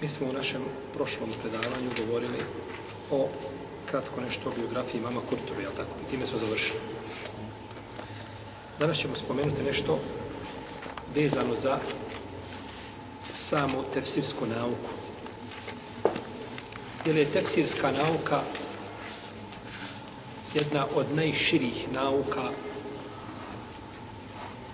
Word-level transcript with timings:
Mi 0.00 0.08
smo 0.08 0.26
u 0.26 0.32
našem 0.32 0.62
prošlom 0.94 1.30
predavanju 1.42 1.90
govorili 1.98 2.38
o 3.10 3.28
kratko 3.90 4.20
nešto 4.20 4.48
o 4.48 4.52
biografiji 4.56 5.00
mama 5.00 5.20
Kurtovi, 5.28 5.62
jel 5.62 5.72
tako? 5.76 5.90
I 6.06 6.10
time 6.10 6.26
smo 6.26 6.38
završili. 6.38 6.78
Danas 8.78 8.98
ćemo 8.98 9.16
spomenuti 9.16 9.62
nešto 9.62 9.98
vezano 11.14 11.56
za 11.56 11.78
samu 13.32 13.84
tefsirsku 13.94 14.46
nauku. 14.46 14.90
Jer 17.06 17.16
je 17.16 17.24
tefsirska 17.24 17.92
nauka 17.92 18.40
jedna 20.54 20.86
od 20.94 21.06
najširih 21.14 21.92
nauka 21.92 22.50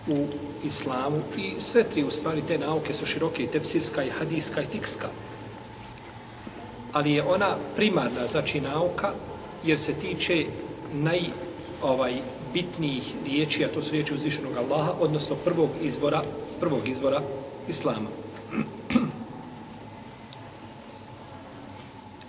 u 0.08 0.26
islamu 0.64 1.22
i 1.36 1.54
sve 1.58 1.84
tri 1.84 2.04
u 2.04 2.10
stvari 2.10 2.42
te 2.48 2.58
nauke 2.58 2.94
su 2.94 3.06
široke 3.06 3.42
i 3.42 3.46
tefsirska 3.46 4.04
i 4.04 4.10
hadijska 4.10 4.62
i 4.62 4.66
fikska. 4.72 5.08
Ali 6.92 7.12
je 7.12 7.22
ona 7.22 7.56
primarna 7.76 8.26
znači 8.26 8.60
nauka 8.60 9.12
jer 9.64 9.80
se 9.80 9.94
tiče 9.94 10.44
naj 10.92 11.20
ovaj 11.82 12.14
bitnijih 12.52 13.14
riječi, 13.24 13.64
a 13.64 13.68
to 13.68 13.82
su 13.82 13.92
riječi 13.92 14.14
uzvišenog 14.14 14.56
Allaha, 14.56 14.92
odnosno 15.00 15.36
prvog 15.36 15.70
izvora, 15.82 16.22
prvog 16.60 16.88
izvora 16.88 17.20
islama. 17.68 18.08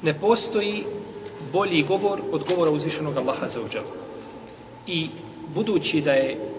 Ne 0.02 0.14
postoji 0.20 0.86
bolji 1.54 1.84
govor 1.84 2.22
od 2.32 2.44
govora 2.50 2.72
uzvišenog 2.72 3.18
Allaha 3.18 3.50
za 3.50 3.62
uđelu. 3.62 3.88
I 4.88 5.10
budući 5.56 6.02
da 6.02 6.12
je 6.12 6.55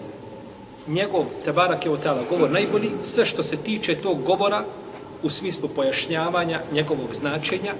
njegov 0.87 1.25
Tebarak 1.45 1.85
je 1.85 1.91
otala 1.91 2.23
govor 2.29 2.51
najbolji, 2.51 2.89
sve 3.01 3.25
što 3.25 3.43
se 3.43 3.57
tiče 3.57 3.95
tog 3.95 4.23
govora 4.23 4.63
u 5.23 5.29
smislu 5.29 5.69
pojašnjavanja 5.69 6.59
njegovog 6.71 7.13
značenja 7.13 7.73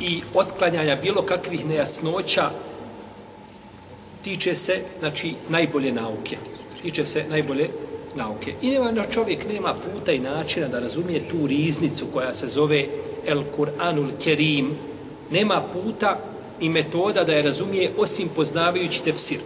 i 0.00 0.22
otklanjanja 0.34 0.96
bilo 1.02 1.22
kakvih 1.22 1.66
nejasnoća 1.66 2.50
tiče 4.24 4.56
se, 4.56 4.80
znači, 4.98 5.34
najbolje 5.48 5.92
nauke. 5.92 6.36
Tiče 6.82 7.04
se 7.04 7.24
najbolje 7.30 7.68
nauke. 8.14 8.54
I 8.62 8.70
nema, 8.70 8.90
no, 8.90 9.04
čovjek 9.10 9.48
nema 9.52 9.74
puta 9.74 10.12
i 10.12 10.18
načina 10.18 10.68
da 10.68 10.80
razumije 10.80 11.28
tu 11.28 11.46
riznicu 11.46 12.06
koja 12.12 12.34
se 12.34 12.48
zove 12.48 12.86
El 13.26 13.42
Kur'anul 13.56 14.10
Kerim. 14.24 14.76
Nema 15.30 15.62
puta 15.72 16.18
i 16.60 16.68
metoda 16.68 17.24
da 17.24 17.32
je 17.32 17.42
razumije 17.42 17.90
osim 17.98 18.28
poznavajući 18.36 19.02
tefsir 19.04 19.38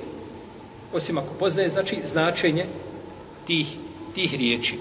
osim 0.92 1.18
ako 1.18 1.34
poznaje 1.34 1.68
znači 1.68 1.98
značenje 2.04 2.66
tih, 3.46 3.66
tih 4.14 4.34
riječi. 4.34 4.78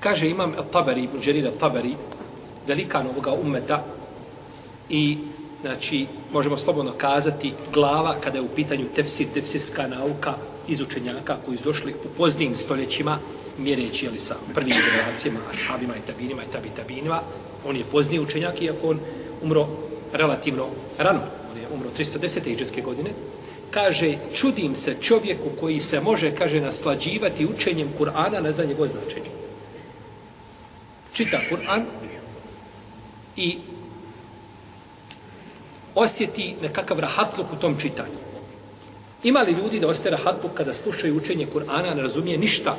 Kaže 0.00 0.28
imam 0.28 0.54
Tabari, 0.72 1.02
Ibn 1.02 1.20
Đerira 1.24 1.50
Tabari, 1.50 1.94
velikan 2.66 3.06
ovoga 3.06 3.32
umeta 3.32 3.84
i 4.88 5.18
znači 5.60 6.06
možemo 6.32 6.56
slobodno 6.56 6.92
kazati 6.92 7.52
glava 7.72 8.16
kada 8.20 8.38
je 8.38 8.42
u 8.42 8.48
pitanju 8.48 8.86
tefsir, 8.96 9.26
tefsirska 9.34 9.86
nauka 9.86 10.34
iz 10.68 10.80
učenjaka 10.80 11.36
koji 11.46 11.58
su 11.58 11.64
došli 11.64 11.94
u 12.04 12.08
poznijim 12.16 12.56
stoljećima 12.56 13.18
mjereći 13.58 14.08
ali 14.08 14.18
sa 14.18 14.34
prvim 14.54 14.76
generacijama, 14.90 15.40
ashabima 15.50 15.96
i 15.96 16.06
tabinima 16.06 16.42
i 16.42 16.52
tabi 16.52 16.68
tabinima. 16.76 17.20
On 17.66 17.76
je 17.76 17.84
pozniji 17.84 18.20
učenjak 18.20 18.62
iako 18.62 18.88
on 18.88 18.98
umro 19.42 19.66
relativno 20.12 20.66
rano. 20.98 21.20
On 21.52 21.58
je 21.58 21.68
umro 21.74 21.88
310. 21.98 22.52
iđeske 22.52 22.80
godine, 22.80 23.10
kaže, 23.70 24.18
čudim 24.34 24.76
se 24.76 24.96
čovjeku 25.00 25.50
koji 25.60 25.80
se 25.80 26.00
može, 26.00 26.34
kaže, 26.34 26.60
naslađivati 26.60 27.46
učenjem 27.46 27.88
Kur'ana 27.98 28.40
ne 28.42 28.52
za 28.52 28.64
njegov 28.64 28.86
značenje. 28.86 29.30
Čita 31.12 31.40
Kur'an 31.50 31.84
i 33.36 33.58
osjeti 35.94 36.54
nekakav 36.62 36.98
rahatluk 36.98 37.52
u 37.52 37.56
tom 37.56 37.78
čitanju. 37.80 38.18
Ima 39.22 39.40
li 39.40 39.52
ljudi 39.52 39.80
da 39.80 39.88
ostaje 39.88 40.16
rahatluk 40.16 40.54
kada 40.54 40.74
slušaju 40.74 41.16
učenje 41.16 41.46
Kur'ana, 41.54 41.94
ne 41.94 42.02
razumije 42.02 42.38
ništa, 42.38 42.76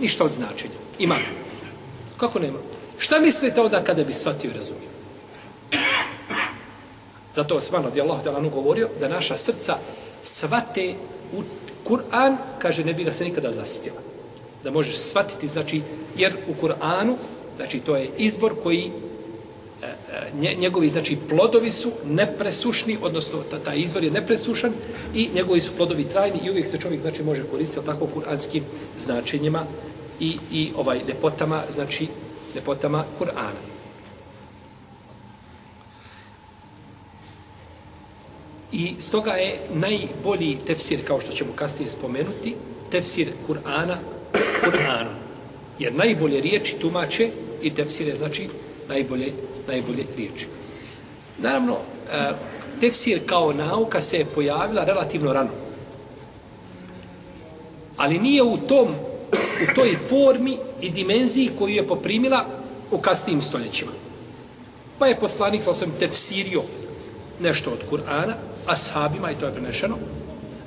ništa 0.00 0.24
od 0.24 0.30
značenja? 0.30 0.74
Ima 0.98 1.14
li? 1.14 1.26
Kako 2.16 2.38
nema? 2.38 2.58
Šta 2.98 3.20
mislite 3.20 3.60
onda 3.60 3.82
kada 3.82 4.04
bi 4.04 4.12
shvatio 4.12 4.50
i 4.50 4.56
razumio? 4.56 4.88
Zato 7.34 7.56
Osman 7.56 7.84
radijallahu 7.84 8.24
ta'ala 8.24 8.50
govorio 8.50 8.88
da 9.00 9.08
naša 9.08 9.36
srca 9.36 9.76
svate 10.22 10.94
u 11.36 11.42
Kur'an, 11.84 12.36
kaže, 12.58 12.84
ne 12.84 12.94
bi 12.94 13.04
ga 13.04 13.12
se 13.12 13.24
nikada 13.24 13.52
zasitila. 13.52 13.96
Da 14.64 14.70
možeš 14.70 14.96
shvatiti, 14.96 15.48
znači, 15.48 15.82
jer 16.16 16.32
u 16.48 16.54
Kur'anu, 16.62 17.14
znači, 17.56 17.80
to 17.80 17.96
je 17.96 18.10
izvor 18.18 18.54
koji 18.62 18.90
e, 19.82 19.86
e, 20.42 20.54
njegovi, 20.56 20.88
znači, 20.88 21.18
plodovi 21.28 21.70
su 21.70 21.90
nepresušni, 22.04 22.98
odnosno, 23.02 23.38
ta, 23.50 23.58
taj 23.58 23.78
izvor 23.78 24.04
je 24.04 24.10
nepresušan 24.10 24.72
i 25.14 25.28
njegovi 25.34 25.60
su 25.60 25.72
plodovi 25.76 26.04
trajni 26.04 26.40
i 26.44 26.50
uvijek 26.50 26.66
se 26.66 26.78
čovjek, 26.78 27.00
znači, 27.00 27.22
može 27.22 27.42
koristiti 27.50 27.86
tako 27.86 28.06
kuranskim 28.06 28.64
značenjima 28.98 29.64
i, 30.20 30.38
i 30.52 30.72
ovaj 30.76 31.00
lepotama, 31.08 31.62
znači, 31.70 32.06
lepotama 32.54 33.04
Kur'ana. 33.20 33.71
I 38.72 38.94
stoga 38.98 39.32
je 39.32 39.58
najbolji 39.74 40.58
tefsir, 40.66 41.06
kao 41.06 41.20
što 41.20 41.32
ćemo 41.32 41.52
kasnije 41.52 41.90
spomenuti, 41.90 42.54
tefsir 42.90 43.28
Kur'ana 43.48 43.96
Kur'anom. 44.64 45.14
Jer 45.78 45.94
najbolje 45.94 46.40
riječi 46.40 46.76
tumače 46.78 47.30
i 47.62 47.74
tefsir 47.74 48.08
je 48.08 48.16
znači 48.16 48.48
najbolje, 48.88 49.32
najbolje 49.68 50.04
riječi. 50.16 50.46
Naravno, 51.38 51.76
e, 52.12 52.30
tefsir 52.80 53.20
kao 53.26 53.52
nauka 53.52 54.02
se 54.02 54.18
je 54.18 54.24
pojavila 54.24 54.84
relativno 54.84 55.32
rano. 55.32 55.50
Ali 57.96 58.18
nije 58.18 58.42
u 58.42 58.56
tom 58.56 58.88
u 59.62 59.74
toj 59.74 59.96
formi 60.08 60.56
i 60.80 60.90
dimenziji 60.90 61.50
koju 61.58 61.74
je 61.74 61.86
poprimila 61.86 62.46
u 62.90 62.98
kasnijim 62.98 63.42
stoljećima. 63.42 63.92
Pa 64.98 65.06
je 65.06 65.20
poslanik 65.20 65.62
sa 65.62 65.70
osam 65.70 65.92
tefsirio 65.98 66.62
nešto 67.40 67.70
od 67.70 67.78
Kur'ana, 67.90 68.34
ashabima, 68.66 69.30
i 69.30 69.34
to 69.34 69.46
je 69.46 69.52
prenešeno, 69.52 69.96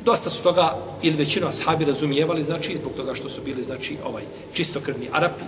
dosta 0.05 0.29
su 0.29 0.43
toga, 0.43 0.77
ili 1.01 1.17
većinu 1.17 1.47
ashabi 1.47 1.85
razumijevali, 1.85 2.43
znači, 2.43 2.75
zbog 2.75 2.93
toga 2.93 3.15
što 3.15 3.29
su 3.29 3.41
bili, 3.41 3.63
znači, 3.63 3.97
ovaj, 4.05 4.23
čistokrvni 4.53 5.09
Arapi, 5.11 5.43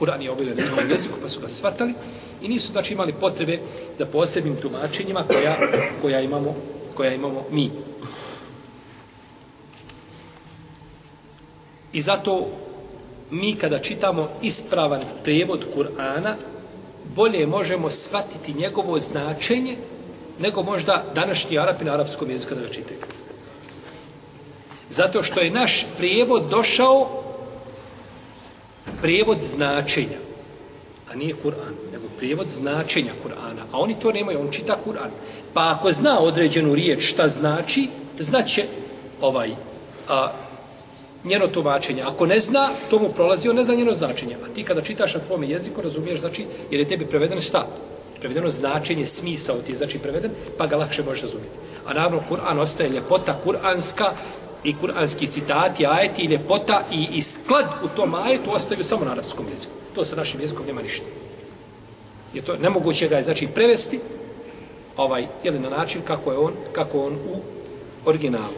Kur'an 0.00 0.22
je 0.22 0.30
objavljen 0.30 0.56
na 0.56 0.62
njihovom 0.62 0.90
jeziku, 0.90 1.14
pa 1.22 1.28
su 1.28 1.40
ga 1.40 1.48
svatali, 1.48 1.94
i 2.42 2.48
nisu, 2.48 2.72
znači, 2.72 2.94
imali 2.94 3.12
potrebe 3.12 3.58
da 3.98 4.06
posebnim 4.06 4.56
tumačenjima 4.56 5.24
koja, 5.26 5.56
koja, 6.02 6.20
imamo, 6.20 6.54
koja 6.94 7.14
imamo 7.14 7.44
mi. 7.50 7.70
I 11.92 12.02
zato 12.02 12.46
mi 13.30 13.54
kada 13.54 13.78
čitamo 13.78 14.28
ispravan 14.42 15.00
prevod 15.24 15.64
Kur'ana, 15.76 16.34
bolje 17.14 17.46
možemo 17.46 17.90
shvatiti 17.90 18.54
njegovo 18.54 19.00
značenje 19.00 19.76
nego 20.40 20.62
možda 20.62 21.04
današnji 21.14 21.58
Arapi 21.58 21.84
na 21.84 21.92
arapskom 21.94 22.30
jeziku 22.30 22.54
da 22.54 22.60
ga 22.60 22.68
čitaju. 22.68 22.98
Zato 24.90 25.22
što 25.22 25.40
je 25.40 25.50
naš 25.50 25.86
prijevod 25.98 26.42
došao 26.50 27.22
prijevod 29.02 29.42
značenja, 29.42 30.18
a 31.12 31.14
nije 31.14 31.34
Kur'an, 31.44 31.74
nego 31.92 32.04
prijevod 32.18 32.48
značenja 32.48 33.12
Kur'ana. 33.24 33.62
A 33.72 33.78
oni 33.78 34.00
to 34.00 34.12
nemaju, 34.12 34.40
on 34.40 34.50
čita 34.50 34.76
Kur'an. 34.86 35.10
Pa 35.54 35.70
ako 35.70 35.92
zna 35.92 36.18
određenu 36.20 36.74
riječ 36.74 37.10
šta 37.10 37.28
znači, 37.28 37.88
znaće 38.18 38.64
ovaj, 39.20 39.50
a, 40.08 40.32
njeno 41.24 41.46
tumačenje. 41.46 42.02
Ako 42.02 42.26
ne 42.26 42.40
zna, 42.40 42.68
to 42.90 42.98
mu 42.98 43.08
prolazi, 43.08 43.48
on 43.48 43.56
ne 43.56 43.64
zna 43.64 43.74
njeno 43.74 43.94
značenje. 43.94 44.36
A 44.44 44.54
ti 44.54 44.64
kada 44.64 44.82
čitaš 44.82 45.14
na 45.14 45.20
tvome 45.20 45.48
jeziku, 45.48 45.82
razumiješ, 45.82 46.20
znači, 46.20 46.46
jer 46.70 46.80
je 46.80 46.88
tebi 46.88 47.06
prevedeno 47.06 47.40
šta? 47.40 47.66
Prevedeno 48.20 48.50
značenje, 48.50 49.06
smisao 49.06 49.62
ti 49.62 49.72
je 49.72 49.78
znači 49.78 49.98
preveden, 49.98 50.30
pa 50.58 50.66
ga 50.66 50.76
lakše 50.76 51.02
možeš 51.02 51.22
razumjeti. 51.22 51.56
A 51.86 51.94
naravno, 51.94 52.22
Kur'an 52.30 52.58
ostaje 52.58 52.90
ljepota 52.90 53.40
kur'anska 53.44 54.10
i 54.64 54.76
kuranski 54.76 55.26
citati, 55.26 55.86
ajeti 55.86 56.22
i 56.22 56.26
ljepota 56.26 56.82
i, 56.92 57.08
i 57.12 57.22
sklad 57.22 57.66
u 57.84 57.88
tom 57.88 58.14
ajetu 58.14 58.54
ostaju 58.54 58.84
samo 58.84 59.04
na 59.04 59.12
arapskom 59.12 59.46
jeziku. 59.50 59.72
To 59.94 60.04
sa 60.04 60.16
našim 60.16 60.40
jezikom 60.40 60.66
nema 60.66 60.82
ništa. 60.82 61.06
Je 62.34 62.42
to 62.42 62.56
nemoguće 62.56 63.08
ga 63.08 63.16
je 63.16 63.22
znači 63.22 63.46
prevesti 63.46 64.00
ovaj 64.96 65.26
ili 65.42 65.58
na 65.58 65.70
način 65.70 66.02
kako 66.02 66.32
je 66.32 66.38
on 66.38 66.52
kako 66.72 67.00
on 67.00 67.14
u 67.14 67.40
originalu. 68.04 68.54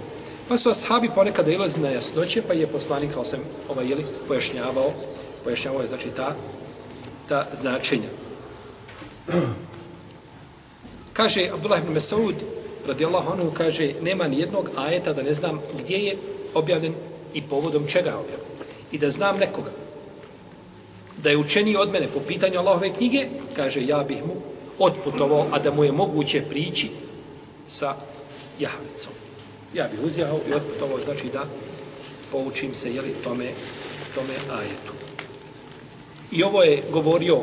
Pa 0.48 0.56
su 0.56 0.70
ashabi 0.70 1.10
ponekad 1.14 1.48
ilazi 1.48 1.80
na 1.80 1.88
jasnoće, 1.88 2.42
pa 2.42 2.52
je 2.52 2.66
poslanik 2.66 3.12
sa 3.12 3.20
ovaj 3.68 3.88
jeli 3.88 4.04
pojašnjavao, 4.28 4.92
pojašnjavao 5.44 5.80
je 5.80 5.86
znači 5.86 6.08
ta 6.16 6.34
ta 7.28 7.46
značenja. 7.52 8.21
Kaže 11.12 11.50
Abdullah 11.54 11.82
ibn 11.82 11.94
Mas'ud 11.94 12.34
radijallahu 12.86 13.32
anhu 13.32 13.50
kaže 13.54 13.94
nema 14.02 14.28
ni 14.28 14.38
jednog 14.38 14.70
ajeta 14.76 15.12
da 15.12 15.22
ne 15.22 15.34
znam 15.34 15.60
gdje 15.78 15.98
je 15.98 16.16
objavljen 16.54 16.94
i 17.34 17.42
povodom 17.42 17.86
čega 17.86 18.10
je 18.10 18.16
objavljen. 18.16 18.48
I 18.92 18.98
da 18.98 19.10
znam 19.10 19.36
nekoga 19.36 19.70
da 21.22 21.30
je 21.30 21.36
učeniji 21.36 21.76
od 21.76 21.90
mene 21.92 22.08
po 22.14 22.20
pitanju 22.20 22.58
Allahove 22.58 22.94
knjige, 22.94 23.26
kaže 23.56 23.86
ja 23.86 24.04
bih 24.08 24.18
mu 24.26 24.34
otputovao, 24.78 25.46
a 25.52 25.58
da 25.58 25.70
mu 25.70 25.84
je 25.84 25.92
moguće 25.92 26.42
prići 26.50 26.90
sa 27.66 27.94
jahvicom. 28.58 29.12
Ja 29.74 29.88
bih 29.92 30.00
uzjao 30.04 30.38
i 30.48 30.54
otputovao, 30.54 31.00
znači 31.00 31.28
da 31.32 31.44
poučim 32.32 32.74
se 32.74 32.94
jeli, 32.94 33.14
tome, 33.24 33.46
tome 34.14 34.34
ajetu. 34.58 34.92
I 36.32 36.42
ovo 36.42 36.62
je 36.62 36.82
govorio 36.92 37.42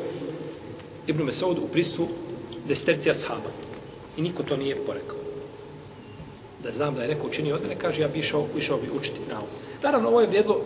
Ibn 1.09 1.23
Mesaud 1.23 1.57
u 1.57 1.67
prisu 1.67 2.07
destercija 2.67 3.15
sahaba. 3.15 3.49
I 4.17 4.21
niko 4.21 4.43
to 4.43 4.57
nije 4.57 4.75
porekao. 4.75 5.17
Da 6.63 6.71
znam 6.71 6.95
da 6.95 7.01
je 7.01 7.07
neko 7.07 7.27
učinio 7.27 7.55
od 7.55 7.61
mene, 7.61 7.75
kaže 7.75 8.01
ja 8.01 8.07
bi 8.07 8.19
išao, 8.19 8.45
išao 8.57 8.77
bi 8.77 8.89
učiti 8.97 9.19
nauku. 9.29 9.47
Naravno, 9.83 10.09
ovo 10.09 10.21
je 10.21 10.27
vrijedlo 10.27 10.61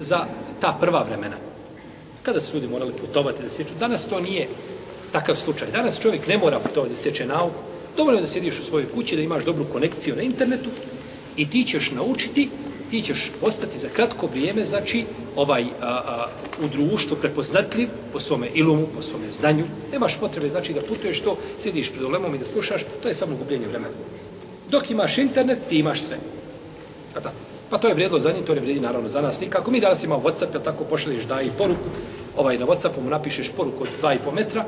za 0.00 0.26
ta 0.60 0.76
prva 0.80 1.02
vremena. 1.02 1.36
Kada 2.22 2.40
su 2.40 2.54
ljudi 2.54 2.68
morali 2.68 2.92
putovati 2.92 3.42
da 3.42 3.50
stječu. 3.50 3.74
Danas 3.80 4.08
to 4.08 4.20
nije 4.20 4.48
takav 5.12 5.36
slučaj. 5.36 5.70
Danas 5.70 6.00
čovjek 6.00 6.26
ne 6.26 6.38
mora 6.38 6.58
putovati 6.58 6.92
da 6.92 6.96
stječe 6.96 7.26
nauku. 7.26 7.62
Dovoljno 7.96 8.18
je 8.18 8.22
da 8.22 8.28
sjediš 8.28 8.58
u 8.58 8.62
svojoj 8.62 8.90
kući, 8.94 9.16
da 9.16 9.22
imaš 9.22 9.44
dobru 9.44 9.64
konekciju 9.72 10.16
na 10.16 10.22
internetu 10.22 10.70
i 11.36 11.50
ti 11.50 11.64
ćeš 11.64 11.90
naučiti, 11.90 12.50
ti 12.92 13.02
ćeš 13.02 13.30
postati 13.40 13.78
za 13.78 13.88
kratko 13.88 14.26
vrijeme, 14.26 14.64
znači, 14.64 15.04
ovaj, 15.36 15.62
a, 15.62 15.86
a, 15.86 16.26
u 16.64 16.68
društvu 16.68 17.16
prepoznatljiv 17.16 17.88
po 18.12 18.20
svome 18.20 18.48
ilumu, 18.54 18.86
po 18.94 19.02
svome 19.02 19.30
znanju. 19.30 19.64
Nemaš 19.92 20.18
potrebe, 20.20 20.50
znači, 20.50 20.74
da 20.74 20.80
putuješ 20.80 21.20
to, 21.20 21.36
sjediš 21.58 21.90
pred 21.90 22.04
olemom 22.04 22.34
i 22.34 22.38
da 22.38 22.44
slušaš, 22.44 22.82
to 23.02 23.08
je 23.08 23.14
samo 23.14 23.36
gubljenje 23.36 23.66
vremena. 23.66 23.94
Dok 24.70 24.90
imaš 24.90 25.18
internet, 25.18 25.58
ti 25.68 25.78
imaš 25.78 26.02
sve. 26.02 26.16
Pa, 27.14 27.32
pa 27.70 27.78
to 27.78 27.88
je 27.88 27.94
vrijedilo 27.94 28.20
za 28.20 28.32
njih, 28.32 28.44
to 28.44 28.54
ne 28.54 28.60
vrijedi 28.60 28.80
naravno 28.80 29.08
za 29.08 29.22
nas 29.22 29.40
nikako. 29.40 29.70
Mi 29.70 29.80
danas 29.80 30.04
imamo 30.04 30.22
Whatsapp, 30.22 30.52
jel 30.52 30.62
tako 30.62 30.84
pošalješ 30.84 31.24
da 31.24 31.40
i 31.40 31.50
poruku, 31.58 31.88
ovaj, 32.36 32.58
na 32.58 32.66
Whatsappu 32.66 33.00
mu 33.04 33.10
napišeš 33.10 33.50
poruku 33.56 33.82
od 33.82 33.88
2,5 34.02 34.34
metra 34.34 34.64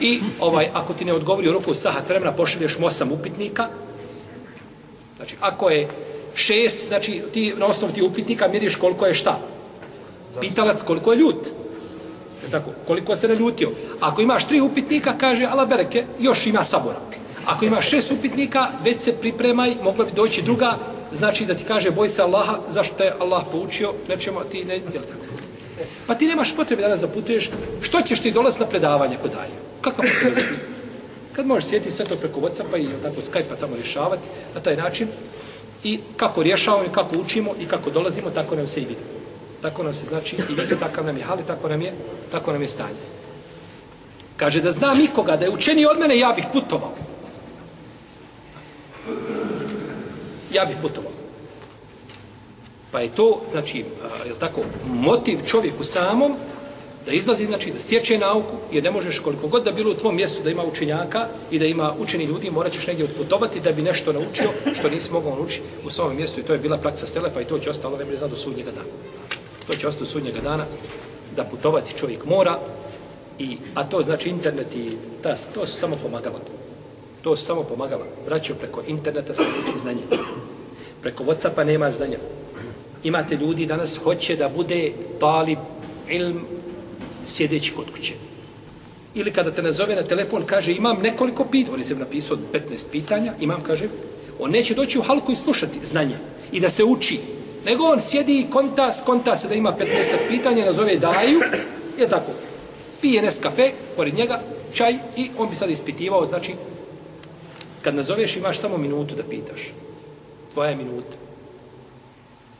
i 0.00 0.20
ovaj, 0.40 0.68
ako 0.74 0.94
ti 0.94 1.04
ne 1.04 1.12
odgovori 1.12 1.48
u 1.48 1.52
roku 1.52 1.74
sahat 1.74 2.08
vremena, 2.08 2.32
pošalješ 2.32 2.78
mu 2.78 2.86
osam 2.86 3.12
upitnika. 3.12 3.66
Znači, 5.16 5.36
ako 5.40 5.70
je 5.70 5.88
šest, 6.34 6.88
znači 6.88 7.22
ti 7.32 7.54
na 7.58 7.66
osnovu 7.66 7.92
ti 7.92 8.02
upitnika 8.02 8.48
mjeriš 8.48 8.76
koliko 8.76 9.06
je 9.06 9.14
šta. 9.14 9.38
Pitalac 10.40 10.82
koliko 10.82 11.12
je 11.12 11.18
ljut. 11.18 11.46
Je 12.44 12.50
tako? 12.50 12.70
Koliko 12.86 13.16
se 13.16 13.28
ne 13.28 13.34
ljutio. 13.34 13.70
Ako 14.00 14.22
imaš 14.22 14.44
tri 14.44 14.60
upitnika, 14.60 15.18
kaže 15.18 15.44
ala 15.44 15.66
bereke, 15.66 16.04
još 16.18 16.46
ima 16.46 16.64
sabora. 16.64 16.98
Ako 17.46 17.64
imaš 17.64 17.90
šest 17.90 18.12
upitnika, 18.12 18.66
već 18.84 19.00
se 19.00 19.12
pripremaj, 19.12 19.74
mogla 19.82 20.04
bi 20.04 20.10
doći 20.16 20.42
druga, 20.42 20.78
znači 21.12 21.44
da 21.46 21.54
ti 21.54 21.64
kaže 21.64 21.90
boj 21.90 22.08
se 22.08 22.22
Allaha, 22.22 22.58
zašto 22.70 22.94
te 22.94 23.12
Allah 23.20 23.42
poučio, 23.52 23.92
nećemo 24.08 24.40
ti, 24.40 24.64
ne, 24.64 24.74
je 24.74 24.82
tako? 24.82 25.24
Pa 26.06 26.14
ti 26.14 26.26
nemaš 26.26 26.56
potrebe 26.56 26.82
danas 26.82 27.00
da 27.00 27.08
putuješ, 27.08 27.50
što 27.80 28.02
ćeš 28.02 28.20
ti 28.20 28.32
dolaz 28.32 28.58
na 28.58 28.66
predavanje 28.66 29.16
kod 29.22 29.30
daje? 29.30 29.50
Kako 29.80 30.02
potrebe 30.02 30.42
Kad 31.32 31.46
možeš 31.46 31.68
sjeti 31.68 31.90
sve 31.90 32.04
to 32.04 32.14
preko 32.14 32.40
Whatsappa 32.40 32.80
i 32.80 33.02
tako 33.02 33.20
Skype-a 33.20 33.56
tamo 33.60 33.76
rješavati 33.76 34.22
na 34.54 34.60
taj 34.60 34.76
način, 34.76 35.08
i 35.84 36.00
kako 36.16 36.42
rješavamo 36.42 36.84
i 36.84 36.92
kako 36.92 37.16
učimo 37.18 37.54
i 37.60 37.66
kako 37.66 37.90
dolazimo, 37.90 38.30
tako 38.30 38.56
nam 38.56 38.66
se 38.66 38.80
i 38.80 38.84
vidi. 38.84 39.04
Tako 39.62 39.82
nam 39.82 39.94
se 39.94 40.06
znači 40.06 40.36
i 40.36 40.54
vidi, 40.54 40.76
takav 40.80 41.04
nam 41.04 41.16
je 41.16 41.22
hali, 41.22 41.42
tako 41.46 41.68
nam 41.68 41.82
je, 41.82 41.92
tako 42.30 42.52
nam 42.52 42.62
je 42.62 42.68
stanje. 42.68 43.04
Kaže 44.36 44.60
da 44.60 44.72
znam 44.72 45.00
ikoga 45.00 45.36
da 45.36 45.44
je 45.44 45.50
učeni 45.50 45.86
od 45.86 45.98
mene, 45.98 46.18
ja 46.18 46.32
bih 46.36 46.44
putovao. 46.52 46.92
Ja 50.52 50.64
bih 50.64 50.76
putovao. 50.82 51.12
Pa 52.92 53.00
je 53.00 53.08
to, 53.08 53.42
znači, 53.46 53.78
je 54.26 54.34
tako, 54.40 54.60
motiv 54.86 55.38
čovjeku 55.46 55.84
samom 55.84 56.36
da 57.06 57.12
izlazi, 57.12 57.46
znači 57.46 57.70
da 57.70 57.78
stječe 57.78 58.18
nauku, 58.18 58.56
jer 58.72 58.84
ne 58.84 58.90
možeš 58.90 59.18
koliko 59.18 59.48
god 59.48 59.64
da 59.64 59.72
bilo 59.72 59.90
u 59.90 59.94
tvom 59.94 60.16
mjestu 60.16 60.42
da 60.42 60.50
ima 60.50 60.64
učenjaka 60.64 61.26
i 61.50 61.58
da 61.58 61.66
ima 61.66 61.94
učeni 61.98 62.24
ljudi, 62.24 62.50
morat 62.50 62.72
ćeš 62.72 62.86
negdje 62.86 63.04
otputovati 63.04 63.60
da 63.60 63.72
bi 63.72 63.82
nešto 63.82 64.12
naučio 64.12 64.50
što 64.78 64.90
nisi 64.90 65.12
mogao 65.12 65.34
naučiti 65.36 65.62
u 65.84 65.90
svom 65.90 66.16
mjestu 66.16 66.40
i 66.40 66.42
to 66.42 66.52
je 66.52 66.58
bila 66.58 66.78
praksa 66.78 67.06
Selefa 67.06 67.40
i 67.40 67.44
to 67.44 67.58
će 67.58 67.70
ostalo 67.70 67.96
vremena 67.96 68.18
za 68.18 68.28
do 68.28 68.36
sudnjega 68.36 68.70
dana. 68.70 68.88
To 69.66 69.72
će 69.74 69.88
ostalo 69.88 70.06
sudnjega 70.06 70.40
dana 70.40 70.64
da 71.36 71.44
putovati 71.44 71.98
čovjek 71.98 72.24
mora, 72.24 72.58
i, 73.38 73.56
a 73.74 73.84
to 73.84 74.02
znači 74.02 74.28
internet 74.28 74.76
i 74.76 74.90
ta, 75.22 75.36
to 75.54 75.66
su 75.66 75.72
samo 75.72 75.94
pomagala. 76.02 76.38
To 77.22 77.36
su 77.36 77.44
samo 77.44 77.62
pomagala. 77.62 78.04
Braćo, 78.26 78.54
preko 78.54 78.82
interneta 78.86 79.34
se 79.34 79.42
uči 79.42 79.78
znanje. 79.78 80.02
Preko 81.02 81.24
Whatsappa 81.24 81.64
nema 81.64 81.90
znanja. 81.90 82.18
Imate 83.04 83.36
ljudi 83.36 83.66
danas 83.66 83.96
hoće 84.04 84.36
da 84.36 84.48
bude 84.48 84.92
talib 85.20 85.58
ilm 86.08 86.40
sjedeći 87.26 87.72
kod 87.72 87.86
kuće. 87.94 88.14
Ili 89.14 89.32
kada 89.32 89.50
te 89.50 89.62
nazove 89.62 89.96
na 89.96 90.02
telefon, 90.02 90.44
kaže 90.46 90.72
imam 90.72 91.02
nekoliko 91.02 91.44
pitanja, 91.44 91.74
on 91.74 91.80
je 91.80 91.84
se 91.84 91.94
napisao 91.94 92.36
15 92.52 92.90
pitanja, 92.92 93.32
imam, 93.40 93.62
kaže, 93.62 93.88
on 94.38 94.50
neće 94.50 94.74
doći 94.74 94.98
u 94.98 95.02
halku 95.02 95.32
i 95.32 95.36
slušati 95.36 95.78
znanje 95.82 96.16
i 96.52 96.60
da 96.60 96.70
se 96.70 96.84
uči, 96.84 97.20
nego 97.64 97.84
on 97.84 98.00
sjedi 98.00 98.40
i 98.40 98.50
konta, 98.50 98.92
skonta 98.92 99.36
se 99.36 99.48
da 99.48 99.54
ima 99.54 99.72
15 99.72 100.28
pitanja, 100.28 100.64
nazove 100.64 100.96
daju, 100.96 101.40
je 101.98 102.08
tako, 102.08 102.32
pije 103.00 103.22
nes 103.22 103.38
kafe, 103.38 103.72
pored 103.96 104.14
njega, 104.14 104.40
čaj 104.72 104.98
i 105.16 105.30
on 105.38 105.48
bi 105.50 105.56
sad 105.56 105.70
ispitivao, 105.70 106.26
znači, 106.26 106.54
kad 107.82 107.94
nazoveš 107.94 108.36
imaš 108.36 108.58
samo 108.58 108.78
minutu 108.78 109.14
da 109.14 109.22
pitaš. 109.22 109.72
Tvoja 110.52 110.70
je 110.70 110.76
minuta. 110.76 111.16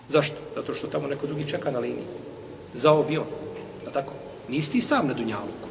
Zašto? 0.08 0.36
Zato 0.54 0.74
što 0.74 0.86
tamo 0.86 1.08
neko 1.08 1.26
drugi 1.26 1.48
čeka 1.48 1.70
na 1.70 1.78
liniji. 1.78 2.06
Zaobio 2.74 3.24
tako? 3.94 4.12
Nisi 4.48 4.72
ti 4.72 4.80
sam 4.80 5.06
na 5.06 5.14
Dunjaluku. 5.14 5.68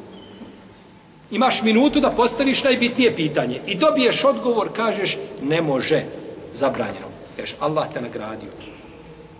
Imaš 1.30 1.62
minutu 1.62 2.00
da 2.00 2.10
postaviš 2.10 2.64
najbitnije 2.64 3.16
pitanje 3.16 3.60
i 3.66 3.74
dobiješ 3.74 4.24
odgovor, 4.24 4.68
kažeš, 4.76 5.16
ne 5.42 5.62
može, 5.62 6.04
zabranjeno. 6.54 7.06
Kažeš, 7.36 7.56
Allah 7.60 7.92
te 7.92 8.00
nagradio. 8.00 8.50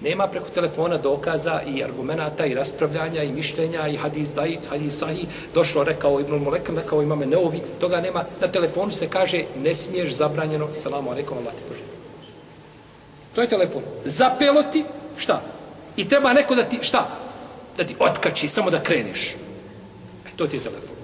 Nema 0.01 0.27
preko 0.27 0.49
telefona 0.49 0.99
dokaza 0.99 1.61
i 1.63 1.85
argumenta 1.85 2.47
i 2.47 2.55
raspravljanja 2.55 3.23
i 3.23 3.33
mišljenja 3.33 3.89
i 3.89 3.97
hadis 3.97 4.35
daif, 4.35 4.69
hadis 4.69 4.99
sahi. 4.99 5.27
Došlo, 5.55 5.85
rekao 5.85 6.21
Ibn 6.21 6.35
Molekam, 6.35 6.77
rekao 6.77 7.03
imame 7.03 7.27
neovi. 7.27 7.61
Toga 7.81 8.01
nema. 8.01 8.25
Na 8.41 8.49
telefonu 8.49 8.93
se 8.93 9.09
kaže, 9.09 9.45
ne 9.63 9.75
smiješ 9.75 10.13
zabranjeno. 10.13 10.69
Salamu 10.73 11.11
alaikum, 11.11 11.39
Allah 11.39 11.55
te 11.55 11.63
poželj. 11.69 11.87
To 13.35 13.41
je 13.41 13.49
telefon. 13.49 13.83
Zapelo 14.05 14.63
ti, 14.63 14.85
šta? 15.17 15.43
I 15.97 16.09
treba 16.09 16.33
neko 16.33 16.55
da 16.55 16.63
ti, 16.63 16.79
šta? 16.83 17.24
Da 17.77 17.85
ti 17.85 17.97
otkači, 17.99 18.49
samo 18.49 18.71
da 18.71 18.83
kreneš. 18.83 19.35
E, 20.27 20.31
to 20.37 20.47
ti 20.47 20.57
je 20.57 20.63
telefon. 20.63 20.97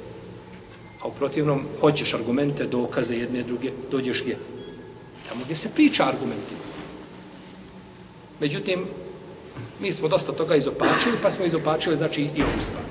A 1.02 1.08
u 1.08 1.12
protivnom, 1.12 1.64
hoćeš 1.80 2.14
argumente, 2.14 2.66
dokaze 2.66 3.16
jedne, 3.16 3.42
druge, 3.42 3.70
dođeš 3.90 4.22
gdje? 4.22 4.38
Tamo 5.28 5.44
gdje 5.44 5.56
se 5.56 5.70
priča 5.74 6.08
argumentima. 6.08 6.60
Međutim, 8.40 8.84
mi 9.80 9.92
smo 9.92 10.08
dosta 10.08 10.32
toga 10.32 10.56
izopačili, 10.56 11.16
pa 11.22 11.30
smo 11.30 11.44
izopačili, 11.44 11.96
znači, 11.96 12.22
i 12.22 12.42
ovu 12.42 12.60
stvar. 12.60 12.84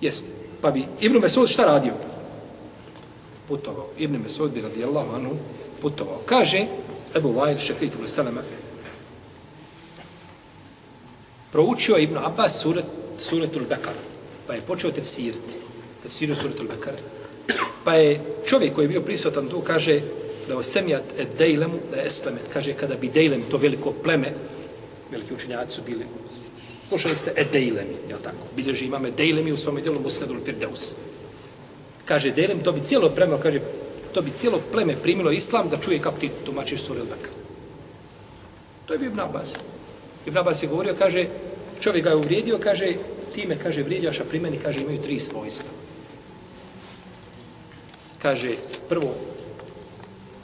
Jeste. 0.00 0.28
Pa 0.60 0.70
bi 0.70 0.84
Ibn 1.00 1.18
Mesud 1.18 1.48
šta 1.48 1.64
radio? 1.64 1.92
Putovao. 3.48 3.88
Ibn 3.98 4.16
Mesud 4.22 4.52
bi 4.52 4.60
radijallahu 4.60 5.14
anhu 5.14 5.32
putovao. 5.80 6.18
Kaže, 6.26 6.66
Ebu 7.16 7.32
Vajl, 7.32 7.58
šekrik 7.58 7.94
ibn 7.94 8.08
Salama, 8.08 8.40
proučio 11.52 11.98
Ibn 11.98 12.16
Abbas 12.16 12.60
surat, 12.62 12.84
suratul 13.18 13.62
Bekar, 13.68 13.94
pa 14.46 14.54
je 14.54 14.60
počeo 14.60 14.90
tefsiriti, 14.90 15.58
tefsirio 16.02 16.34
suratul 16.34 16.66
Bekar, 16.66 16.94
pa 17.84 17.94
je 17.94 18.20
čovjek 18.46 18.74
koji 18.74 18.84
je 18.84 18.88
bio 18.88 19.00
prisutan 19.00 19.48
tu 19.48 19.60
kaže 19.60 20.00
da 20.48 20.56
o 20.56 20.62
semjat 20.62 21.02
et 21.18 21.28
dejlemu, 21.38 21.78
da 21.90 21.96
je 21.96 22.06
eslemet, 22.06 22.48
kaže 22.52 22.72
kada 22.74 22.94
bi 22.94 23.08
dejlem, 23.08 23.42
to 23.50 23.56
veliko 23.56 23.92
pleme, 23.92 24.32
veliki 25.10 25.34
učenjaci 25.34 25.74
su 25.74 25.82
bili, 25.86 26.06
slušali 26.88 27.16
ste 27.16 27.32
et 27.36 27.52
dejlemi, 27.52 27.94
je 28.08 28.16
tako? 28.22 28.46
Bilježi 28.56 28.86
imame 28.86 29.10
dejlemi 29.10 29.52
u 29.52 29.56
svom 29.56 29.82
dijelu 29.82 30.00
Musnadul 30.00 30.40
Firdeus. 30.44 30.94
Kaže 32.04 32.30
dejlem, 32.30 32.62
to 32.62 32.72
bi 32.72 32.80
cijelo 32.80 33.10
pleme, 33.10 33.36
kaže, 33.42 33.60
to 34.12 34.22
bi 34.22 34.30
cijelo 34.30 34.60
pleme 34.72 34.96
primilo 35.02 35.30
islam 35.30 35.68
da 35.68 35.76
čuje 35.76 35.98
kako 35.98 36.18
ti 36.18 36.30
tumačiš 36.44 36.80
suru 36.80 37.04
Bekar. 37.04 37.30
To 38.86 38.92
je 38.92 38.98
bio 38.98 39.06
Ibn 39.06 39.20
Abbas. 39.20 39.54
Ibn 40.26 40.38
Abbas 40.38 40.62
je 40.62 40.68
govorio, 40.68 40.94
kaže, 40.98 41.26
čovjek 41.80 42.04
ga 42.04 42.10
je 42.10 42.16
uvrijedio, 42.16 42.58
kaže, 42.58 42.94
time, 43.34 43.58
kaže, 43.58 43.82
vrijedjaš, 43.82 44.20
a 44.20 44.24
pri 44.24 44.40
meni, 44.40 44.58
kaže, 44.58 44.80
imaju 44.80 45.02
tri 45.02 45.20
svojstva. 45.20 45.70
Kaže, 48.22 48.50
prvo, 48.88 49.14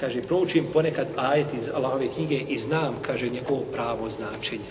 kaže, 0.00 0.23
proučim 0.23 0.64
ponekad 0.73 1.09
ajet 1.16 1.54
iz 1.54 1.68
Allahove 1.75 2.09
knjige 2.09 2.38
i 2.49 2.59
znam, 2.59 2.97
kaže, 3.02 3.28
njegovo 3.28 3.61
pravo 3.73 4.11
značenje. 4.11 4.71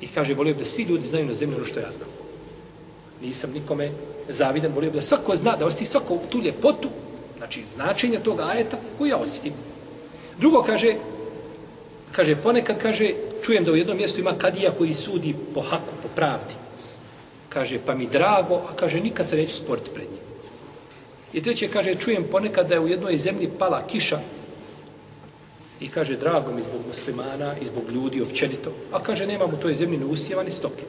I 0.00 0.08
kaže, 0.08 0.34
volio 0.34 0.54
bi 0.54 0.58
da 0.58 0.64
svi 0.64 0.82
ljudi 0.82 1.06
znaju 1.06 1.26
na 1.26 1.34
zemlji 1.34 1.56
ono 1.56 1.66
što 1.66 1.80
ja 1.80 1.92
znam. 1.92 2.08
Nisam 3.22 3.50
nikome 3.52 3.90
zavidan, 4.28 4.72
volio 4.72 4.90
bi 4.90 4.96
da 4.96 5.02
svako 5.02 5.36
zna, 5.36 5.56
da 5.56 5.66
osti 5.66 5.84
svako 5.84 6.18
tu 6.30 6.40
ljepotu, 6.40 6.88
znači 7.38 7.62
značenje 7.66 8.20
tog 8.20 8.40
ajeta 8.40 8.76
koju 8.98 9.10
ja 9.10 9.16
osjetim. 9.16 9.52
Drugo 10.38 10.62
kaže, 10.62 10.94
kaže, 12.14 12.36
ponekad 12.36 12.78
kaže, 12.78 13.10
čujem 13.42 13.64
da 13.64 13.72
u 13.72 13.76
jednom 13.76 13.96
mjestu 13.96 14.20
ima 14.20 14.38
kadija 14.38 14.70
koji 14.70 14.94
sudi 14.94 15.34
po 15.54 15.60
haku, 15.60 15.94
po 16.02 16.08
pravdi. 16.14 16.54
Kaže, 17.48 17.78
pa 17.86 17.94
mi 17.94 18.06
drago, 18.06 18.54
a 18.70 18.76
kaže, 18.76 19.00
nikad 19.00 19.26
se 19.26 19.36
neću 19.36 19.56
sporiti 19.56 19.90
pred 19.94 20.06
njim. 20.10 20.22
I 21.32 21.42
treće, 21.42 21.68
kaže, 21.68 21.94
čujem 21.94 22.24
ponekad 22.30 22.68
da 22.68 22.74
je 22.74 22.80
u 22.80 22.88
jednoj 22.88 23.16
zemlji 23.18 23.50
pala 23.58 23.86
kiša 23.86 24.18
i 25.80 25.88
kaže, 25.88 26.16
drago 26.16 26.52
mi 26.52 26.62
zbog 26.62 26.86
muslimana 26.86 27.54
i 27.62 27.66
zbog 27.66 27.90
ljudi 27.90 28.22
općenito, 28.22 28.72
a 28.92 29.02
kaže, 29.02 29.26
nemam 29.26 29.50
u 29.54 29.56
toj 29.56 29.74
zemlji 29.74 29.98
ni 29.98 30.04
usjeva 30.04 30.42
ni 30.42 30.50
stoke. 30.50 30.84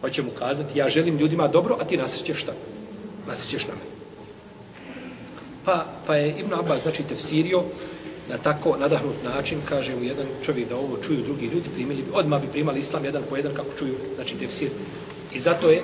Hoće 0.00 0.22
mu 0.22 0.30
kazati, 0.30 0.78
ja 0.78 0.88
želim 0.88 1.18
ljudima 1.18 1.48
dobro, 1.48 1.76
a 1.80 1.84
ti 1.84 1.96
nasrećeš 1.96 2.40
šta? 2.42 2.52
Nasrećeš 3.28 3.66
na 3.66 3.74
mene. 3.74 3.90
Pa, 5.64 5.86
pa 6.06 6.16
je 6.16 6.34
Ibn 6.38 6.54
Abbas, 6.54 6.82
znači, 6.82 7.02
tefsirio 7.02 7.64
na 8.28 8.38
tako 8.38 8.76
nadahnut 8.76 9.24
način, 9.24 9.58
kaže 9.68 9.96
mu 9.96 10.04
jedan 10.04 10.26
čovjek 10.42 10.68
da 10.68 10.76
ovo 10.76 10.96
čuju 11.02 11.22
drugi 11.22 11.46
ljudi, 11.46 11.68
primili 11.74 12.02
bi, 12.02 12.10
odmah 12.12 12.42
bi 12.42 12.48
primali 12.48 12.78
islam 12.78 13.04
jedan 13.04 13.22
po 13.28 13.36
jedan 13.36 13.54
kako 13.54 13.78
čuju, 13.78 13.94
znači 14.14 14.36
tefsir. 14.36 14.70
I 15.34 15.40
zato 15.40 15.70
je 15.70 15.82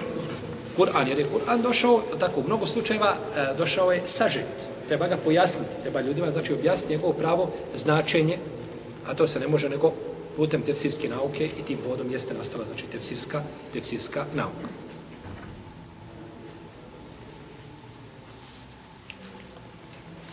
Kur'an, 0.76 1.08
jer 1.08 1.18
je 1.18 1.26
Kur'an 1.26 1.62
došao, 1.62 2.02
tako 2.20 2.40
u 2.40 2.44
mnogo 2.44 2.66
slučajeva, 2.66 3.16
e, 3.36 3.54
došao 3.58 3.92
je 3.92 4.02
sažet. 4.06 4.68
Treba 4.88 5.08
ga 5.08 5.16
pojasniti, 5.16 5.82
treba 5.82 6.00
ljudima, 6.00 6.30
znači, 6.30 6.52
objasniti 6.52 6.92
njegovo 6.92 7.12
pravo 7.12 7.50
značenje, 7.74 8.38
a 9.06 9.14
to 9.14 9.26
se 9.26 9.40
ne 9.40 9.48
može 9.48 9.68
nego 9.68 9.92
putem 10.36 10.62
tefsirske 10.62 11.08
nauke 11.08 11.46
i 11.46 11.62
tim 11.66 11.78
povodom 11.84 12.12
jeste 12.12 12.34
nastala, 12.34 12.64
znači, 12.64 12.84
tefsirska, 12.92 13.42
tefsirska 13.72 14.24
nauka. 14.34 14.68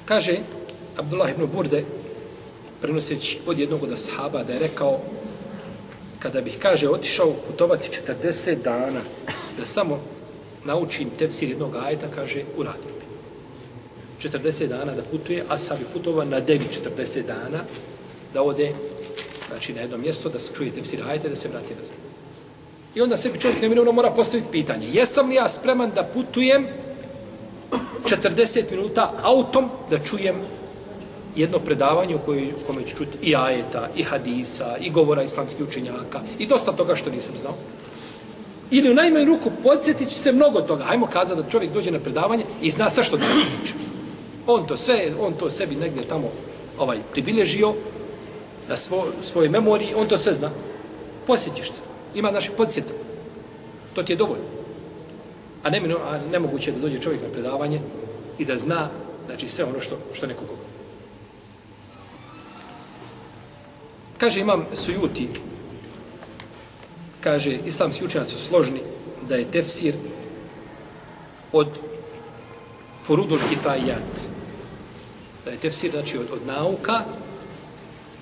Kaže 0.05 0.37
Abdullah 0.97 1.31
ibn 1.31 1.47
Burde, 1.55 1.83
prenoseći 2.81 3.39
od 3.45 3.59
jednog 3.59 3.83
od 3.83 3.91
ashaba, 3.91 4.43
da 4.43 4.53
je 4.53 4.59
rekao, 4.59 4.99
kada 6.19 6.41
bih, 6.41 6.57
kaže, 6.59 6.89
otišao 6.89 7.33
putovati 7.47 7.89
40 8.23 8.63
dana, 8.63 9.01
da 9.57 9.65
samo 9.65 9.99
naučim 10.65 11.09
tefsir 11.19 11.49
jednog 11.49 11.75
ajeta, 11.75 12.07
kaže, 12.15 12.43
uradio 12.57 12.95
bi. 12.99 14.29
40 14.29 14.67
dana 14.67 14.93
da 14.93 15.01
putuje, 15.01 15.43
a 15.49 15.57
sad 15.57 15.79
bi 15.79 15.85
putovao 15.93 16.25
na 16.25 16.39
devi 16.39 16.65
40 16.97 17.25
dana, 17.27 17.59
da 18.33 18.41
ode, 18.41 18.73
znači, 19.49 19.73
na 19.73 19.81
jedno 19.81 19.97
mjesto, 19.97 20.29
da 20.29 20.39
se 20.39 20.53
čuje 20.53 20.71
tefsir 20.71 21.03
ajeta, 21.09 21.29
da 21.29 21.35
se 21.35 21.49
vrati 21.49 21.73
na 21.73 21.85
zemlju. 21.85 22.05
I 22.95 23.01
onda 23.01 23.17
sebi 23.17 23.39
čovjek 23.39 23.61
neminovno 23.61 23.91
mora 23.91 24.11
postaviti 24.11 24.51
pitanje, 24.51 24.87
jesam 24.91 25.29
li 25.29 25.35
ja 25.35 25.49
spreman 25.49 25.91
da 25.95 26.03
putujem 26.03 26.67
40 28.05 28.71
minuta 28.71 29.13
autom 29.23 29.69
da 29.89 29.97
čujem 29.99 30.35
jedno 31.35 31.59
predavanje 31.59 32.15
u 32.15 32.19
kojoj, 32.19 32.53
kome 32.67 32.87
ću 32.87 32.95
čuti 32.97 33.17
i 33.21 33.35
ajeta, 33.35 33.89
i 33.95 34.03
hadisa, 34.03 34.77
i 34.79 34.89
govora 34.89 35.23
islamskih 35.23 35.67
učenjaka, 35.67 36.21
i 36.39 36.47
dosta 36.47 36.71
toga 36.71 36.95
što 36.95 37.09
nisam 37.09 37.37
znao. 37.37 37.53
Ili 38.71 38.91
u 38.91 38.93
najmanju 38.93 39.25
ruku 39.25 39.51
podsjetit 39.63 40.09
ću 40.09 40.19
se 40.19 40.31
mnogo 40.31 40.61
toga. 40.61 40.83
Hajmo 40.83 41.07
kazati 41.07 41.41
da 41.41 41.49
čovjek 41.49 41.73
dođe 41.73 41.91
na 41.91 41.99
predavanje 41.99 42.43
i 42.61 42.71
zna 42.71 42.89
sve 42.89 43.03
što 43.03 43.17
da 43.17 43.25
priča. 43.25 43.73
On 44.47 44.67
to 44.67 44.77
sve, 44.77 45.11
on 45.21 45.33
to 45.33 45.49
sebi 45.49 45.75
negdje 45.75 46.03
tamo 46.03 46.27
ovaj 46.79 46.97
pribilježio 47.11 47.73
na 48.69 48.77
svo, 48.77 49.05
svojoj 49.21 49.49
memoriji, 49.49 49.93
on 49.95 50.07
to 50.07 50.17
sve 50.17 50.33
zna. 50.33 50.49
Posjetiš 51.27 51.67
se. 51.67 51.81
Ima 52.15 52.31
naši 52.31 52.51
podsjeta. 52.57 52.93
To 53.93 54.03
ti 54.03 54.13
je 54.13 54.17
dovoljno. 54.17 54.45
A, 55.63 55.69
ne, 55.69 55.79
a 55.79 56.19
nemoguće 56.31 56.69
je 56.71 56.75
da 56.75 56.81
dođe 56.81 56.99
čovjek 56.99 57.21
na 57.21 57.29
predavanje 57.29 57.79
i 58.39 58.45
da 58.45 58.57
zna 58.57 58.89
znači 59.25 59.47
sve 59.47 59.65
ono 59.65 59.81
što, 59.81 59.97
što 60.13 60.27
neko 60.27 60.45
govori. 60.45 60.74
Kaže 64.17 64.39
imam 64.39 64.65
sujuti, 64.73 65.29
kaže 67.21 67.57
islamski 67.65 68.05
učenjaci 68.05 68.31
su 68.31 68.47
složni 68.47 68.79
da 69.29 69.35
je 69.35 69.51
tefsir 69.51 69.95
od 71.51 71.67
furudul 73.03 73.39
kitajat. 73.49 74.29
Da 75.45 75.51
je 75.51 75.57
tefsir 75.57 75.91
znači 75.91 76.17
od, 76.17 76.27
od 76.31 76.47
nauka 76.47 77.01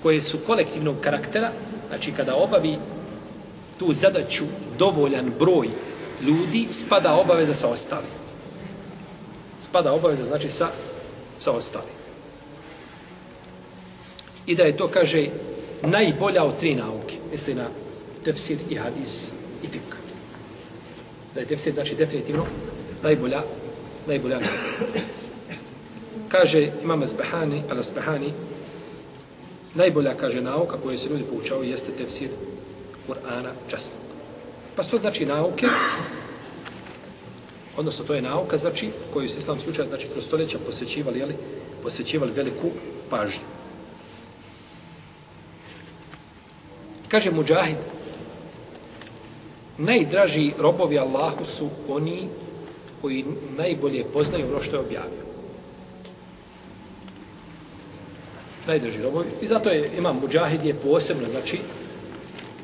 koje 0.02 0.20
su 0.20 0.38
kolektivnog 0.46 0.96
karaktera, 1.00 1.52
znači 1.88 2.12
kada 2.12 2.34
obavi 2.34 2.78
tu 3.78 3.92
zadaću 3.92 4.44
dovoljan 4.78 5.32
broj 5.38 5.68
ljudi, 6.22 6.66
spada 6.70 7.14
obaveza 7.14 7.54
sa 7.54 7.68
ostalim. 7.68 8.10
Spada 9.60 9.92
obaveza 9.92 10.24
znači 10.24 10.48
sa, 10.48 10.68
sa 11.38 11.52
ostalim. 11.52 11.94
I 14.46 14.54
da 14.54 14.62
je 14.62 14.76
to, 14.76 14.88
kaže, 14.88 15.28
najbolja 15.86 16.44
od 16.44 16.58
tri 16.58 16.74
nauke. 16.74 17.16
Misli 17.30 17.54
na 17.54 17.66
tefsir 18.24 18.58
i 18.70 18.74
hadis 18.74 19.28
i 19.62 19.66
fik. 19.66 19.96
Da 21.34 21.40
je 21.40 21.46
tefsir, 21.46 21.74
znači, 21.74 21.94
definitivno 21.94 22.46
najbolja, 23.02 23.42
najbolja 24.06 24.38
nauka. 24.38 25.00
Kaže 26.28 26.70
imam 26.82 27.02
Azbehani, 27.02 27.62
al 27.70 27.78
Azbehani, 27.78 28.32
najbolja, 29.74 30.14
kaže, 30.14 30.40
nauka 30.40 30.76
koju 30.82 30.98
se 30.98 31.08
ljudi 31.08 31.24
poučavaju 31.30 31.70
jeste 31.70 31.92
tefsir 31.92 32.28
Kur'ana 33.08 33.50
časno. 33.68 33.96
Pa 34.76 34.82
što 34.82 34.98
znači 34.98 35.26
nauke? 35.26 35.66
Odnosno, 37.76 38.04
to 38.04 38.14
je 38.14 38.22
nauka, 38.22 38.58
znači, 38.58 38.90
koju 39.12 39.28
su 39.28 39.38
islamski 39.38 39.70
učenjaci, 39.70 39.88
znači, 39.88 40.08
kroz 40.12 40.24
stoljeća 40.24 40.58
posvećivali, 40.66 41.18
jeli, 41.18 41.34
posvećivali 41.82 42.32
veliku 42.32 42.70
pažnju. 43.10 43.53
Kaže 47.08 47.30
Mujahid, 47.30 47.76
najdraži 49.78 50.52
robovi 50.58 50.98
Allahu 50.98 51.44
su 51.44 51.68
oni 51.88 52.28
koji 53.00 53.24
najbolje 53.56 54.04
poznaju 54.04 54.46
ono 54.50 54.62
što 54.62 54.76
je 54.76 54.80
objavio. 54.80 55.24
Najdraži 58.66 59.02
robovi. 59.02 59.26
I 59.42 59.46
zato 59.46 59.68
je 59.68 59.90
imam 59.98 60.20
Mujahid 60.20 60.64
je 60.64 60.74
posebno, 60.74 61.28
znači, 61.28 61.58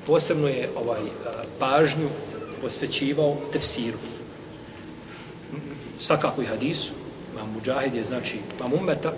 posebno 0.07 0.49
je 0.49 0.69
ovaj 0.77 1.01
pažnju 1.59 2.09
posvećivao 2.63 3.37
tefsiru. 3.53 3.99
Svakako 5.99 6.43
i 6.43 6.47
hadisu. 6.47 6.93
Imam 7.33 7.49
Mujahid 7.53 7.95
je, 7.95 8.05
znači, 8.05 8.39
imam 8.59 8.73
umeta, 8.73 9.13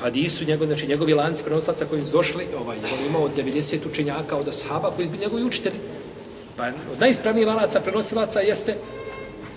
hadisu, 0.00 0.44
njegov, 0.44 0.66
znači 0.66 0.86
njegovi 0.86 1.14
lanci 1.14 1.44
prenoslaca 1.44 1.84
koji 1.84 2.04
su 2.04 2.12
došli, 2.12 2.46
ovaj, 2.60 2.76
on 2.76 3.06
imao 3.06 3.28
90 3.36 3.78
učenjaka 3.90 4.36
od 4.36 4.48
ashaba 4.48 4.90
koji 4.90 5.06
su 5.06 5.12
bili 5.12 5.24
njegovi 5.24 5.44
učitelji. 5.44 5.78
Pa 6.56 6.66
od 6.66 7.00
najispravnijih 7.00 7.48
lanaca 7.48 7.80
prenosilaca 7.80 8.40
jeste 8.40 8.74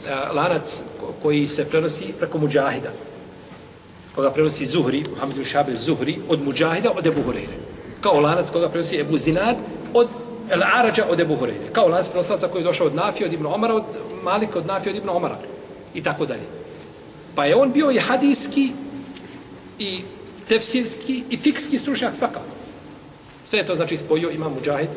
a, 0.10 0.32
lanac 0.34 0.84
koji 1.22 1.48
se 1.48 1.66
prenosi 1.66 2.14
preko 2.20 2.38
muđahida. 2.38 2.90
Koga 4.16 4.32
prenosi 4.32 4.66
Zuhri, 4.66 5.04
Muhammed 5.10 5.46
Šabe 5.46 5.76
Zuhri, 5.76 6.20
od 6.30 6.42
muđahida 6.42 6.92
od 6.98 7.08
Ebu 7.08 7.22
Hureyre. 7.28 7.58
Kao 8.02 8.20
lanac 8.20 8.50
koga 8.50 8.70
prenosi 8.70 9.00
Ebu 9.00 9.18
Zinad 9.18 9.56
od 9.94 10.08
El 10.50 10.64
Arađa 10.64 11.06
od 11.10 11.20
Ebu 11.20 11.36
Hureyre. 11.36 11.72
Kao 11.72 11.88
lanac 11.88 12.10
prenosilaca 12.10 12.48
koji 12.48 12.62
je 12.62 12.66
došao 12.66 12.88
od 12.88 12.96
Nafija 12.96 13.28
od 13.28 13.34
Ibn 13.34 13.46
Omara, 13.46 13.76
od 13.76 13.84
Malika 14.24 14.60
od 14.60 14.66
Nafija 14.66 14.92
od 14.92 14.98
Ibn 14.98 15.10
Omara. 15.10 15.38
I 15.94 16.04
tako 16.04 16.26
dalje. 16.26 16.46
Pa 17.36 17.46
je 17.46 17.56
on 17.56 17.72
bio 17.72 17.92
i 17.92 18.00
hadijski 18.00 18.72
i 19.80 20.02
tefsirski 20.52 21.24
i 21.30 21.38
fikski 21.38 21.80
stručnjak 21.80 22.16
svakako. 22.16 22.52
Sve 23.44 23.60
je 23.60 23.66
to 23.66 23.76
znači 23.76 23.98
spojio 23.98 24.32
imam 24.32 24.52
Mujahid, 24.54 24.90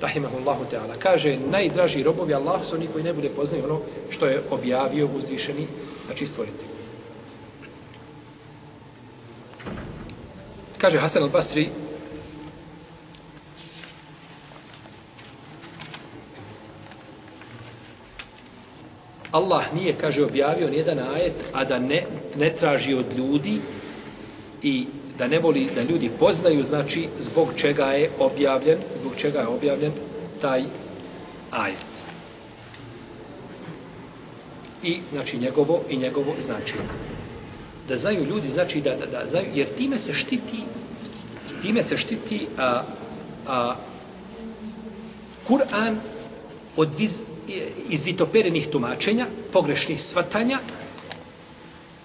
rahimahullahu 0.00 0.64
ta'ala. 0.70 0.94
Kaže, 0.98 1.38
najdraži 1.50 2.02
robovi 2.02 2.34
Allah 2.34 2.64
su 2.64 2.76
oni 2.76 2.86
koji 2.92 3.04
ne 3.04 3.12
bude 3.12 3.28
poznaju 3.28 3.64
ono 3.64 3.80
što 4.10 4.26
je 4.26 4.42
objavio 4.50 5.08
uzvišeni, 5.16 5.66
znači 6.06 6.26
stvoriti. 6.26 6.64
Kaže 10.78 10.98
Hasan 10.98 11.22
al-Basri, 11.22 11.66
Allah 19.30 19.74
nije, 19.74 19.92
kaže, 20.00 20.24
objavio 20.24 20.70
nijedan 20.70 20.98
ajet, 20.98 21.34
a 21.52 21.64
da 21.64 21.78
ne, 21.78 22.06
ne 22.36 22.50
traži 22.50 22.94
od 22.94 23.06
ljudi 23.16 23.60
i 24.62 24.86
da 25.20 25.26
ne 25.28 25.38
voli 25.38 25.68
da 25.74 25.82
ljudi 25.82 26.10
poznaju, 26.18 26.64
znači, 26.64 27.08
zbog 27.20 27.48
čega 27.56 27.84
je 27.84 28.10
objavljen, 28.18 28.78
zbog 29.00 29.16
čega 29.16 29.40
je 29.40 29.46
objavljen 29.46 29.92
taj 30.40 30.62
ajet. 31.50 31.92
I, 34.82 35.00
znači, 35.12 35.38
njegovo 35.38 35.82
i 35.88 35.96
njegovo 35.96 36.34
značenje. 36.40 36.88
Da 37.88 37.96
znaju 37.96 38.24
ljudi, 38.24 38.48
znači, 38.48 38.80
da, 38.80 38.96
da, 38.96 39.06
da 39.06 39.26
znaju, 39.26 39.46
jer 39.54 39.68
time 39.68 39.98
se 39.98 40.14
štiti, 40.14 40.64
time 41.62 41.82
se 41.82 41.96
štiti 41.96 42.46
a, 42.58 42.82
a, 43.46 43.74
Kur'an 45.48 45.96
od 46.76 46.96
viz, 46.98 47.20
izvitoperenih 47.88 48.68
tumačenja, 48.72 49.26
pogrešnih 49.52 50.02
svatanja 50.02 50.58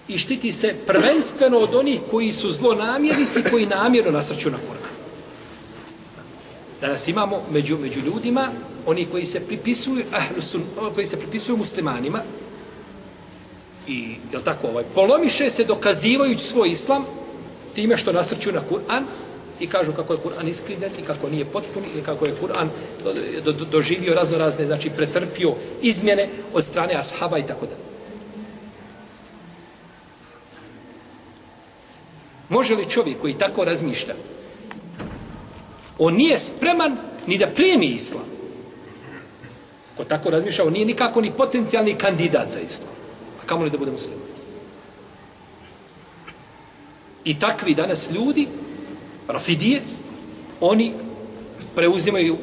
i 0.08 0.18
štiti 0.18 0.52
se 0.52 0.74
prvenstveno 0.86 1.58
od 1.58 1.74
onih 1.74 2.00
koji 2.10 2.32
su 2.32 2.50
zlonamjernici 2.50 3.42
koji 3.50 3.66
namjerno 3.66 4.10
nasrću 4.10 4.50
na 4.50 4.56
Kur'an. 4.56 4.96
Danas 6.80 7.08
imamo 7.08 7.42
među, 7.52 7.78
među 7.78 8.00
ljudima 8.00 8.48
oni 8.86 9.06
koji 9.12 9.26
se 9.26 9.40
pripisuju 9.40 10.04
ahlusun, 10.12 10.62
koji 10.94 11.06
se 11.06 11.16
pripisuju 11.16 11.56
muslimanima 11.56 12.20
i 13.86 14.16
je 14.32 14.44
tako 14.44 14.68
ovaj 14.68 14.84
polomiše 14.94 15.50
se 15.50 15.64
dokazivajući 15.64 16.44
svoj 16.44 16.70
islam 16.70 17.04
time 17.74 17.96
što 17.96 18.12
nasrću 18.12 18.52
na 18.52 18.60
Kur'an 18.70 19.02
i 19.60 19.66
kažu 19.66 19.92
kako 19.92 20.12
je 20.12 20.18
Kur'an 20.18 20.48
iskrivljen 20.48 20.90
i 20.98 21.02
kako 21.02 21.28
nije 21.28 21.44
potpun 21.44 21.82
i 21.98 22.02
kako 22.02 22.26
je 22.26 22.34
Kur'an 22.42 22.68
do, 23.44 23.52
do, 23.52 23.64
doživio 23.64 24.14
razno 24.14 24.38
razne, 24.38 24.66
znači 24.66 24.90
pretrpio 24.90 25.54
izmjene 25.82 26.28
od 26.52 26.64
strane 26.64 26.94
ashaba 26.94 27.38
i 27.38 27.46
tako 27.46 27.66
dalje. 27.66 27.85
Može 32.56 32.74
li 32.74 32.88
čovjek 32.90 33.20
koji 33.20 33.34
tako 33.34 33.64
razmišlja, 33.64 34.14
on 35.98 36.14
nije 36.14 36.38
spreman 36.38 36.96
ni 37.26 37.38
da 37.38 37.46
primi 37.46 37.86
islam. 37.86 38.24
Ko 39.96 40.04
tako 40.04 40.30
razmišlja, 40.30 40.64
on 40.64 40.72
nije 40.72 40.86
nikako 40.86 41.20
ni 41.20 41.32
potencijalni 41.36 41.94
kandidat 41.94 42.52
za 42.52 42.60
islam. 42.60 42.90
A 43.42 43.46
kamo 43.46 43.64
li 43.64 43.70
da 43.70 43.78
bude 43.78 43.90
musliman? 43.90 44.24
I 47.24 47.38
takvi 47.38 47.74
danas 47.74 48.10
ljudi 48.10 48.48
Rafidije, 49.28 49.82
oni 50.60 50.92
preuzimaju 51.74 52.36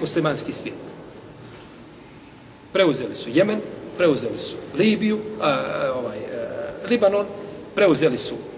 muslimanski 0.00 0.52
svijet. 0.52 0.78
Preuzeli 2.72 3.14
su 3.14 3.30
Jemen, 3.34 3.60
preuzeli 3.96 4.38
su 4.38 4.56
Libiju, 4.78 5.18
a, 5.40 5.62
ovaj, 5.96 6.18
a, 6.18 6.86
Libanon, 6.88 7.26
preuzeli 7.74 8.18
su 8.18 8.49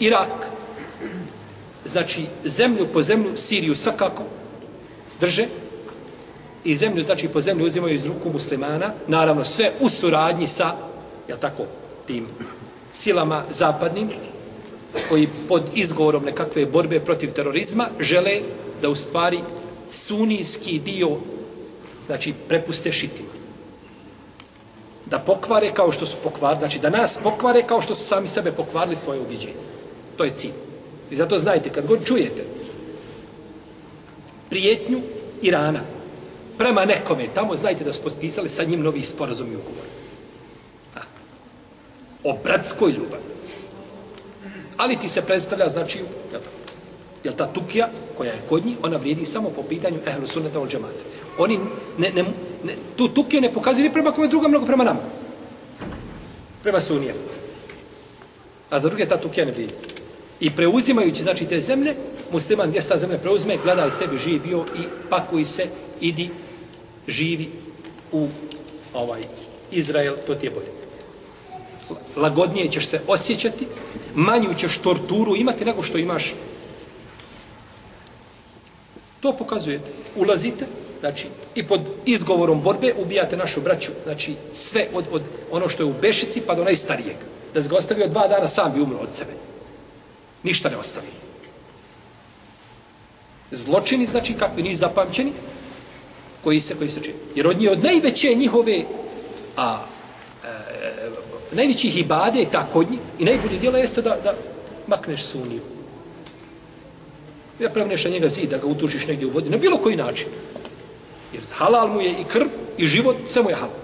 Irak, 0.00 0.46
znači 1.84 2.26
zemlju 2.44 2.86
po 2.92 3.02
zemlju, 3.02 3.36
Siriju 3.36 3.74
svakako 3.74 4.22
drže 5.20 5.46
i 6.64 6.76
zemlju, 6.76 7.02
znači 7.02 7.28
po 7.28 7.40
zemlju 7.40 7.66
uzimaju 7.66 7.94
iz 7.94 8.06
ruku 8.06 8.30
muslimana, 8.32 8.92
naravno 9.06 9.44
sve 9.44 9.72
u 9.80 9.88
suradnji 9.88 10.46
sa, 10.46 10.72
ja 11.28 11.36
tako, 11.36 11.64
tim 12.06 12.26
silama 12.92 13.42
zapadnim, 13.50 14.10
koji 15.08 15.28
pod 15.48 15.62
izgovorom 15.74 16.24
nekakve 16.24 16.66
borbe 16.66 17.00
protiv 17.00 17.32
terorizma 17.32 17.86
žele 18.00 18.40
da 18.82 18.88
u 18.88 18.94
stvari 18.94 19.40
sunijski 19.90 20.78
dio 20.78 21.16
znači 22.06 22.34
prepuste 22.48 22.92
šitima. 22.92 23.28
Da 25.06 25.18
pokvare 25.18 25.72
kao 25.74 25.92
što 25.92 26.06
su 26.06 26.16
pokvarili, 26.24 26.60
znači 26.60 26.78
da 26.78 26.90
nas 26.90 27.18
pokvare 27.22 27.62
kao 27.62 27.82
što 27.82 27.94
su 27.94 28.06
sami 28.06 28.28
sebe 28.28 28.52
pokvarili 28.52 28.96
svoje 28.96 29.20
ubjeđenje. 29.20 29.65
To 30.16 30.24
je 30.24 30.34
cilj. 30.34 30.52
I 31.10 31.16
zato 31.16 31.38
znajte, 31.38 31.70
kad 31.70 31.86
god 31.86 32.04
čujete 32.04 32.44
prijetnju 34.50 35.00
Irana 35.42 35.80
prema 36.58 36.84
nekome, 36.84 37.26
tamo 37.34 37.56
znajte 37.56 37.84
da 37.84 37.92
su 37.92 38.02
potpisali 38.02 38.48
sa 38.48 38.64
njim 38.64 38.80
novi 38.80 39.02
sporazum 39.02 39.52
i 39.52 39.56
ugovor. 39.56 39.86
O 42.24 42.38
bratskoj 42.44 42.90
ljubavi. 42.90 43.22
Ali 44.76 44.96
ti 44.96 45.08
se 45.08 45.22
predstavlja, 45.22 45.68
znači, 45.68 46.00
jel 47.24 47.34
ta 47.34 47.46
tukija 47.46 47.88
koja 48.16 48.32
je 48.32 48.42
kod 48.48 48.66
njih, 48.66 48.76
ona 48.82 48.96
vrijedi 48.96 49.24
samo 49.24 49.50
po 49.50 49.62
pitanju 49.62 49.98
ehlu 50.06 50.26
sunneta 50.26 50.60
ol 50.60 50.68
džemata. 50.68 51.04
Oni 51.38 51.58
ne, 51.98 52.10
ne, 52.10 52.22
ne, 52.64 52.74
tu 52.96 53.08
tukiju 53.08 53.40
ne 53.40 53.52
pokazuju 53.52 53.84
ni 53.84 53.92
prema 53.92 54.12
kome 54.12 54.28
druga, 54.28 54.48
mnogo 54.48 54.66
prema 54.66 54.84
nama. 54.84 55.00
Prema 56.62 56.80
sunije. 56.80 57.14
A 58.70 58.80
za 58.80 58.88
druge 58.88 59.08
ta 59.08 59.16
tukija 59.16 59.46
ne 59.46 59.52
vrijedi. 59.52 59.74
I 60.40 60.50
preuzimajući, 60.50 61.22
znači, 61.22 61.46
te 61.46 61.60
zemlje, 61.60 61.94
musliman 62.32 62.68
gdje 62.68 62.80
ta 62.80 62.98
zemlja 62.98 63.18
preuzme, 63.18 63.58
gledaj 63.64 63.90
sebi 63.90 64.18
živi 64.18 64.38
bio 64.38 64.64
i 64.78 64.82
pakuj 65.10 65.44
se, 65.44 65.66
idi, 66.00 66.30
živi 67.08 67.48
u 68.12 68.28
ovaj 68.94 69.20
Izrael, 69.70 70.14
to 70.26 70.34
ti 70.34 70.46
je 70.46 70.50
bolje. 70.50 70.66
Lagodnije 72.16 72.70
ćeš 72.70 72.86
se 72.86 73.00
osjećati, 73.06 73.66
manju 74.14 74.54
ćeš 74.54 74.78
torturu 74.78 75.36
imati 75.36 75.64
nego 75.64 75.82
što 75.82 75.98
imaš. 75.98 76.34
To 79.20 79.32
pokazuje. 79.32 79.80
Ulazite, 80.16 80.66
znači, 81.00 81.26
i 81.54 81.62
pod 81.62 81.80
izgovorom 82.06 82.62
borbe 82.62 82.94
ubijate 82.98 83.36
našu 83.36 83.60
braću. 83.60 83.92
Znači, 84.04 84.34
sve 84.52 84.86
od, 84.94 85.04
od 85.12 85.22
ono 85.50 85.68
što 85.68 85.82
je 85.82 85.86
u 85.86 85.94
Bešici 86.02 86.40
pa 86.40 86.54
do 86.54 86.64
najstarijeg. 86.64 87.16
Da 87.54 87.62
se 87.62 87.68
ga 87.68 87.76
ostavio 87.76 88.08
dva 88.08 88.28
dana, 88.28 88.48
sam 88.48 88.72
bi 88.72 88.80
umro 88.80 88.98
od 88.98 89.14
sebe. 89.14 89.45
Ništa 90.46 90.70
ne 90.70 90.76
ostavi. 90.76 91.06
Zločini, 93.50 94.06
znači, 94.06 94.34
kakvi 94.34 94.62
nisu 94.62 94.80
zapamćeni, 94.80 95.32
koji 96.44 96.60
se, 96.60 96.74
koji 96.74 96.90
se 96.90 97.00
čini. 97.02 97.16
Jer 97.34 97.46
od 97.46 97.58
nje 97.58 97.70
od 97.70 97.84
najveće 97.84 98.34
njihove 98.34 98.84
a, 99.56 99.82
e, 100.44 101.10
najvećih 101.52 101.98
ibade 101.98 102.40
je 102.40 102.50
ta 102.50 102.66
kod 102.72 102.90
njih 102.90 103.00
i 103.18 103.24
najbolje 103.24 103.58
djelo 103.58 103.78
jeste 103.78 104.02
da, 104.02 104.16
da 104.24 104.34
makneš 104.86 105.22
suniju. 105.22 105.60
Ja 107.60 107.70
pravneš 107.70 108.04
na 108.04 108.10
njega 108.10 108.28
zid, 108.28 108.50
da 108.50 108.58
ga 108.58 108.66
utužiš 108.66 109.06
negdje 109.06 109.26
u 109.26 109.30
vodi, 109.30 109.50
na 109.50 109.56
bilo 109.56 109.76
koji 109.76 109.96
način. 109.96 110.28
Jer 111.32 111.42
halal 111.50 111.88
mu 111.88 112.00
je 112.00 112.10
i 112.10 112.24
krv 112.24 112.46
i 112.78 112.86
život, 112.86 113.16
sve 113.26 113.42
mu 113.42 113.50
je 113.50 113.56
halal. 113.56 113.74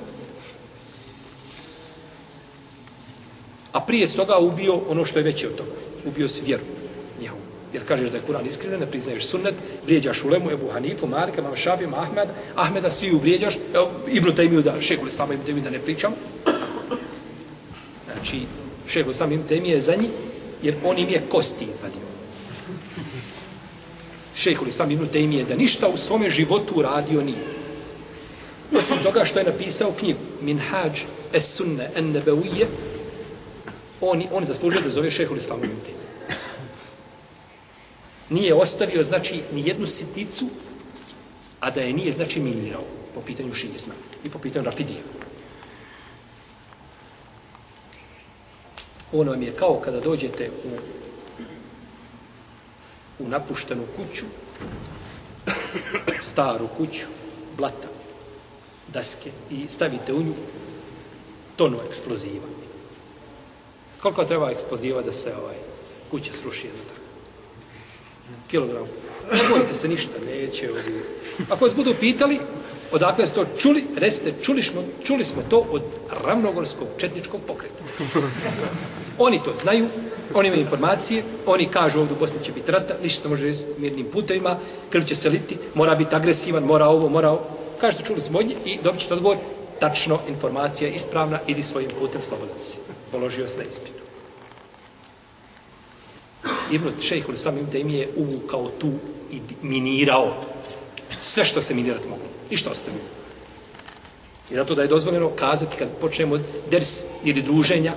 A 3.72 3.81
prije 3.81 4.07
s 4.07 4.16
toga 4.16 4.38
ubio 4.38 4.81
ono 4.88 5.05
što 5.05 5.18
je 5.18 5.25
veće 5.25 5.48
od 5.48 5.57
toga. 5.57 5.91
Ubio 6.05 6.29
si 6.29 6.45
vjeru 6.45 6.62
njihovu. 7.21 7.41
Jer 7.73 7.88
kažeš 7.88 8.11
da 8.11 8.17
je 8.17 8.23
Kur'an 8.29 8.47
iskriven, 8.47 8.81
ne 8.81 8.87
priznaješ 8.87 9.27
sunnet, 9.27 9.55
vrijeđaš 9.87 10.25
Ulemu, 10.25 10.51
Ebu 10.51 10.69
Hanifu, 10.73 11.07
Marka, 11.07 11.43
Mama 11.43 11.57
Šafim, 11.57 11.95
Ahmed, 11.95 12.29
Ahmeda, 12.55 12.91
svi 12.91 13.11
vrijeđaš, 13.23 13.55
evo, 13.75 13.91
Ibnu 14.09 14.35
Tajmiju 14.35 14.62
da, 14.62 14.81
šekul 14.81 15.09
Islama 15.09 15.35
Ibnu 15.35 15.47
Tajmiju 15.47 15.65
da 15.65 15.71
ne 15.71 15.79
pričam, 15.79 16.12
znači 18.05 18.41
šeho 18.88 19.12
sam 19.12 19.33
im 19.33 19.65
je 19.65 19.81
za 19.81 19.95
njih, 19.97 20.11
jer 20.62 20.75
on 20.85 20.99
im 20.99 21.09
je 21.09 21.23
kosti 21.29 21.65
izvadio. 21.65 22.12
Šejhul 24.37 24.69
Islam 24.69 24.91
Ibn 24.91 25.07
temije 25.07 25.45
da 25.45 25.55
ništa 25.55 25.88
u 25.88 25.97
svome 25.97 26.31
životu 26.31 26.83
radio 26.83 27.23
nije. 27.23 27.45
Osim 28.79 28.97
toga 29.03 29.25
što 29.25 29.38
je 29.38 29.45
napisao 29.45 29.93
knjigu 29.93 30.19
Minhaj 30.41 30.91
es 31.33 31.57
sunne 31.57 31.91
en-Nebevije 31.97 32.67
on, 34.03 34.23
on 34.33 34.45
zaslužio 34.45 34.81
da 34.81 34.88
zove 34.88 35.11
šehol 35.11 35.37
islamu 35.37 35.65
ibn. 35.65 35.77
Nije 38.31 38.55
ostavio, 38.55 39.05
znači, 39.05 39.43
ni 39.53 39.69
jednu 39.69 39.87
sitnicu, 39.87 40.47
a 41.61 41.71
da 41.71 41.81
je 41.81 41.93
nije, 41.93 42.12
znači, 42.12 42.41
minirao 42.41 42.85
po 43.15 43.21
pitanju 43.21 43.55
šizma 43.55 43.95
i 44.25 44.31
po 44.31 44.38
pitanju 44.38 44.65
rafidija. 44.65 45.03
On 49.12 49.29
vam 49.29 49.43
je 49.43 49.53
kao 49.53 49.81
kada 49.85 50.01
dođete 50.01 50.51
u, 50.65 50.71
u 53.25 53.29
napuštenu 53.29 53.83
kuću, 53.97 54.25
staru 56.23 56.69
kuću, 56.77 57.07
blata, 57.57 57.88
daske 58.88 59.31
i 59.51 59.69
stavite 59.69 60.12
u 60.12 60.23
nju 60.23 60.35
tonu 61.57 61.79
eksploziva. 61.88 62.47
Koliko 64.03 64.25
treba 64.25 64.51
eksploziva 64.51 65.03
da 65.03 65.12
se 65.12 65.33
ovaj 65.43 65.57
kuća 66.11 66.33
sruši 66.33 66.67
jedno 66.67 66.83
tako? 66.88 67.07
Kilogram. 68.51 68.85
Ne 69.33 69.41
bojite 69.51 69.75
se 69.75 69.88
ništa, 69.88 70.12
neće. 70.27 70.71
Ovdje. 70.71 71.03
Ako 71.51 71.65
vas 71.65 71.75
budu 71.75 71.95
pitali, 72.01 72.41
odakle 72.93 73.27
ste 73.27 73.35
to 73.35 73.47
čuli, 73.59 73.85
recite, 73.97 74.33
čuli 74.43 74.62
smo, 74.62 74.83
čuli 75.05 75.25
smo 75.25 75.43
to 75.51 75.67
od 75.71 75.83
ravnogorskog 76.25 76.88
četničkog 76.99 77.41
pokreta. 77.47 77.85
Oni 79.19 79.41
to 79.45 79.53
znaju, 79.62 79.88
oni 80.35 80.49
imaju 80.49 80.62
informacije, 80.62 81.23
oni 81.47 81.67
kažu 81.67 82.01
ovdje 82.01 82.17
u 82.17 82.19
Bosni 82.19 82.45
će 82.45 82.53
biti 82.53 82.73
rata, 82.73 82.95
ništa 83.03 83.23
se 83.23 83.29
može 83.29 83.45
reći 83.45 83.61
mirnim 83.79 84.07
putevima, 84.12 84.57
krv 84.91 85.03
će 85.03 85.17
se 85.17 85.31
liti, 85.31 85.59
mora 85.75 85.95
biti 85.95 86.15
agresivan, 86.15 86.62
mora 86.62 86.87
ovo, 86.87 87.09
mora 87.09 87.31
ovo. 87.31 87.41
Kažete, 87.81 88.05
čuli 88.05 88.21
smo 88.21 88.38
od 88.38 88.47
i 88.65 88.79
dobit 88.83 89.01
ćete 89.01 89.15
odgovor, 89.15 89.37
tačno, 89.81 90.19
informacija 90.29 90.91
ispravna, 90.91 91.38
idi 91.47 91.62
svojim 91.62 91.91
putem, 92.01 92.23
slobodan 92.23 92.59
si. 92.59 92.79
Položio 93.12 93.48
se 93.48 93.59
na 93.59 93.64
ispitu. 93.64 94.03
Ibn 96.70 96.88
Šejhul 97.01 97.35
Islam 97.35 97.59
Ibn 97.59 97.70
Taymi 97.70 97.92
je 97.92 98.09
uvukao 98.16 98.70
tu 98.81 98.90
i 99.31 99.40
minirao 99.62 100.37
sve 101.18 101.44
što 101.44 101.62
se 101.62 101.75
minirati 101.75 102.09
moglo. 102.09 102.27
I 102.51 102.57
što. 102.57 102.70
I 104.51 104.55
zato 104.55 104.75
da 104.75 104.83
je 104.83 104.88
dozvoljeno 104.88 105.31
kazati 105.31 105.77
kad 105.77 105.88
počnemo 106.01 106.38
ders 106.70 107.05
ili 107.25 107.42
druženja, 107.42 107.94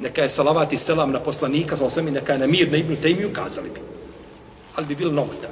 neka 0.00 0.22
je 0.22 0.28
salavat 0.28 0.72
i 0.72 0.78
selam 0.78 1.10
na 1.10 1.20
poslanika, 1.20 1.76
sa 1.76 1.84
osam 1.84 2.04
neka 2.04 2.32
je 2.32 2.38
na 2.38 2.46
mir 2.46 2.70
na 2.70 2.76
Ibn 2.76 2.96
Taymi, 3.02 3.32
kazali 3.32 3.70
bi. 3.70 3.80
Ali 4.76 4.86
bi 4.86 4.94
bilo 4.94 5.12
novotar. 5.12 5.50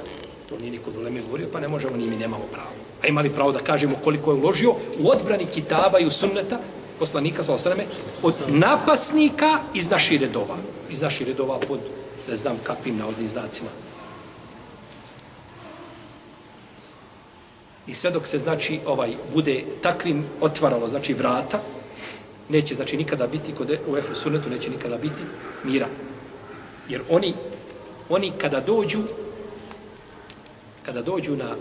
To 0.49 0.57
nije 0.57 0.71
niko 0.71 0.91
dole 0.91 1.11
govorio, 1.21 1.47
pa 1.53 1.59
ne 1.59 1.67
možemo, 1.67 1.97
ni 1.97 2.07
mi 2.07 2.15
nemamo 2.15 2.43
pravo. 2.51 2.69
A 3.03 3.07
imali 3.07 3.29
pravo 3.29 3.51
da 3.51 3.59
kažemo 3.59 3.95
koliko 4.03 4.31
je 4.31 4.37
uložio 4.37 4.71
u 4.99 5.09
odbrani 5.09 5.45
kitaba 5.45 5.99
i 5.99 6.05
u 6.05 6.11
sunneta 6.11 6.59
poslanika, 6.99 7.43
sa 7.43 7.53
osam 7.53 7.73
od 8.23 8.33
napasnika 8.47 9.59
iz 9.73 9.89
naših 9.89 10.21
redova. 10.21 10.57
Iz 10.89 11.01
naših 11.01 11.27
redova 11.27 11.59
pod 11.67 11.79
ne 12.29 12.35
znam 12.35 12.57
kakvim 12.63 12.97
navodnim 12.97 13.27
znacima. 13.27 13.69
I 17.87 17.93
sve 17.93 18.11
dok 18.11 18.27
se, 18.27 18.39
znači, 18.39 18.79
ovaj 18.85 19.13
bude 19.33 19.63
takvim 19.81 20.25
otvaralo, 20.41 20.87
znači, 20.87 21.13
vrata, 21.13 21.61
neće, 22.49 22.75
znači, 22.75 22.97
nikada 22.97 23.27
biti, 23.27 23.53
kod 23.53 23.69
e-, 23.69 23.79
u 23.87 23.97
Ehlu 23.97 24.15
Sunnetu 24.15 24.49
neće 24.49 24.69
nikada 24.69 24.97
biti 24.97 25.23
mira. 25.63 25.87
Jer 26.89 27.01
oni, 27.09 27.33
oni 28.09 28.31
kada 28.37 28.59
dođu, 28.59 29.03
kada 30.85 31.01
dođu 31.01 31.35
na 31.35 31.55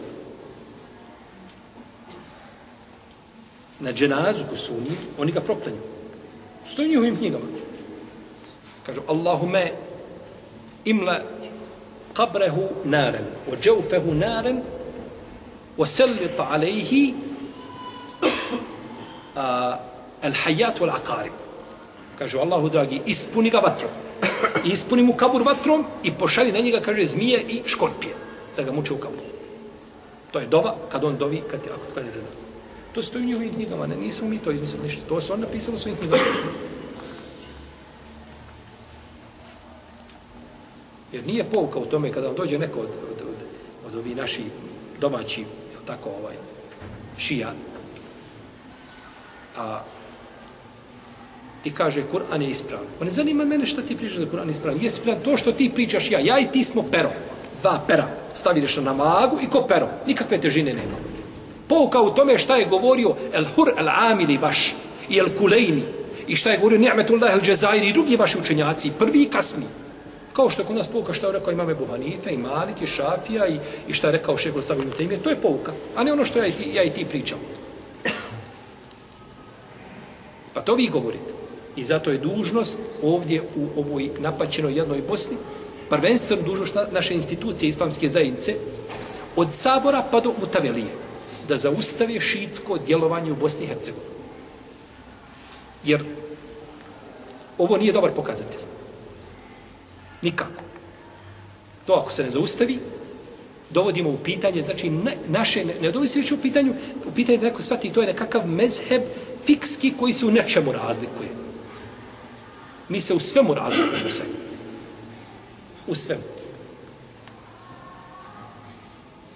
na 3.80 3.92
dženazu 3.92 4.44
ko 4.50 4.56
su 4.56 4.72
oni 5.18 5.32
ga 5.32 5.40
proklanju. 5.40 5.78
Stoji 6.66 6.88
njihovim 6.88 7.16
knjigama. 7.16 7.44
Kažu, 8.86 9.00
Allahume, 9.08 9.72
imla 10.84 11.20
qabrehu 12.14 12.68
naren, 12.84 13.24
o 13.52 13.56
džaufehu 13.56 14.14
naren, 14.14 14.60
o 15.76 15.86
sellita 15.86 16.48
alejhi 16.50 17.14
al-hajat 20.22 20.80
wal-aqarib. 20.80 21.32
Kažu 22.18 22.38
Allahu 22.38 22.68
dragi, 22.68 23.00
ispuni 23.06 23.50
ga 23.50 23.58
vatrom. 23.58 23.90
Ispuni 24.64 25.02
mu 25.02 25.16
kabur 25.16 25.42
vatrom 25.42 25.84
i 26.02 26.12
pošali 26.12 26.52
na 26.52 26.60
njega, 26.60 26.80
kaže, 26.80 27.06
zmije 27.06 27.40
i 27.48 27.62
škorpije. 27.66 28.14
Da 28.56 28.62
ga 28.62 28.72
muče 28.72 28.94
u 28.94 28.96
kaburu. 28.96 29.34
To 30.32 30.40
je 30.40 30.46
dova 30.46 30.76
kad 30.88 31.04
on 31.04 31.16
dovi, 31.18 31.42
kad, 31.50 31.62
ti, 31.62 31.68
ako 31.70 31.94
kada 31.94 32.06
je 32.06 32.12
dženazu. 32.12 32.43
To 32.94 33.02
stoji 33.02 33.24
u 33.24 33.26
njihovim 33.26 33.54
knjigama, 33.54 33.86
ne, 33.86 33.96
nismo 33.96 34.28
mi 34.28 34.38
to 34.38 34.50
izmislili 34.50 34.86
ništa. 34.86 35.02
To 35.08 35.20
su 35.20 35.32
on 35.32 35.40
napisali 35.40 35.76
u 35.76 35.78
svojim 35.78 35.98
knjigama. 35.98 36.22
Jer 41.12 41.26
nije 41.26 41.44
pouka 41.44 41.78
u 41.78 41.86
tome 41.86 42.12
kada 42.12 42.26
vam 42.26 42.36
dođe 42.36 42.58
neko 42.58 42.80
od, 42.80 42.88
od, 43.10 43.28
od, 43.28 43.36
od 43.86 43.98
ovi 43.98 44.14
naši 44.14 44.42
domaći, 45.00 45.44
tako 45.86 46.10
ovaj, 46.10 46.34
šija, 47.18 47.52
a, 49.56 49.80
i 51.64 51.70
kaže 51.70 52.02
Kur'an 52.12 52.42
je 52.42 52.50
ispravan. 52.50 52.86
Pa 52.98 53.04
ne 53.04 53.10
zanima 53.10 53.44
mene 53.44 53.66
šta 53.66 53.82
ti 53.82 53.96
pričaš 53.96 54.18
da 54.18 54.26
Kur'an 54.26 54.46
je 54.46 54.50
ispravan. 54.50 54.82
Jesi 54.82 55.00
ispravan 55.00 55.22
to 55.22 55.36
što 55.36 55.52
ti 55.52 55.70
pričaš 55.74 56.10
ja. 56.10 56.20
Ja 56.20 56.38
i 56.38 56.52
ti 56.52 56.64
smo 56.64 56.84
pero. 56.90 57.10
Dva 57.62 57.80
pera. 57.86 58.08
Staviš 58.34 58.76
na 58.76 58.92
magu 58.92 59.38
i 59.42 59.50
ko 59.50 59.64
pero. 59.68 59.88
Nikakve 60.06 60.40
težine 60.40 60.72
nema. 60.72 61.13
Pouka 61.68 62.02
u 62.02 62.14
tome 62.14 62.38
šta 62.38 62.56
je 62.56 62.66
govorio 62.66 63.14
El 63.32 63.44
Hur 63.54 63.70
El 63.78 63.88
Amili 63.88 64.38
vaš 64.38 64.74
i 65.08 65.18
El 65.18 65.28
Kulejni 65.38 65.82
i 66.26 66.36
šta 66.36 66.50
je 66.50 66.58
govorio 66.58 66.78
Ni'metullah 66.78 67.32
El 67.32 67.40
Džezairi 67.40 67.88
i 67.88 67.92
drugi 67.92 68.16
vaši 68.16 68.38
učenjaci, 68.38 68.92
prvi 68.98 69.22
i 69.22 69.30
kasni. 69.30 69.64
Kao 70.32 70.50
što 70.50 70.62
je 70.62 70.66
kod 70.66 70.76
nas 70.76 70.88
pouka 70.88 71.12
što 71.12 71.26
je 71.26 71.32
rekao 71.32 71.52
imam 71.52 71.70
Ebu 71.70 71.86
Hanife 71.90 72.30
i 72.30 72.38
Malik 72.38 72.82
i 72.82 72.86
Šafija 72.86 73.46
i, 73.48 73.58
i 73.88 73.92
šta 73.92 74.06
je 74.06 74.12
rekao 74.12 74.36
Šegul 74.36 74.62
Savim 74.62 74.90
Temije, 74.98 75.22
to 75.22 75.30
je 75.30 75.36
pouka. 75.36 75.72
A 75.96 76.04
ne 76.04 76.12
ono 76.12 76.24
što 76.24 76.38
ja 76.38 76.46
i 76.46 76.52
ti, 76.52 76.70
ja 76.74 76.82
i 76.82 76.90
ti 76.90 77.04
pričam. 77.04 77.38
Pa 80.54 80.60
to 80.60 80.74
vi 80.74 80.88
govorite. 80.88 81.32
I 81.76 81.84
zato 81.84 82.10
je 82.10 82.18
dužnost 82.18 82.78
ovdje 83.02 83.42
u 83.56 83.80
ovoj 83.80 84.10
napaćenoj 84.18 84.76
jednoj 84.78 85.02
Bosni, 85.08 85.36
prvenstveno 85.90 86.42
dužnost 86.42 86.76
naše 86.92 87.14
institucije 87.14 87.68
islamske 87.68 88.08
zajednice, 88.08 88.54
od 89.36 89.52
sabora 89.52 90.04
pa 90.10 90.20
do 90.20 90.32
Mutavelije, 90.40 91.03
da 91.48 91.56
zaustave 91.56 92.20
šitsko 92.20 92.78
djelovanje 92.78 93.32
u 93.32 93.36
Bosni 93.36 93.64
i 93.64 93.68
Hercegovini. 93.68 94.14
Jer 95.84 96.04
ovo 97.58 97.76
nije 97.76 97.92
dobar 97.92 98.10
pokazatelj. 98.10 98.60
Nikako. 100.22 100.62
To 101.86 101.92
ako 101.92 102.12
se 102.12 102.22
ne 102.22 102.30
zaustavi, 102.30 102.78
dovodimo 103.70 104.10
u 104.10 104.16
pitanje, 104.16 104.62
znači 104.62 104.90
ne, 104.90 105.16
naše, 105.28 105.64
ne, 105.64 105.74
ne 105.80 105.92
dovodi 105.92 106.08
se 106.08 106.18
više 106.18 106.34
u 106.34 106.42
pitanju, 106.42 106.74
u 107.04 107.10
pitanje 107.10 107.38
da 107.38 107.46
neko 107.46 107.62
shvati, 107.62 107.92
to 107.92 108.00
je 108.00 108.06
nekakav 108.06 108.48
mezheb 108.48 109.02
fikski 109.46 109.92
koji 109.98 110.12
se 110.12 110.26
u 110.26 110.30
nečemu 110.30 110.72
razlikuje. 110.72 111.28
Mi 112.88 113.00
se 113.00 113.14
u 113.14 113.20
svemu 113.20 113.54
razlikujemo 113.54 114.10
sve. 114.10 114.24
U 115.86 115.94
svemu. 115.94 116.22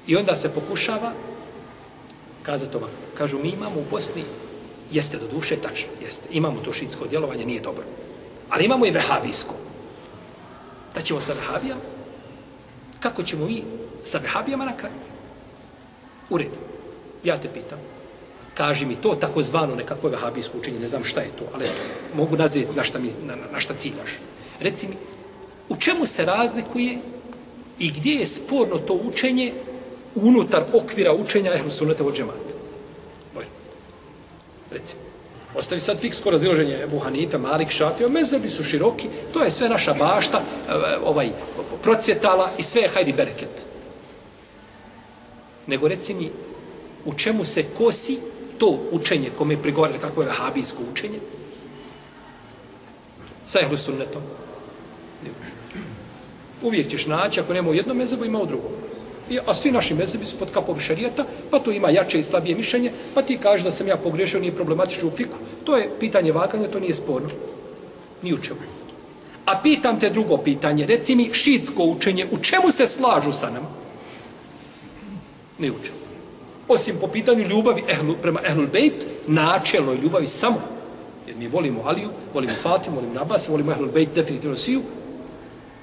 I 0.07 0.17
onda 0.17 0.37
se 0.37 0.49
pokušava 0.49 1.13
kazati 2.49 2.77
ovako. 2.77 2.93
Kažu, 3.19 3.39
mi 3.39 3.49
imamo 3.49 3.81
u 3.81 3.91
Bosni, 3.91 4.25
jeste 4.93 5.19
do 5.19 5.27
duše, 5.29 5.57
tačno, 5.57 5.89
jeste. 6.05 6.29
Imamo 6.31 6.61
to 6.61 6.73
šitsko 6.73 7.07
djelovanje, 7.07 7.45
nije 7.45 7.61
dobro. 7.61 7.85
Ali 8.49 8.65
imamo 8.65 8.87
i 8.87 8.91
vehabijsko. 8.91 9.55
Da 10.95 11.01
ćemo 11.01 11.21
sa 11.21 11.33
vehabijama? 11.33 11.81
Kako 13.01 13.23
ćemo 13.23 13.47
mi 13.47 13.63
sa 14.05 14.19
vehabijama 14.19 14.65
na 14.65 14.77
kraju? 14.77 14.95
U 16.31 16.39
redu. 16.39 16.61
Ja 17.25 17.41
te 17.41 17.49
pitam. 17.49 17.79
Kaži 18.55 18.87
mi 18.87 18.97
to 18.97 19.15
takozvano 19.15 19.75
nekakvo 19.75 20.11
vehabijsko 20.11 20.59
učenje, 20.59 20.79
ne 20.79 20.87
znam 20.87 21.05
šta 21.05 21.21
je 21.21 21.37
to, 21.39 21.45
ali 21.55 21.65
mogu 22.17 22.37
nazvijeti 22.37 22.77
na 22.77 22.85
šta, 22.85 22.99
mi, 22.99 23.13
na, 23.27 23.37
na 23.53 23.61
šta 23.61 23.75
ciljaš. 23.79 24.11
Reci 24.61 24.89
mi, 24.89 24.97
u 25.69 25.77
čemu 25.77 26.07
se 26.07 26.25
razlikuje 26.25 26.99
i 27.79 27.91
gdje 27.91 28.15
je 28.15 28.27
sporno 28.27 28.79
to 28.79 28.95
učenje 28.95 29.53
unutar 30.15 30.65
okvira 30.73 31.13
učenja 31.13 31.55
ehlu 31.55 31.71
sunnata 31.71 32.05
od 32.05 32.17
džemata? 32.17 32.55
Boj. 33.35 33.45
Reci. 34.71 34.95
Ostavi 35.55 35.81
sad 35.81 36.01
fiksko 36.01 36.31
razilaženje 36.31 36.83
Ebu 36.83 36.99
Hanife, 36.99 37.39
Malik, 37.39 37.71
Šafija, 37.71 38.09
mezebi 38.09 38.49
su 38.49 38.65
široki, 38.65 39.09
to 39.33 39.45
je 39.45 39.51
sve 39.51 39.69
naša 39.69 39.95
bašta, 39.95 40.39
e, 40.39 40.73
e, 40.73 40.97
ovaj, 41.05 41.31
procvjetala 41.83 42.51
i 42.59 42.63
sve 42.63 42.83
je 42.83 42.89
hajdi 42.89 43.13
bereket. 43.13 43.65
Nego 45.67 45.89
reci 45.89 46.15
mi, 46.15 46.31
u 47.05 47.15
čemu 47.15 47.45
se 47.45 47.65
kosi 47.79 48.19
to 48.59 48.79
učenje 48.91 49.31
kome 49.39 49.55
je 49.55 49.63
prigovorili 49.63 49.99
kako 49.99 50.23
je 50.23 50.29
vahabijsko 50.29 50.83
učenje? 50.93 51.19
Sa 53.47 53.61
ehlu 53.61 53.77
sunnetom. 53.77 54.23
Uvijek 56.63 56.91
ćeš 56.91 57.07
naći, 57.07 57.41
ako 57.41 57.53
nema 57.53 57.71
u 57.71 57.75
jednom 57.75 57.97
mezebu, 57.97 58.25
ima 58.25 58.39
u 58.39 58.47
drugom. 58.47 58.73
I, 59.31 59.39
a 59.47 59.55
svi 59.55 59.71
naši 59.71 59.95
mezebi 59.95 60.27
su 60.27 60.37
pod 60.39 60.49
kapom 60.51 60.81
šarijeta, 60.81 61.25
pa 61.51 61.59
to 61.59 61.73
ima 61.73 61.91
jače 61.91 62.19
i 62.19 62.23
slabije 62.23 62.57
mišljenje, 62.57 62.93
pa 63.15 63.23
ti 63.23 63.39
kažeš 63.39 63.65
da 63.65 63.71
sam 63.71 63.89
ja 63.89 63.97
pogrešio, 63.97 64.41
nije 64.41 64.55
problematično 64.55 65.09
u 65.09 65.11
fiku. 65.11 65.37
To 65.65 65.77
je 65.77 65.91
pitanje 66.01 66.33
vaganja, 66.33 66.69
to 66.69 66.81
nije 66.81 66.95
sporno. 66.95 67.29
Ni 68.23 68.35
u 68.35 68.39
čemu. 68.39 68.61
A 69.45 69.61
pitam 69.63 70.01
te 70.01 70.11
drugo 70.11 70.37
pitanje, 70.37 70.87
reci 70.87 71.15
mi 71.15 71.35
šitsko 71.35 71.85
učenje, 71.85 72.27
u 72.31 72.39
čemu 72.39 72.71
se 72.71 72.87
slažu 72.87 73.33
sa 73.33 73.51
nam? 73.51 73.69
Ne 75.59 75.71
u 75.71 75.75
čemu. 75.85 75.99
Osim 76.69 76.97
po 77.01 77.07
pitanju 77.07 77.49
ljubavi 77.49 77.85
ehlu, 77.89 78.15
prema 78.23 78.41
Ehlul 78.45 78.67
Bejt, 78.67 79.07
načelnoj 79.27 79.97
ljubavi 79.97 80.27
samo. 80.27 80.61
Jer 81.27 81.37
mi 81.37 81.49
volimo 81.49 81.83
Aliju, 81.85 82.09
volimo 82.35 82.53
Fatimu, 82.63 82.97
volimo 82.97 83.15
Nabas, 83.15 83.49
volimo 83.49 83.73
Ehlul 83.73 83.91
Bejt, 83.91 84.09
definitivno 84.15 84.57
Siju. 84.57 84.83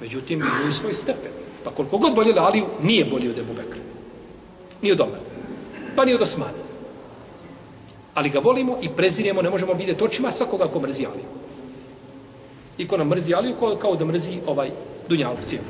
Međutim, 0.01 0.39
imaju 0.39 0.73
svoj 0.73 0.93
stepen. 0.93 1.44
Pa 1.65 1.71
koliko 1.71 1.97
god 1.97 2.15
voljeli 2.15 2.39
Aliju, 2.39 2.65
nije 2.82 3.06
bolji 3.06 3.30
od 3.30 3.38
Ebu 3.38 3.54
Bekra. 3.54 3.82
Nije 4.82 4.93
od 4.93 5.01
Omer. 5.01 5.19
Pa 5.95 6.06
nije 6.06 6.15
od 6.15 6.21
Osmana. 6.21 6.65
Ali 8.13 8.30
ga 8.30 8.39
volimo 8.39 8.78
i 8.82 8.89
preziremo, 8.89 9.41
ne 9.41 9.49
možemo 9.49 9.73
vidjeti 9.73 10.04
očima 10.04 10.32
svakoga 10.32 10.67
ko 10.67 10.80
mrzi 10.80 11.06
Aliju. 11.06 11.25
I 12.78 12.88
ko 12.88 12.97
nam 12.97 13.08
mrzi 13.08 13.34
Aliju, 13.34 13.56
kao, 13.60 13.75
kao 13.75 13.95
da 13.95 14.06
mrzi 14.06 14.39
ovaj 14.47 14.69
Dunjaluk 15.10 15.41
cijelu. 15.41 15.65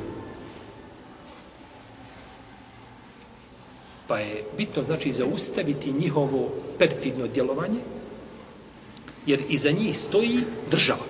Pa 4.06 4.18
je 4.18 4.44
bitno, 4.56 4.84
znači, 4.84 5.12
zaustaviti 5.12 5.92
njihovo 5.92 6.48
perfidno 6.78 7.26
djelovanje, 7.26 7.78
jer 9.26 9.42
iza 9.48 9.70
njih 9.70 9.98
stoji 9.98 10.40
država. 10.70 11.06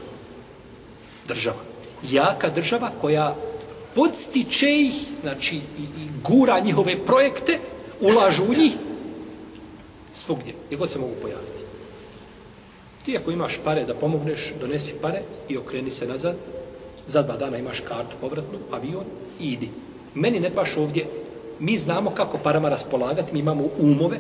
Država. 1.28 1.62
Jaka 2.02 2.50
država 2.50 2.90
koja 3.00 3.34
podstiče 3.96 4.70
ih, 4.70 4.94
znači, 5.22 5.56
i, 5.56 5.82
i 5.82 6.08
gura 6.24 6.60
njihove 6.60 6.96
projekte, 7.06 7.58
ulažu 8.00 8.44
u 8.44 8.54
njih, 8.54 8.72
Svugdje, 10.16 10.54
gdje 10.66 10.76
god 10.76 10.90
se 10.90 10.98
mogu 10.98 11.12
pojaviti. 11.22 11.62
Ti 13.04 13.16
ako 13.16 13.30
imaš 13.30 13.58
pare 13.64 13.84
da 13.84 13.94
pomogneš, 13.94 14.52
donesi 14.60 14.94
pare 15.02 15.20
i 15.48 15.56
okreni 15.56 15.90
se 15.90 16.06
nazad. 16.06 16.36
Za 17.06 17.22
dva 17.22 17.36
dana 17.36 17.58
imaš 17.58 17.80
kartu 17.80 18.16
povratnu, 18.20 18.58
avion 18.72 19.04
i 19.40 19.52
idi. 19.52 19.68
Meni 20.14 20.40
ne 20.40 20.50
paš 20.50 20.76
ovdje, 20.76 21.06
mi 21.58 21.78
znamo 21.78 22.10
kako 22.10 22.38
parama 22.38 22.68
raspolagati, 22.68 23.32
mi 23.32 23.38
imamo 23.38 23.64
umove, 23.78 24.18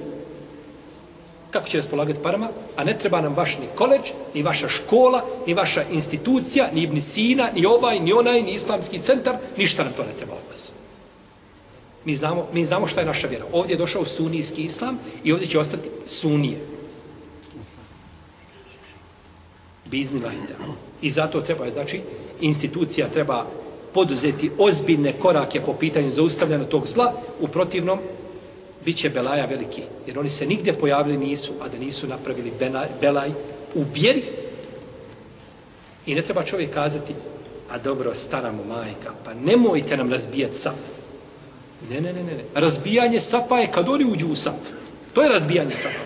kako 1.56 1.68
će 1.68 1.76
raspolagati 1.76 2.22
parama, 2.22 2.48
a 2.76 2.84
ne 2.84 2.98
treba 2.98 3.20
nam 3.20 3.34
vaš 3.34 3.58
ni 3.58 3.66
koleđ, 3.74 4.00
ni 4.34 4.42
vaša 4.42 4.68
škola, 4.68 5.24
ni 5.46 5.54
vaša 5.54 5.84
institucija, 5.92 6.68
ni 6.72 6.82
Ibn 6.82 7.00
Sina, 7.00 7.50
ni 7.54 7.66
ovaj, 7.66 8.00
ni 8.00 8.12
onaj, 8.12 8.42
ni 8.42 8.54
islamski 8.54 9.00
centar, 9.00 9.36
ništa 9.56 9.84
nam 9.84 9.92
to 9.92 10.04
ne 10.04 10.12
treba 10.16 10.32
od 10.32 10.50
vas. 10.50 10.72
Mi 12.04 12.14
znamo, 12.14 12.46
mi 12.52 12.64
znamo 12.64 12.86
šta 12.86 13.00
je 13.00 13.06
naša 13.06 13.26
vjera. 13.26 13.44
Ovdje 13.52 13.74
je 13.74 13.78
došao 13.78 14.04
sunijski 14.04 14.62
islam 14.62 14.98
i 15.24 15.32
ovdje 15.32 15.48
će 15.48 15.58
ostati 15.58 15.88
sunije. 16.06 16.58
Bizni 19.90 20.20
lahide. 20.20 20.54
I 21.02 21.10
zato 21.10 21.40
treba, 21.40 21.70
znači, 21.70 22.00
institucija 22.40 23.08
treba 23.08 23.46
poduzeti 23.94 24.50
ozbiljne 24.58 25.12
korake 25.12 25.60
po 25.60 25.72
pitanju 25.72 26.10
zaustavljanja 26.10 26.64
tog 26.64 26.86
zla, 26.86 27.12
u 27.40 27.48
protivnom 27.48 27.98
bit 28.86 28.96
će 28.96 29.10
belaja 29.10 29.46
veliki. 29.46 29.82
Jer 30.06 30.18
oni 30.18 30.30
se 30.30 30.46
nigdje 30.46 30.72
pojavili 30.72 31.18
nisu, 31.18 31.52
a 31.62 31.68
da 31.68 31.78
nisu 31.78 32.06
napravili 32.06 32.52
belaj 33.00 33.30
u 33.74 33.84
vjeri. 33.94 34.22
I 36.06 36.14
ne 36.14 36.22
treba 36.22 36.44
čovjek 36.44 36.74
kazati, 36.74 37.14
a 37.70 37.78
dobro, 37.78 38.14
stara 38.14 38.52
mu 38.52 38.64
majka, 38.64 39.10
pa 39.24 39.34
nemojte 39.34 39.96
nam 39.96 40.10
razbijati 40.10 40.56
saf. 40.56 40.74
Ne, 41.90 42.00
ne, 42.00 42.12
ne, 42.12 42.22
ne. 42.24 42.44
Razbijanje 42.54 43.20
safa 43.20 43.58
je 43.58 43.72
kad 43.72 43.88
oni 43.88 44.04
uđu 44.04 44.28
u 44.28 44.36
saf. 44.36 44.54
To 45.12 45.22
je 45.22 45.28
razbijanje 45.28 45.74
safa. 45.74 46.04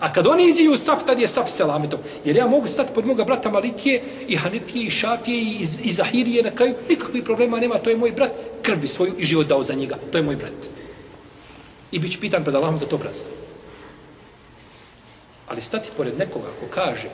A 0.00 0.12
kad 0.12 0.26
oni 0.26 0.48
iđu 0.48 0.72
u 0.72 0.76
saf, 0.76 1.04
tad 1.06 1.20
je 1.20 1.28
saf 1.28 1.50
selametom. 1.50 2.00
Jer 2.24 2.36
ja 2.36 2.46
mogu 2.46 2.66
stati 2.66 2.92
pod 2.94 3.06
moga 3.06 3.24
brata 3.24 3.50
Malikije 3.50 4.02
i 4.28 4.36
Hanefije 4.36 4.84
i 4.84 4.90
Šafije 4.90 5.42
i, 5.42 5.62
i 5.84 5.92
Zahirije 5.92 6.42
na 6.42 6.50
kraju. 6.50 6.74
Nikakvih 6.88 7.24
problema 7.24 7.60
nema, 7.60 7.78
to 7.78 7.90
je 7.90 7.96
moj 7.96 8.12
brat. 8.12 8.32
Krvi 8.62 8.86
svoju 8.86 9.12
i 9.18 9.24
život 9.24 9.46
dao 9.46 9.62
za 9.62 9.74
njega. 9.74 9.96
To 10.12 10.18
je 10.18 10.22
moj 10.22 10.36
brat. 10.36 10.79
I 11.92 11.98
bit 11.98 12.12
ću 12.12 12.20
pitan 12.20 12.44
pred 12.44 12.54
Allahom 12.54 12.78
za 12.78 12.86
to 12.86 12.98
bratstvo. 12.98 13.34
Ali 15.48 15.60
stati 15.60 15.90
pored 15.96 16.18
nekoga 16.18 16.48
ko 16.60 16.66
kaže 16.74 17.08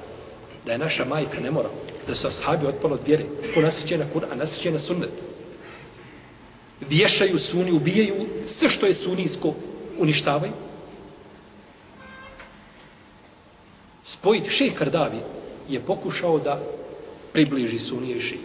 da 0.67 0.73
je 0.73 0.79
naša 0.79 1.05
majka 1.05 1.41
nemoral, 1.41 1.73
da 2.07 2.15
su 2.15 2.29
ashabi 2.29 2.67
otpali 2.67 2.95
od 2.95 3.07
vjere, 3.07 3.25
ko 3.55 3.61
nasreće 3.61 3.99
na 3.99 4.05
Kur'an, 4.15 4.39
nasreće 4.39 4.71
na 4.71 4.79
sunnet, 4.79 5.11
vješaju 6.81 7.39
suni, 7.39 7.73
ubijaju 7.73 8.27
sve 8.47 8.69
što 8.69 8.87
je 8.87 8.95
sunijsko, 8.95 9.55
uništavaju. 9.99 10.53
Spojiti 14.05 14.51
šeh 14.51 14.75
Kardavi 14.75 15.19
je 15.69 15.81
pokušao 15.81 16.39
da 16.39 16.62
približi 17.33 17.79
sunije 17.79 18.17
i 18.17 18.39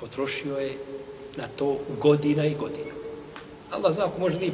Potrošio 0.00 0.56
je 0.56 0.78
na 1.36 1.48
to 1.48 1.78
godina 2.00 2.46
i 2.46 2.54
godina. 2.54 2.90
Allah 3.70 3.92
zna 3.92 4.04
ako 4.04 4.20
može 4.20 4.38
nije 4.38 4.52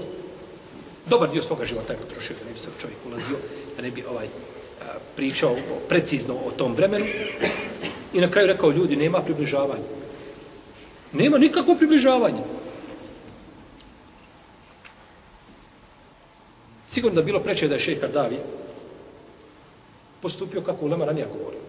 dobar 1.06 1.30
dio 1.30 1.42
svoga 1.42 1.64
života 1.64 1.92
je 1.92 1.98
potrošio, 1.98 2.36
da 2.40 2.44
ne 2.46 2.52
bi 2.52 2.58
se 2.58 2.68
čovjek 2.80 2.98
ulazio, 3.06 3.36
da 3.76 3.82
ne 3.82 3.90
bi 3.90 4.04
ovaj 4.10 4.26
a, 4.26 4.84
pričao 5.16 5.56
precizno 5.88 6.34
o 6.46 6.50
tom 6.50 6.74
vremenu. 6.74 7.06
I 8.12 8.20
na 8.20 8.30
kraju 8.30 8.46
rekao, 8.46 8.70
ljudi, 8.70 8.96
nema 8.96 9.20
približavanja. 9.20 9.84
Nema 11.12 11.38
nikakvo 11.38 11.74
približavanje. 11.74 12.42
Sigurno 16.88 17.14
da 17.14 17.22
bilo 17.22 17.40
preče 17.40 17.68
da 17.68 17.74
je 17.74 17.80
šeha 17.80 18.06
Davi 18.06 18.36
postupio 20.22 20.60
kako 20.60 20.84
u 20.84 20.88
Lema 20.88 21.04
ranija 21.04 21.26
govorio. 21.26 21.60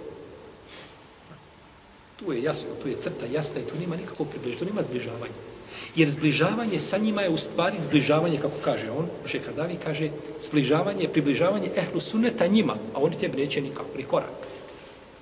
Tu 2.15 2.33
je 2.33 2.43
jasno, 2.43 2.71
tu 2.81 2.89
je 2.89 2.95
crta 2.95 3.25
jasna 3.25 3.60
i 3.60 3.63
tu 3.63 3.75
nema 3.79 3.95
nikakvo 3.95 4.25
približavanje, 4.25 4.60
tu 4.60 4.65
nema 4.65 4.81
zbližavanja. 4.81 5.57
Jer 5.95 6.10
zbližavanje 6.10 6.80
sa 6.80 6.97
njima 6.97 7.21
je 7.21 7.30
u 7.30 7.38
stvari 7.38 7.75
zbližavanje, 7.80 8.38
kako 8.38 8.56
kaže 8.65 8.91
on, 8.91 9.08
Šehradavi 9.25 9.77
kaže, 9.84 10.10
zbližavanje, 10.41 11.08
približavanje 11.08 11.69
ehlu 11.75 11.99
suneta 11.99 12.47
njima, 12.47 12.75
a 12.93 12.99
oni 12.99 13.17
tebi 13.17 13.41
neće 13.41 13.62
nikako, 13.62 13.97
ni 13.97 14.03
korak. 14.03 14.30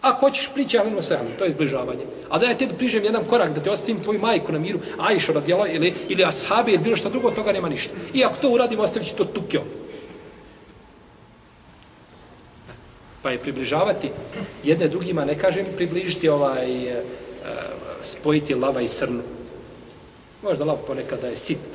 Ako 0.02 0.20
hoćeš 0.20 0.50
prići 0.54 0.78
Alenu 0.78 1.02
Sehanu, 1.02 1.30
to 1.40 1.46
je 1.46 1.52
zbližavanje. 1.52 2.06
A 2.30 2.40
da 2.40 2.46
ja 2.46 2.58
tebi 2.58 2.74
prižem 2.78 3.04
jedan 3.04 3.24
korak, 3.30 3.54
da 3.54 3.64
te 3.64 3.72
ostavim 3.72 4.04
tvoju 4.04 4.20
majku 4.20 4.52
na 4.52 4.60
miru, 4.60 4.80
Ajšo 5.00 5.34
radijala, 5.34 5.68
ili, 5.68 5.94
ili 6.10 6.24
ashabi, 6.24 6.72
ili 6.72 6.84
bilo 6.84 6.98
što 6.98 7.10
drugo, 7.10 7.32
toga 7.32 7.52
nema 7.52 7.70
ništa. 7.70 7.94
I 8.14 8.24
ako 8.24 8.36
to 8.42 8.50
uradim, 8.50 8.80
ostavit 8.80 9.08
ću 9.08 9.16
to 9.16 9.26
tukio. 9.26 9.62
Pa 13.22 13.32
je 13.32 13.40
približavati 13.40 14.10
jedne 14.64 14.88
drugima, 14.88 15.26
ne 15.26 15.40
kažem 15.40 15.66
približiti 15.76 16.30
ovaj, 16.30 16.88
eh, 16.88 17.04
spojiti 18.02 18.54
lava 18.54 18.82
i 18.82 18.88
srnu. 18.88 19.22
Možda 20.46 20.66
lav 20.66 20.78
ponekada 20.88 21.28
je 21.28 21.38
sit. 21.38 21.66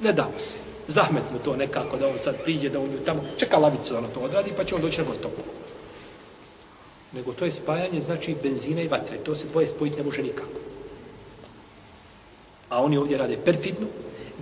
Ne 0.00 0.12
damo 0.12 0.38
se. 0.38 0.58
Zahmet 0.88 1.22
mu 1.32 1.38
to 1.38 1.56
nekako 1.56 1.96
da 1.96 2.08
on 2.08 2.18
sad 2.18 2.42
priđe, 2.44 2.68
da 2.68 2.80
on 2.80 2.90
tamo 3.06 3.20
čeka 3.36 3.56
lavicu 3.56 3.92
da 3.92 3.98
ono 3.98 4.08
to 4.08 4.20
odradi, 4.20 4.52
pa 4.56 4.64
će 4.64 4.74
on 4.74 4.80
doći 4.80 5.00
na 5.00 5.06
gotovo 5.06 5.34
nego 7.12 7.32
to 7.32 7.44
je 7.44 7.52
spajanje 7.52 8.00
znači 8.00 8.36
benzina 8.42 8.82
i 8.82 8.88
vatre. 8.88 9.18
To 9.18 9.34
se 9.34 9.46
dvoje 9.48 9.66
spojiti 9.66 9.96
ne 9.96 10.02
može 10.02 10.22
nikako. 10.22 10.60
A 12.68 12.82
oni 12.82 12.96
ovdje 12.96 13.18
rade 13.18 13.38
perfidno, 13.44 13.86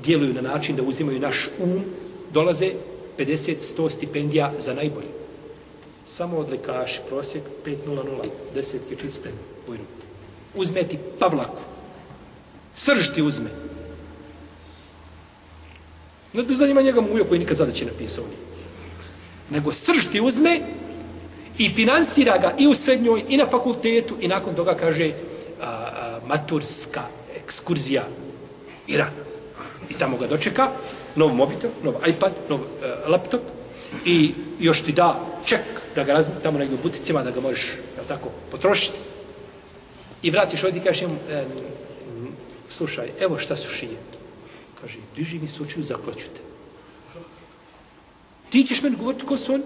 djeluju 0.02 0.34
na 0.34 0.40
način 0.40 0.76
da 0.76 0.82
uzimaju 0.82 1.20
naš 1.20 1.48
um, 1.58 1.84
dolaze 2.32 2.72
50-100 3.18 3.90
stipendija 3.90 4.52
za 4.58 4.74
najbolje. 4.74 5.08
Samo 6.04 6.36
odlikaši, 6.36 7.00
prosjek 7.08 7.42
5.00, 7.64 8.04
desetke 8.54 8.96
čiste, 8.96 9.30
bojno. 9.66 9.84
Uzmeti 10.54 10.98
pavlaku. 11.18 11.60
Srž 12.78 13.08
ti 13.14 13.22
uzme. 13.22 13.50
Ne 16.32 16.54
zanima 16.54 16.82
njega 16.82 17.00
mujo 17.00 17.24
koji 17.24 17.40
nikad 17.40 17.56
zadaće 17.56 17.86
napisao. 17.86 18.24
Nego 19.50 19.72
srž 19.72 20.06
ti 20.12 20.20
uzme 20.20 20.60
i 21.58 21.68
finansira 21.68 22.38
ga 22.38 22.54
i 22.58 22.66
u 22.66 22.74
srednjoj 22.74 23.24
i 23.28 23.36
na 23.36 23.46
fakultetu 23.46 24.16
i 24.20 24.28
nakon 24.28 24.54
toga 24.54 24.74
kaže 24.74 25.10
a, 25.10 25.12
a, 25.62 26.20
maturska 26.26 27.02
ekskurzija 27.36 28.04
Iran. 28.86 29.10
I 29.90 29.94
tamo 29.94 30.16
ga 30.16 30.26
dočeka, 30.26 30.70
nov 31.16 31.34
mobitel, 31.34 31.70
nov 31.82 31.94
iPad, 32.06 32.32
nov 32.48 32.60
e, 32.60 33.08
laptop 33.08 33.42
i 34.04 34.34
još 34.60 34.82
ti 34.82 34.92
da 34.92 35.20
ček 35.44 35.60
da 35.94 36.04
ga 36.04 36.12
razmi 36.12 36.34
tamo 36.42 36.58
negdje 36.58 36.78
u 36.78 36.82
buticima 36.82 37.22
da 37.22 37.30
ga 37.30 37.40
možeš 37.40 37.66
jel 37.96 38.04
tako, 38.08 38.28
potrošiti. 38.50 38.98
I 40.22 40.30
vratiš 40.30 40.64
ovdje 40.64 40.80
i 40.80 40.84
kažeš 40.84 41.00
njemu, 41.00 41.14
e, 41.30 41.44
slušaj, 42.68 43.10
evo 43.20 43.38
šta 43.38 43.56
su 43.56 43.72
šije. 43.72 43.96
Kaže, 44.80 44.98
diži 45.16 45.38
mi 45.38 45.48
sučiju, 45.48 45.82
zakloću 45.82 46.26
te. 46.34 46.40
Ti 48.50 48.62
ćeš 48.62 48.82
meni 48.82 48.96
govoriti 48.96 49.26
ko 49.26 49.36
su 49.36 49.54
oni? 49.54 49.64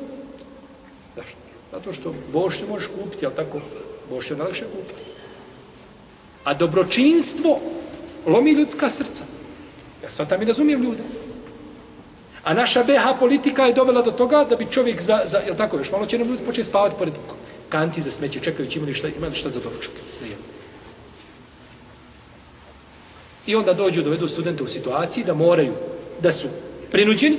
Zašto? 1.16 1.36
Zato 1.72 1.92
što 1.92 2.14
bošnje 2.32 2.66
možeš 2.68 2.88
kupiti, 2.88 3.26
ali 3.26 3.34
tako, 3.34 3.60
bošnje 4.10 4.36
najlakše 4.36 4.64
kupiti. 4.64 5.02
A 6.44 6.54
dobročinstvo 6.54 7.60
lomi 8.26 8.52
ljudska 8.52 8.90
srca. 8.90 9.24
Ja 10.02 10.10
svatam 10.10 10.42
i 10.42 10.44
razumijem 10.44 10.82
ljude. 10.82 11.02
A 12.44 12.54
naša 12.54 12.82
BH 12.82 13.18
politika 13.18 13.66
je 13.66 13.74
dovela 13.74 14.02
do 14.02 14.10
toga 14.10 14.44
da 14.44 14.56
bi 14.56 14.66
čovjek 14.70 15.02
za, 15.02 15.20
za 15.24 15.38
jel 15.38 15.56
tako, 15.56 15.78
još 15.78 15.92
malo 15.92 16.06
će 16.06 16.18
nam 16.18 16.28
ljudi 16.28 16.42
početi 16.46 16.68
spavati 16.68 16.96
pored 16.98 17.14
kanti 17.68 18.02
za 18.02 18.10
smeće, 18.10 18.40
čekajući 18.40 18.78
imali 18.78 18.94
šta, 18.94 19.08
imali 19.08 19.34
šta 19.34 19.50
za 19.50 19.60
doručak. 19.60 19.92
I 23.46 23.54
onda 23.54 23.74
dođu, 23.74 24.02
dovedu 24.02 24.28
studente 24.28 24.62
u 24.62 24.68
situaciji 24.68 25.24
da 25.24 25.34
moraju, 25.34 25.72
da 26.20 26.32
su 26.32 26.48
prinuđeni, 26.90 27.38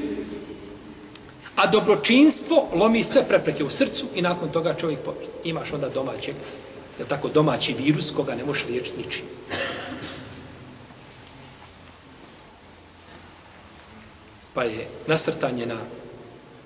A 1.56 1.68
dobročinstvo 1.68 2.70
lomi 2.74 3.04
sve 3.04 3.28
prepreke 3.28 3.64
u 3.64 3.70
srcu 3.70 4.06
i 4.16 4.22
nakon 4.22 4.50
toga 4.50 4.74
čovjek 4.74 5.00
pobjede. 5.00 5.34
Imaš 5.44 5.74
onda 5.74 5.90
domaćeg, 5.90 6.36
je 7.00 7.06
tako, 7.06 7.30
domaći 7.30 7.74
virus 7.74 8.12
koga 8.12 8.36
ne 8.36 8.46
možeš 8.46 8.66
liječiti 8.70 8.98
ničim. 8.98 9.26
Pa 14.54 14.64
je 14.64 14.88
nasrtanje 15.08 15.66
na 15.66 15.78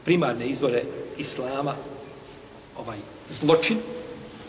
primarne 0.06 0.48
izvore 0.48 0.84
Islama 1.18 1.76
ovaj 2.78 2.98
zločin 3.30 3.78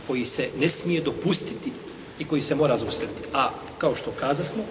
koji 0.06 0.24
se 0.24 0.48
ne 0.60 0.68
smije 0.68 1.00
dopustiti 1.00 1.72
i 2.18 2.24
koji 2.24 2.42
se 2.42 2.54
mora 2.54 2.78
zaustaviti. 2.78 3.28
A, 3.34 3.50
kao 3.78 3.96
što 3.96 4.10
kazasmo, 4.10 4.62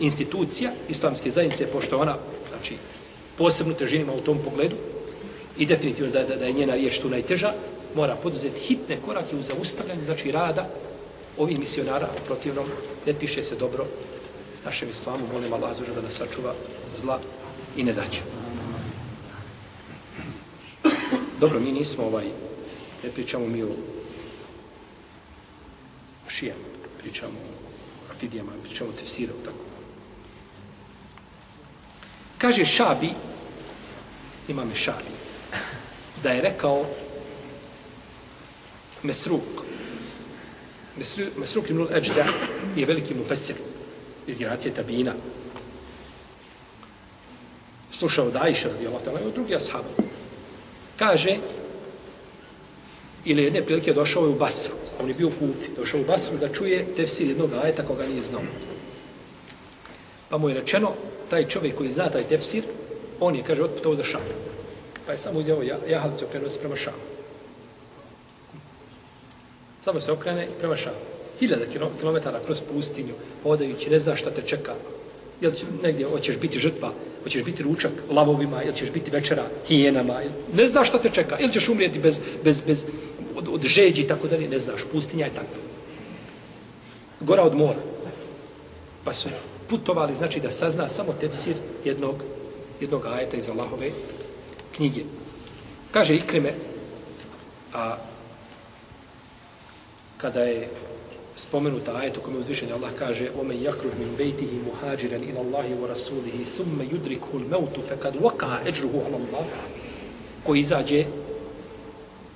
institucija 0.00 0.70
islamske 0.88 1.30
zajednice, 1.30 1.66
pošto 1.66 1.98
ona, 1.98 2.16
znači, 2.48 2.76
posebno 3.38 3.74
težinima 3.74 4.12
u 4.12 4.20
tom 4.20 4.38
pogledu, 4.44 4.76
i 5.58 5.66
definitivno 5.66 6.12
da, 6.12 6.24
da, 6.24 6.36
da 6.36 6.46
je 6.46 6.52
njena 6.52 6.74
riječ 6.74 6.98
tu 6.98 7.08
najteža, 7.08 7.52
mora 7.94 8.16
poduzeti 8.22 8.60
hitne 8.60 8.98
korake 9.04 9.36
u 9.36 9.42
zaustavljanju, 9.42 10.04
znači 10.04 10.32
rada 10.32 10.68
ovih 11.38 11.58
misionara, 11.58 12.08
protivnom 12.26 12.66
ne 13.06 13.14
piše 13.14 13.44
se 13.44 13.56
dobro 13.56 13.86
našem 14.64 14.88
islamu, 14.88 15.26
molim 15.32 15.52
Allah 15.52 15.76
da 15.94 16.02
nas 16.02 16.14
sačuva 16.14 16.54
zla 16.96 17.20
i 17.76 17.84
ne 17.84 17.92
daće. 17.92 18.20
Dobro, 21.40 21.60
mi 21.60 21.72
nismo 21.72 22.04
ovaj, 22.04 22.24
ne 23.04 23.10
pričamo 23.10 23.46
mi 23.46 23.62
o 23.62 23.68
šijama, 26.28 26.64
pričamo 26.98 27.38
o 27.38 28.10
afidijama, 28.10 28.52
pričamo 28.64 28.90
o 28.90 28.92
tefsiru, 28.92 29.32
tako. 29.44 29.65
Kaže 32.38 32.66
Šabi, 32.66 33.10
imame 34.48 34.74
Šabi, 34.74 35.12
da 36.22 36.30
je 36.30 36.40
rekao 36.40 36.84
Mesruk, 39.02 39.64
Mesruk 41.36 41.70
ibn 41.70 41.86
al-Ajda 41.86 42.26
je 42.76 42.86
veliki 42.86 43.14
mufesir 43.14 43.56
iz 44.26 44.38
generacije 44.38 44.74
Tabina. 44.74 45.12
Slušao 47.92 48.30
da 48.30 48.42
Aisha 48.42 48.68
radijallahu 48.68 49.04
ta'ala 49.04 49.20
i 49.20 49.26
od 49.26 49.34
drugi 49.34 49.54
ashaba. 49.56 49.88
Kaže, 50.98 51.36
ili 53.24 53.42
jedne 53.42 53.62
prilike 53.62 53.92
došao 53.92 54.22
je 54.22 54.28
u 54.28 54.38
Basru. 54.38 54.74
On 55.00 55.08
je 55.08 55.14
bio 55.14 55.28
u 55.28 55.30
Kufi. 55.30 55.70
Došao 55.76 56.00
u 56.00 56.04
Basru 56.04 56.38
da 56.38 56.52
čuje 56.52 56.86
tefsir 56.96 57.28
jednog 57.28 57.52
ajeta 57.52 57.86
koga 57.86 58.06
nije 58.06 58.22
znao. 58.22 58.42
Pa 60.28 60.38
mu 60.38 60.48
je 60.48 60.54
rečeno, 60.54 60.92
taj 61.30 61.48
čovjek 61.48 61.76
koji 61.76 61.92
zna 61.92 62.10
taj 62.10 62.22
tefsir, 62.22 62.64
on 63.20 63.36
je, 63.36 63.42
kaže, 63.42 63.62
otputao 63.62 63.94
za 63.94 64.04
šam. 64.04 64.20
Pa 65.06 65.12
je 65.12 65.18
samo 65.18 65.38
uzeo 65.38 65.62
jahalicu 65.88 66.24
okrenuo 66.24 66.50
se 66.50 66.58
prema 66.58 66.76
šamu. 66.76 66.96
Samo 69.84 70.00
se 70.00 70.12
okrene 70.12 70.48
prema 70.58 70.76
šamu. 70.76 70.96
Hiljada 71.40 71.64
kilometara 72.00 72.40
kroz 72.44 72.60
pustinju, 72.60 73.14
hodajući, 73.42 73.90
ne 73.90 73.98
zna 73.98 74.16
šta 74.16 74.30
te 74.30 74.42
čeka. 74.42 74.74
Jel 75.40 75.52
će 75.52 75.64
negdje, 75.82 76.06
hoćeš 76.06 76.38
biti 76.38 76.58
žrtva, 76.58 76.92
hoćeš 77.22 77.42
biti 77.42 77.62
ručak 77.62 77.92
lavovima, 78.10 78.62
ili 78.62 78.76
ćeš 78.76 78.90
biti 78.90 79.10
večera 79.10 79.44
hijenama, 79.68 80.20
ne 80.54 80.66
znaš 80.66 80.88
šta 80.88 80.98
te 80.98 81.10
čeka, 81.10 81.36
ili 81.38 81.52
ćeš 81.52 81.68
umrijeti 81.68 81.98
bez, 81.98 82.20
bez, 82.44 82.60
bez, 82.60 82.86
od, 83.36 83.48
od 83.48 83.62
žeđi 83.62 84.02
i 84.02 84.06
tako 84.06 84.28
dalje, 84.28 84.48
ne 84.48 84.58
znaš, 84.58 84.80
pustinja 84.92 85.24
je 85.24 85.34
takva. 85.34 85.60
Gora 87.20 87.42
od 87.42 87.54
mora. 87.54 87.80
Pa 89.04 89.12
su 89.12 89.28
putovali, 89.68 90.14
znači 90.14 90.40
da 90.40 90.50
sazna 90.50 90.88
samo 90.88 91.12
tefsir 91.12 91.56
jednog, 91.84 92.14
jednog 92.80 93.06
ajeta 93.06 93.36
iz 93.36 93.48
Allahove 93.48 93.90
knjige. 94.76 95.02
Kaže 95.92 96.14
Ikrime, 96.14 96.52
a 97.74 97.96
kada 100.16 100.40
je 100.40 100.68
spomenuta 101.36 101.96
ajet 101.96 102.16
u 102.16 102.20
kome 102.20 102.38
uzvišenje 102.38 102.72
Allah 102.72 102.90
kaže 102.98 103.30
ome 103.40 103.62
jakruž 103.62 103.92
min 103.98 104.16
bejtihi 104.16 104.60
muhađiran 104.64 105.22
ila 105.22 105.40
Allahi 105.40 105.74
wa 105.74 105.86
rasulihi 105.88 106.44
thumme 106.44 106.84
yudrikhu 106.84 107.36
l-mautu 107.36 107.82
fe 107.88 107.96
kad 107.96 108.14
waka 108.16 108.58
eđruhu 108.68 108.98
ala 108.98 109.16
Allah 109.16 109.46
koji 110.44 110.60
izađe 110.60 111.04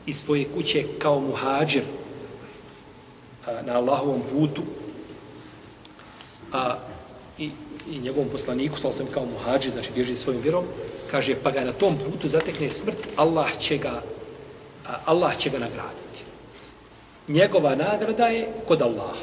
iz 0.06 0.16
svoje 0.16 0.44
kuće 0.54 0.84
kao 0.98 1.20
muhađir 1.20 1.82
a, 3.46 3.62
na 3.62 3.72
Allahovom 3.72 4.22
putu 4.32 4.62
a, 6.52 6.78
i, 7.90 7.98
njegovom 7.98 8.28
poslaniku 8.28 8.78
sal 8.78 8.92
sam 8.92 9.06
kao 9.06 9.26
muhađi, 9.26 9.70
znači 9.70 9.90
bježi 9.94 10.16
svojim 10.16 10.42
vjerom 10.42 10.64
kaže 11.10 11.34
pa 11.42 11.50
ga 11.50 11.64
na 11.64 11.72
tom 11.72 11.98
putu 11.98 12.28
zatekne 12.28 12.70
smrt 12.70 13.08
Allah 13.16 13.58
će 13.58 13.78
ga 13.78 14.02
Allah 15.04 15.36
će 15.36 15.50
ga 15.50 15.58
nagraditi 15.58 16.30
njegova 17.30 17.74
nagrada 17.74 18.26
je 18.26 18.48
kod 18.66 18.82
Allaha. 18.82 19.14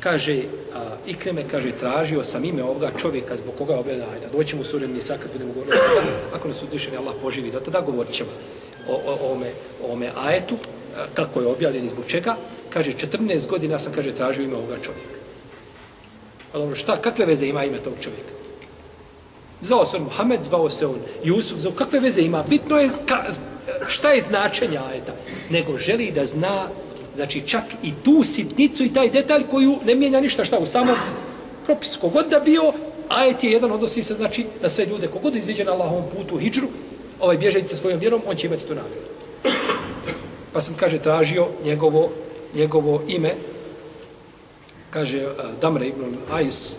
Kaže, 0.00 0.42
a, 0.74 0.96
Ikreme, 1.06 1.44
kaže, 1.50 1.72
tražio 1.72 2.24
sam 2.24 2.44
ime 2.44 2.62
ovoga 2.62 2.90
čovjeka 2.96 3.36
zbog 3.36 3.54
koga 3.58 3.72
je 3.72 3.78
objavljena 3.78 4.12
ajta. 4.14 4.28
Doćemo 4.32 4.62
mu 4.62 4.64
suren 4.64 4.92
Nisa 4.92 5.16
kad 5.22 5.32
budemo 5.32 5.52
govorili 5.52 5.76
o 5.76 5.94
tada. 5.94 6.36
Ako 6.36 6.48
nas 6.48 6.62
uzvišeni 6.62 6.96
Allah 6.96 7.14
poživi 7.22 7.50
do 7.50 7.60
tada, 7.60 7.80
govorit 7.80 8.12
ćemo 8.12 8.30
o, 8.88 8.94
o, 8.94 9.18
o, 9.20 9.32
ome, 9.32 9.50
o 9.82 9.92
ome 9.92 10.10
ajetu, 10.16 10.54
a, 10.96 11.06
kako 11.14 11.40
je 11.40 11.46
objavljen 11.46 11.84
i 11.84 11.88
zbog 11.88 12.04
čega. 12.06 12.36
Kaže, 12.70 12.92
14 12.92 13.48
godina 13.48 13.78
sam, 13.78 13.92
kaže, 13.92 14.12
tražio 14.12 14.44
ime 14.44 14.56
ovoga 14.56 14.76
čovjeka. 14.82 15.17
Pa 16.52 16.58
dobro, 16.58 16.76
šta, 16.76 16.96
kakve 16.96 17.26
veze 17.26 17.46
ima 17.46 17.64
ime 17.64 17.78
tog 17.78 17.92
čovjeka? 18.00 18.32
Zvao 19.60 19.86
se 19.86 19.96
on 19.96 20.02
Muhammed, 20.02 20.42
zvao 20.42 20.70
se 20.70 20.86
on 20.86 20.98
Jusuf, 21.24 21.58
zvao, 21.58 21.74
kakve 21.74 22.00
veze 22.00 22.22
ima? 22.22 22.44
Bitno 22.48 22.78
je 22.78 22.90
ka, 23.06 23.24
šta 23.86 24.10
je 24.10 24.22
značenje 24.22 24.78
ajeta? 24.78 25.12
Nego 25.50 25.78
želi 25.78 26.10
da 26.10 26.26
zna, 26.26 26.68
znači 27.14 27.40
čak 27.40 27.64
i 27.82 27.92
tu 28.04 28.24
sitnicu 28.24 28.84
i 28.84 28.92
taj 28.92 29.10
detalj 29.10 29.42
koju 29.50 29.78
ne 29.84 29.94
mijenja 29.94 30.20
ništa 30.20 30.44
šta 30.44 30.58
u 30.58 30.66
samom 30.66 30.96
propisu. 31.66 32.00
Kogod 32.00 32.26
da 32.30 32.40
bio, 32.40 32.72
ajet 33.08 33.44
je 33.44 33.52
jedan, 33.52 33.72
odnosi 33.72 34.02
se 34.02 34.14
znači 34.14 34.46
na 34.62 34.68
sve 34.68 34.86
ljude. 34.86 35.08
Kogod 35.08 35.36
iziđe 35.36 35.64
na 35.64 35.72
Allahovom 35.72 36.04
putu 36.16 36.34
u 36.34 36.38
hijđru, 36.38 36.68
ovaj 37.20 37.36
bježeći 37.36 37.68
sa 37.68 37.76
svojom 37.76 38.00
vjerom, 38.00 38.22
on 38.26 38.36
će 38.36 38.46
imati 38.46 38.62
tu 38.62 38.74
nagradu. 38.74 39.08
Pa 40.52 40.60
sam, 40.60 40.74
kaže, 40.74 40.98
tražio 40.98 41.46
njegovo, 41.64 42.10
njegovo 42.54 43.02
ime, 43.08 43.34
kaže 44.90 45.20
Damra 45.20 45.52
Damre 45.60 45.86
ibn 45.88 46.16
Ais, 46.30 46.78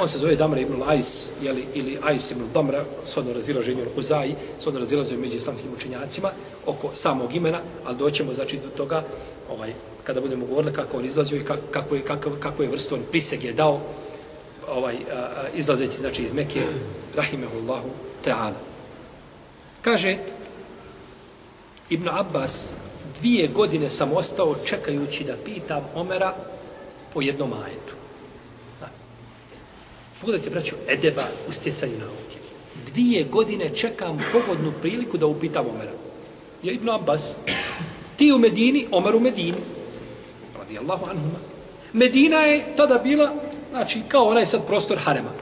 on 0.00 0.08
se 0.08 0.18
zove 0.18 0.36
Damra 0.36 0.60
ibn 0.60 0.82
Ais, 0.86 1.30
jeli, 1.42 1.64
ili 1.74 1.98
Ais 2.02 2.30
ibn 2.30 2.42
Damra, 2.54 2.84
sodno 3.06 3.32
razilaženje 3.32 3.82
u 3.82 3.94
Huzaji, 3.94 4.34
sodno 4.60 4.80
razilaženje 4.80 5.16
među 5.16 5.36
islamskim 5.36 5.70
učenjacima, 5.76 6.30
oko 6.66 6.90
samog 6.94 7.34
imena, 7.34 7.60
ali 7.84 7.96
doćemo 7.96 8.34
znači 8.34 8.56
do 8.56 8.68
toga, 8.76 9.02
ovaj, 9.50 9.72
kada 10.04 10.20
budemo 10.20 10.46
govorili 10.46 10.72
kako 10.72 10.98
on 10.98 11.04
izlazio 11.04 11.38
i 11.38 11.44
kako 11.70 11.94
je, 11.94 12.02
kako, 12.02 12.30
kako 12.40 12.62
je 12.62 12.68
vrstu 12.68 12.94
on 12.94 13.00
prisege 13.10 13.52
dao, 13.52 13.80
ovaj, 14.68 14.94
a, 14.94 15.16
a, 15.16 15.48
izlazeći 15.54 15.98
znači 15.98 16.22
iz 16.22 16.32
Mekke, 16.32 16.62
rahimehullahu 17.16 17.88
ta'ala. 18.24 18.58
Kaže, 19.82 20.18
Ibn 21.90 22.08
Abbas, 22.08 22.72
dvije 23.20 23.48
godine 23.48 23.90
sam 23.90 24.12
ostao 24.12 24.54
čekajući 24.64 25.24
da 25.24 25.34
pitam 25.44 25.84
Omera 25.94 26.34
po 27.16 27.22
jednom 27.22 27.52
ajetu. 27.52 27.94
Pogledajte, 30.20 30.50
braću, 30.50 30.74
edeba 30.88 31.22
u 31.48 31.52
stjecanju 31.52 31.98
nauke. 31.98 32.38
Dvije 32.86 33.24
godine 33.24 33.74
čekam 33.74 34.18
pogodnu 34.32 34.72
priliku 34.82 35.16
da 35.16 35.26
upitam 35.26 35.66
Omera. 35.66 35.92
Ja 36.62 36.72
Ibn 36.72 36.90
Abbas, 36.90 37.36
ti 38.16 38.32
u 38.32 38.38
Medini, 38.38 38.86
Omer 38.90 39.16
u 39.16 39.20
Medini. 39.20 39.56
Radi 40.58 40.78
Allahu 40.78 41.06
anhuma. 41.10 41.38
Medina 41.92 42.36
je 42.36 42.76
tada 42.76 42.98
bila, 42.98 43.32
znači, 43.70 44.02
kao 44.08 44.28
onaj 44.28 44.46
sad 44.46 44.66
prostor 44.66 44.98
Harema. 44.98 45.32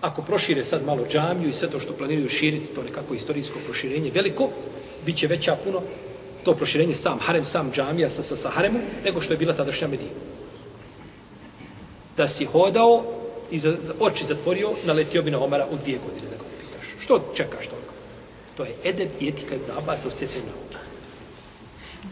Ako 0.00 0.22
prošire 0.22 0.64
sad 0.64 0.86
malo 0.86 1.06
džamiju 1.10 1.48
i 1.48 1.52
sve 1.52 1.70
to 1.70 1.80
što 1.80 1.92
planiraju 1.92 2.28
širiti, 2.28 2.74
to 2.74 2.82
nekako 2.82 3.14
istorijsko 3.14 3.58
proširenje 3.64 4.10
veliko, 4.10 4.48
bit 5.06 5.16
će 5.16 5.26
veća 5.26 5.56
puno 5.64 5.82
to 6.44 6.54
proširenje 6.54 6.94
sam 6.94 7.18
Harem, 7.18 7.44
sam 7.44 7.72
džamija 7.72 8.10
sa, 8.10 8.22
sa, 8.22 8.36
sa 8.36 8.50
Haremom, 8.50 8.82
nego 9.04 9.20
što 9.20 9.32
je 9.32 9.38
bila 9.38 9.54
tadašnja 9.54 9.88
Medina. 9.88 10.27
Da 12.18 12.28
si 12.28 12.44
hodao 12.44 13.04
i 13.50 13.58
za, 13.58 13.76
za 13.82 13.94
oči 14.00 14.24
zatvorio, 14.24 14.70
naletio 14.84 15.22
bi 15.22 15.30
na 15.30 15.44
Omara 15.44 15.66
u 15.70 15.76
dvije 15.76 15.98
godine 15.98 16.30
da 16.30 16.36
ga 16.36 16.42
pitaš. 16.60 16.86
Što 17.04 17.20
čekaš 17.34 17.66
toliko? 17.66 17.94
To 18.56 18.64
je 18.64 18.74
edeb 18.84 19.08
i 19.20 19.28
etika 19.28 19.54
Ibn 19.54 19.78
Abbas 19.78 20.04
u 20.04 20.10
stjecenju 20.10 20.44
nauka. 20.44 20.84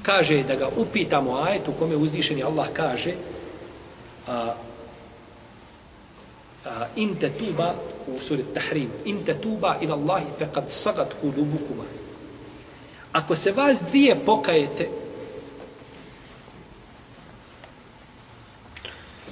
Kaže 0.02 0.42
da 0.42 0.54
ga 0.54 0.68
upitamo 0.76 1.36
ajet 1.36 1.68
u 1.68 1.72
kome 1.72 1.96
uzdišeni 1.96 2.42
Allah 2.42 2.68
kaže 2.72 3.14
a, 4.26 4.54
a, 6.64 6.86
in 6.96 7.14
te 7.14 7.30
tuba 7.30 7.74
u 8.06 8.20
suri 8.20 8.44
Tahrim 8.54 8.90
in 9.04 9.24
te 9.24 9.34
tuba 9.40 9.76
ila 9.80 9.94
Allahi 9.94 10.24
fe 10.38 10.46
kad 10.54 10.70
sagat 10.70 11.14
kulubukuma 11.20 11.84
ako 13.12 13.36
se 13.36 13.52
vas 13.52 13.84
dvije 13.88 14.16
pokajete 14.26 14.88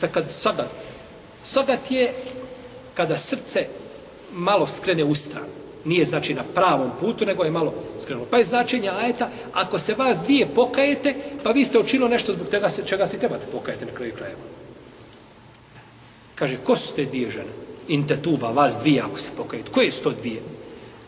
kad 0.09 0.31
sagat 0.31 0.85
Sagat 1.45 1.91
je 1.91 2.13
kada 2.95 3.19
srce 3.19 3.67
malo 4.33 4.67
skrene 4.67 5.05
u 5.05 5.15
stranu. 5.15 5.47
Nije 5.85 6.05
znači 6.05 6.35
na 6.35 6.43
pravom 6.55 6.91
putu, 7.01 7.27
nego 7.27 7.45
je 7.45 7.51
malo 7.51 7.75
skrenulo. 8.01 8.27
Pa 8.31 8.39
je 8.39 8.45
značenje 8.45 8.89
ajeta, 8.89 9.29
ako 9.53 9.79
se 9.79 9.95
vas 9.95 10.19
dvije 10.25 10.47
pokajete, 10.55 11.15
pa 11.43 11.51
vi 11.51 11.65
ste 11.65 11.79
učinili 11.79 12.11
nešto 12.11 12.33
zbog 12.33 12.49
tega 12.49 12.71
se, 12.71 12.83
čega 12.87 13.07
se 13.07 13.19
trebate 13.19 13.47
pokajete 13.53 13.87
na 13.87 13.93
kraju 13.93 14.13
krajeva. 14.17 14.41
Kaže, 16.35 16.57
ko 16.65 16.77
su 16.77 16.95
te 16.95 17.05
dvije 17.05 17.31
žene? 17.31 17.53
Inte 17.89 18.23
tuba, 18.23 18.51
vas 18.51 18.79
dvije 18.81 19.03
ako 19.03 19.19
se 19.19 19.31
pokajete. 19.37 19.71
Koje 19.71 19.93
su 19.93 20.03
to 20.03 20.11
dvije? 20.11 20.43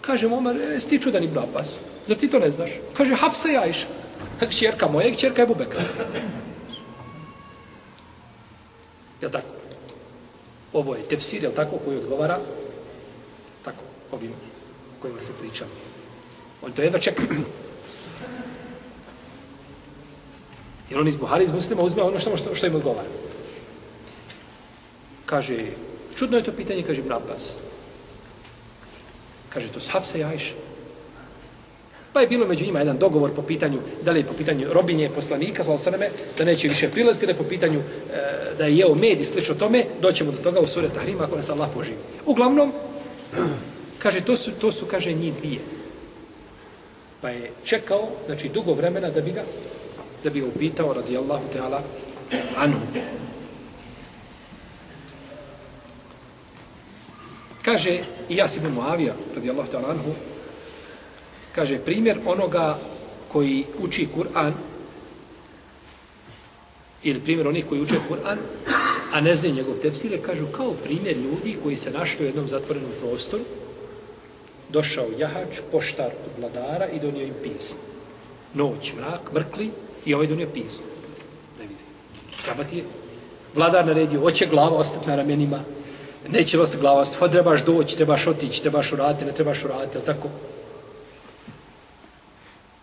Kaže, 0.01 0.27
Omar, 0.27 0.57
e, 0.57 0.79
ti 0.79 0.99
čudan 0.99 1.25
Ibn 1.25 1.39
Abbas. 1.39 1.81
Zar 2.07 2.17
ti 2.17 2.29
to 2.29 2.39
ne 2.39 2.51
znaš? 2.51 2.71
Kaže, 2.97 3.15
Hafsa 3.15 3.49
i 3.51 3.57
Ajša. 3.57 3.87
Čerka 4.51 4.89
moja, 4.89 5.15
čerka 5.15 5.43
je 5.43 5.47
Bubeka. 5.47 5.79
Je 9.21 9.31
tako? 9.31 9.57
ovo 10.77 10.95
je 10.95 11.09
tefsir, 11.09 11.45
je 11.45 11.55
tako, 11.55 11.79
koji 11.85 11.99
odgovara 11.99 12.39
tako, 13.65 13.85
ovim 14.13 14.33
kojima 15.01 15.23
smo 15.23 15.35
pričali. 15.41 15.71
On 16.63 16.73
to 16.73 16.83
jedva 16.83 16.99
čeka. 16.99 17.23
Jer 20.91 21.01
on 21.01 21.09
iz 21.09 21.17
Buhari, 21.17 21.45
iz 21.45 21.53
muslima, 21.53 21.83
uzme 21.83 22.03
ono 22.03 22.19
što, 22.21 22.37
što, 22.37 22.55
što 22.55 22.67
im 22.67 22.75
odgovara. 22.75 23.09
Kaže, 25.27 25.65
čudno 26.17 26.37
je 26.37 26.45
to 26.45 26.53
pitanje, 26.53 26.83
kaže 26.83 27.01
Ibn 27.01 27.13
Abbas. 27.13 27.55
Kaže, 29.49 29.73
to 29.73 29.81
su 29.81 29.91
Hafsa 29.91 30.19
i 30.19 30.25
Ajša. 30.25 30.55
Pa 32.17 32.21
je 32.21 32.27
bilo 32.27 32.47
među 32.47 32.65
njima 32.67 32.79
jedan 32.79 32.99
dogovor 32.99 33.31
po 33.35 33.43
pitanju, 33.43 33.79
da 34.03 34.13
li 34.13 34.21
je 34.21 34.27
po 34.27 34.33
pitanju 34.33 34.67
robinje 34.73 35.11
poslanika, 35.15 35.65
sa 35.65 35.73
osaname, 35.73 36.09
da 36.39 36.45
neće 36.45 36.69
više 36.69 36.89
prilaziti, 36.89 37.27
da 37.27 37.35
po 37.35 37.45
pitanju 37.45 37.79
e, 37.79 37.85
da 38.59 38.67
je 38.67 38.77
jeo 38.77 38.95
med 38.95 39.21
i 39.21 39.25
slično 39.25 39.55
tome, 39.55 39.85
doćemo 40.01 40.33
do 40.33 40.39
toga 40.39 40.61
u 40.61 40.67
sure 40.67 40.89
Tahrima 40.89 41.25
ako 41.25 41.37
nas 41.37 41.51
Allah 41.51 41.69
poživi. 41.75 41.97
Uglavnom, 42.27 42.73
kaže, 44.03 44.21
to 44.21 44.37
su, 44.37 44.51
to 44.61 44.73
su, 44.73 44.87
kaže, 44.87 45.13
njih 45.13 45.35
dvije. 45.35 45.61
Pa 47.21 47.29
je 47.29 47.51
čekao, 47.65 48.09
znači, 48.27 48.49
dugo 48.49 48.75
vremena 48.75 49.11
da 49.11 49.21
bi 49.21 49.33
ga, 49.33 49.45
da 50.25 50.31
bi 50.31 50.41
ga 50.41 50.47
upitao, 50.47 50.93
radijallahu 50.93 51.45
ta'ala, 51.55 51.81
anhu. 52.57 52.81
Kaže, 57.63 58.01
i 58.29 58.37
ja 58.37 58.49
si 58.49 58.59
ibn 58.59 58.73
Muavija, 58.75 59.15
radijallahu 59.35 59.69
ta'ala 59.73 59.91
anhu, 59.91 60.15
kaže, 61.57 61.79
primjer 61.79 62.19
onoga 62.27 62.79
koji 63.33 63.65
uči 63.79 64.09
Kur'an, 64.17 64.53
ili 67.03 67.21
primjer 67.21 67.49
onih 67.49 67.67
koji 67.67 67.81
uče 67.81 67.97
Kur'an, 68.09 68.39
a 69.13 69.21
ne 69.21 69.35
znaju 69.35 69.55
njegov 69.55 69.79
tefsire, 69.79 70.19
kažu 70.19 70.47
kao 70.47 70.73
primjer 70.85 71.17
ljudi 71.17 71.57
koji 71.63 71.77
se 71.77 71.91
našli 71.91 72.25
u 72.25 72.29
jednom 72.29 72.49
zatvorenom 72.49 72.91
prostoru, 73.01 73.45
došao 74.69 75.07
jahač, 75.19 75.61
poštar 75.73 76.07
od 76.27 76.41
vladara 76.41 76.87
i 76.87 77.01
donio 77.01 77.27
im 77.27 77.35
pismo. 77.43 77.79
Noć, 78.55 78.93
mrak, 78.95 79.33
mrkli 79.33 79.71
i 80.05 80.15
ovaj 80.15 80.27
donio 80.27 80.49
pismo. 80.55 80.87
Ne 81.59 81.67
vidi. 81.67 81.81
Kabat 82.47 82.73
je. 82.73 82.85
Vladar 83.55 83.87
naredio, 83.87 84.21
hoće 84.21 84.47
glava 84.47 84.77
ostati 84.77 85.09
na 85.09 85.17
ramenima, 85.17 85.61
neće 86.29 86.61
ostati 86.61 86.81
glava 86.81 87.01
ostati, 87.01 87.33
trebaš 87.33 87.65
doći, 87.65 87.97
trebaš 87.97 88.27
otići, 88.27 88.63
trebaš 88.63 88.93
uraditi, 88.93 89.25
ne 89.25 89.33
trebaš 89.33 89.65
uraditi, 89.65 89.97
ali 89.97 90.07
tako? 90.07 90.29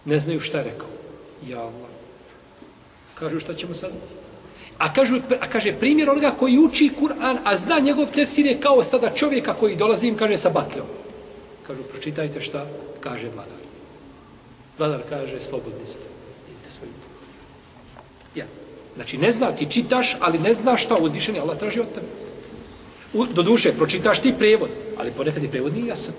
Ne 0.05 0.19
znaju 0.19 0.39
šta 0.39 0.57
je 0.57 0.63
rekao. 0.63 0.87
Ja 1.49 1.59
Allah. 1.59 1.89
Kažu 3.19 3.39
šta 3.39 3.53
ćemo 3.53 3.73
sad? 3.73 3.91
A, 4.77 4.93
kažu, 4.93 5.15
a 5.41 5.47
kaže 5.49 5.73
primjer 5.79 6.09
onoga 6.09 6.31
koji 6.31 6.57
uči 6.57 6.91
Kur'an, 7.01 7.37
a 7.43 7.57
zna 7.57 7.79
njegov 7.79 8.11
tefsir 8.11 8.45
je 8.45 8.59
kao 8.59 8.83
sada 8.83 9.09
čovjeka 9.15 9.53
koji 9.53 9.75
dolazi 9.75 10.07
im 10.07 10.17
kaže 10.17 10.37
sa 10.37 10.49
bakljom. 10.49 10.85
Kažu, 11.67 11.83
pročitajte 11.83 12.41
šta 12.41 12.65
kaže 12.99 13.29
vladar. 13.29 13.61
Vladar 14.77 15.01
kaže, 15.09 15.39
slobodni 15.39 15.85
ste. 15.85 16.07
Idite 16.49 16.71
svojim 16.71 16.93
Ja. 18.35 18.45
Znači, 18.95 19.17
ne 19.17 19.31
zna, 19.31 19.51
ti 19.51 19.65
čitaš, 19.69 20.17
ali 20.19 20.39
ne 20.39 20.53
znaš 20.53 20.83
šta 20.83 20.95
uzvišeni 20.95 21.39
Allah 21.39 21.57
traži 21.57 21.79
od 21.79 21.93
tebe. 21.93 22.07
U, 23.13 23.25
do 23.25 23.43
duše, 23.43 23.73
pročitaš 23.77 24.19
ti 24.19 24.33
prevod, 24.39 24.69
ali 24.97 25.11
ponekad 25.11 25.43
je 25.43 25.49
prevod 25.49 25.73
nije 25.73 25.87
jasan. 25.87 26.13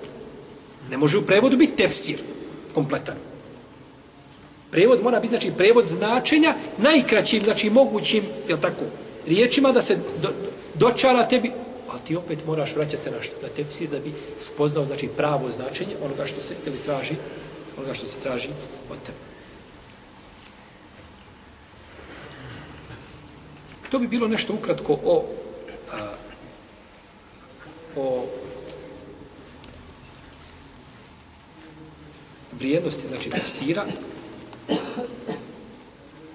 Ne 0.89 0.97
može 0.97 1.17
u 1.17 1.25
prevodu 1.25 1.57
biti 1.57 1.75
tefsir 1.75 2.19
kompletan. 2.73 3.15
Prevod 4.75 5.03
mora 5.03 5.19
biti, 5.19 5.29
znači, 5.29 5.51
prevod 5.57 5.85
značenja 5.85 6.53
najkraćim, 6.77 7.43
znači, 7.43 7.69
mogućim, 7.69 8.23
je 8.47 8.61
tako, 8.61 8.83
riječima 9.27 9.71
da 9.71 9.81
se 9.81 9.97
do, 10.21 10.29
dočara 10.73 11.27
tebi, 11.27 11.51
a 11.91 11.97
ti 12.07 12.15
opet 12.15 12.45
moraš 12.45 12.75
vraćati 12.75 13.03
se 13.03 13.11
na 13.11 13.21
što, 13.21 13.35
na 13.41 13.47
tefsir 13.47 13.89
da 13.89 13.99
bi 13.99 14.13
spoznao, 14.39 14.85
znači, 14.85 15.07
pravo 15.07 15.51
značenje 15.51 15.95
onoga 16.05 16.25
što 16.25 16.41
se 16.41 16.55
ili 16.65 16.77
traži, 16.85 17.15
onoga 17.77 17.93
što 17.93 18.05
se 18.05 18.19
traži 18.19 18.49
od 18.91 18.97
tebe. 19.05 19.17
To 23.89 23.99
bi 23.99 24.07
bilo 24.07 24.27
nešto 24.27 24.53
ukratko 24.53 24.99
o 25.05 25.25
a, 25.93 26.13
o 27.95 28.25
vrijednosti, 32.59 33.07
znači, 33.07 33.29
tefsira, 33.29 33.85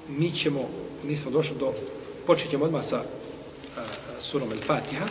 mi 0.09 0.33
ćemo, 0.33 0.69
mi 1.03 1.17
smo 1.17 1.31
došli 1.31 1.57
do, 1.59 1.73
počet 2.27 2.51
ćemo 2.51 2.65
odmah 2.65 2.85
sa 2.85 2.97
a, 2.97 3.05
surom 4.21 4.53
El-Fatiha, 4.53 5.07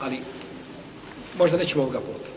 ali 0.00 0.18
možda 1.38 1.56
nećemo 1.56 1.82
ovoga 1.82 2.00
puta. 2.00 2.30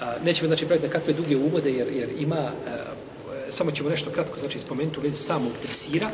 A, 0.00 0.14
nećemo, 0.24 0.46
znači, 0.46 0.66
praviti 0.66 0.88
kakve 0.88 1.12
duge 1.12 1.36
uvode, 1.36 1.72
jer, 1.72 1.88
jer 1.92 2.08
ima, 2.18 2.36
a, 2.36 2.52
samo 3.50 3.70
ćemo 3.70 3.90
nešto 3.90 4.10
kratko, 4.10 4.38
znači, 4.38 4.60
spomenuti 4.60 4.98
u 4.98 5.02
vezi 5.02 5.16
samog 5.16 5.52
tefsira, 5.62 6.10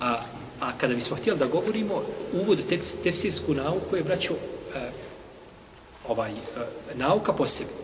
a, 0.00 0.18
a 0.60 0.72
kada 0.78 0.94
bismo 0.94 1.16
htjeli 1.16 1.38
da 1.38 1.46
govorimo 1.46 2.02
uvod 2.32 2.58
u 2.58 2.62
tefsirsku 3.02 3.54
nauku 3.54 3.96
je, 3.96 4.02
braćo, 4.02 4.34
a, 4.74 4.78
ovaj, 6.08 6.30
a, 6.30 6.64
nauka 6.94 7.32
posebna 7.32 7.81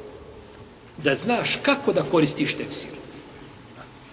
da 1.04 1.14
znaš 1.14 1.58
kako 1.62 1.92
da 1.92 2.02
koristiš 2.02 2.54
tefsir. 2.54 2.90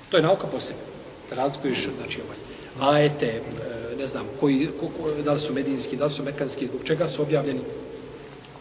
To 0.10 0.18
je 0.18 0.24
nauka 0.24 0.48
posebna. 0.48 0.82
Da 1.30 1.36
razlikuješ, 1.36 1.88
znači, 1.98 2.20
ovaj, 2.22 2.38
ajete, 2.94 3.26
e, 3.26 3.42
ne 3.98 4.08
znam, 4.08 4.26
koji, 4.40 4.70
ko, 4.80 4.88
ko, 4.88 5.12
da 5.22 5.32
li 5.32 5.40
su 5.40 5.54
medijinski, 5.54 5.98
da 5.98 6.06
li 6.06 6.12
su 6.12 6.24
mekanski, 6.24 6.68
zbog 6.68 6.82
čega 6.84 7.08
su 7.08 7.22
objavljeni, 7.22 7.60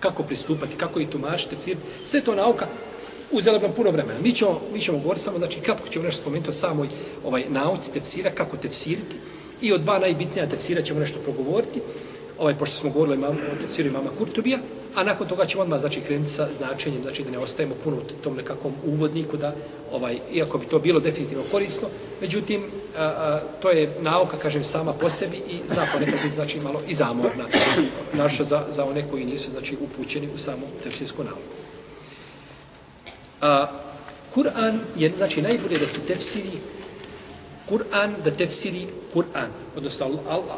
kako 0.00 0.22
pristupati, 0.22 0.76
kako 0.76 1.00
ih 1.00 1.08
tumašiti, 1.08 1.54
tefsir. 1.54 1.76
Sve 2.04 2.20
to 2.20 2.34
nauka 2.34 2.66
uzela 3.30 3.58
nam 3.58 3.72
puno 3.72 3.90
vremena. 3.90 4.20
Mi 4.22 4.32
ćemo, 4.32 4.60
mi 4.72 4.80
ćemo 4.80 4.98
govoriti 4.98 5.24
samo, 5.24 5.38
znači, 5.38 5.60
kratko 5.60 5.88
ćemo 5.88 6.04
nešto 6.04 6.22
spomenuti 6.22 6.50
o 6.50 6.52
samoj 6.52 6.88
ovaj, 7.24 7.44
nauci 7.48 7.92
tefsira, 7.92 8.30
kako 8.30 8.56
tefsiriti. 8.56 9.16
I 9.60 9.72
od 9.72 9.80
dva 9.80 9.98
najbitnija 9.98 10.48
tefsira 10.48 10.82
ćemo 10.82 11.00
nešto 11.00 11.18
progovoriti 11.18 11.80
ovaj, 12.38 12.58
pošto 12.58 12.76
smo 12.76 12.90
govorili 12.90 13.16
imam, 13.16 13.30
o 13.52 13.60
tefsiru 13.60 13.88
imama 13.88 14.10
Kurtubija, 14.18 14.58
a 14.94 15.02
nakon 15.02 15.28
toga 15.28 15.46
ćemo 15.46 15.62
odmah 15.62 15.80
znači, 15.80 16.00
krenuti 16.00 16.30
sa 16.30 16.48
značenjem, 16.52 17.02
znači 17.02 17.24
da 17.24 17.30
ne 17.30 17.38
ostajemo 17.38 17.74
puno 17.84 17.96
u 17.96 18.22
tom 18.22 18.36
nekakvom 18.36 18.72
uvodniku, 18.86 19.36
da, 19.36 19.54
ovaj, 19.92 20.18
iako 20.32 20.58
bi 20.58 20.66
to 20.66 20.78
bilo 20.78 21.00
definitivno 21.00 21.44
korisno, 21.50 21.88
međutim, 22.20 22.62
a, 22.98 23.04
a, 23.04 23.40
to 23.62 23.70
je 23.70 23.90
nauka, 24.00 24.36
kažem, 24.36 24.64
sama 24.64 24.92
po 24.92 25.10
sebi 25.10 25.36
i 25.36 25.58
zapravo 25.68 26.00
nekad 26.00 26.18
bi, 26.22 26.30
znači, 26.30 26.60
malo 26.60 26.80
i 26.88 26.94
zamorna, 26.94 27.44
našto 28.12 28.44
za, 28.44 28.64
za 28.70 28.84
one 28.84 29.04
koji 29.10 29.24
nisu, 29.24 29.50
znači, 29.50 29.76
upućeni 29.80 30.28
u 30.34 30.38
samu 30.38 30.66
tefsirsku 30.82 31.24
nauku. 31.24 31.40
A, 33.40 33.66
Kur'an 34.34 34.78
je, 34.96 35.12
znači, 35.16 35.42
najbolje 35.42 35.78
da 35.78 35.88
se 35.88 36.00
tefsiri 36.00 36.50
Kur'an 37.68 38.12
da 38.24 38.30
tefsiri 38.30 38.86
Kur'an, 39.14 39.48
odnosno 39.76 40.06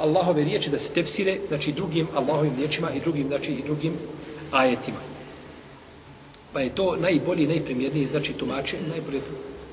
Allahove 0.00 0.44
riječi 0.44 0.70
da 0.70 0.78
se 0.78 0.90
tefsire, 0.90 1.38
znači 1.48 1.72
drugim 1.72 2.08
Allahovim 2.14 2.56
riječima 2.56 2.90
i 2.90 3.00
drugim, 3.00 3.28
znači 3.28 3.52
i 3.52 3.62
drugim 3.62 3.92
ajetima. 4.50 4.98
Pa 6.52 6.60
je 6.60 6.74
to 6.74 6.96
najbolji, 6.96 7.46
najprimjerniji, 7.46 8.06
znači 8.06 8.32
tumačenje, 8.32 8.88
najbolje 8.88 9.20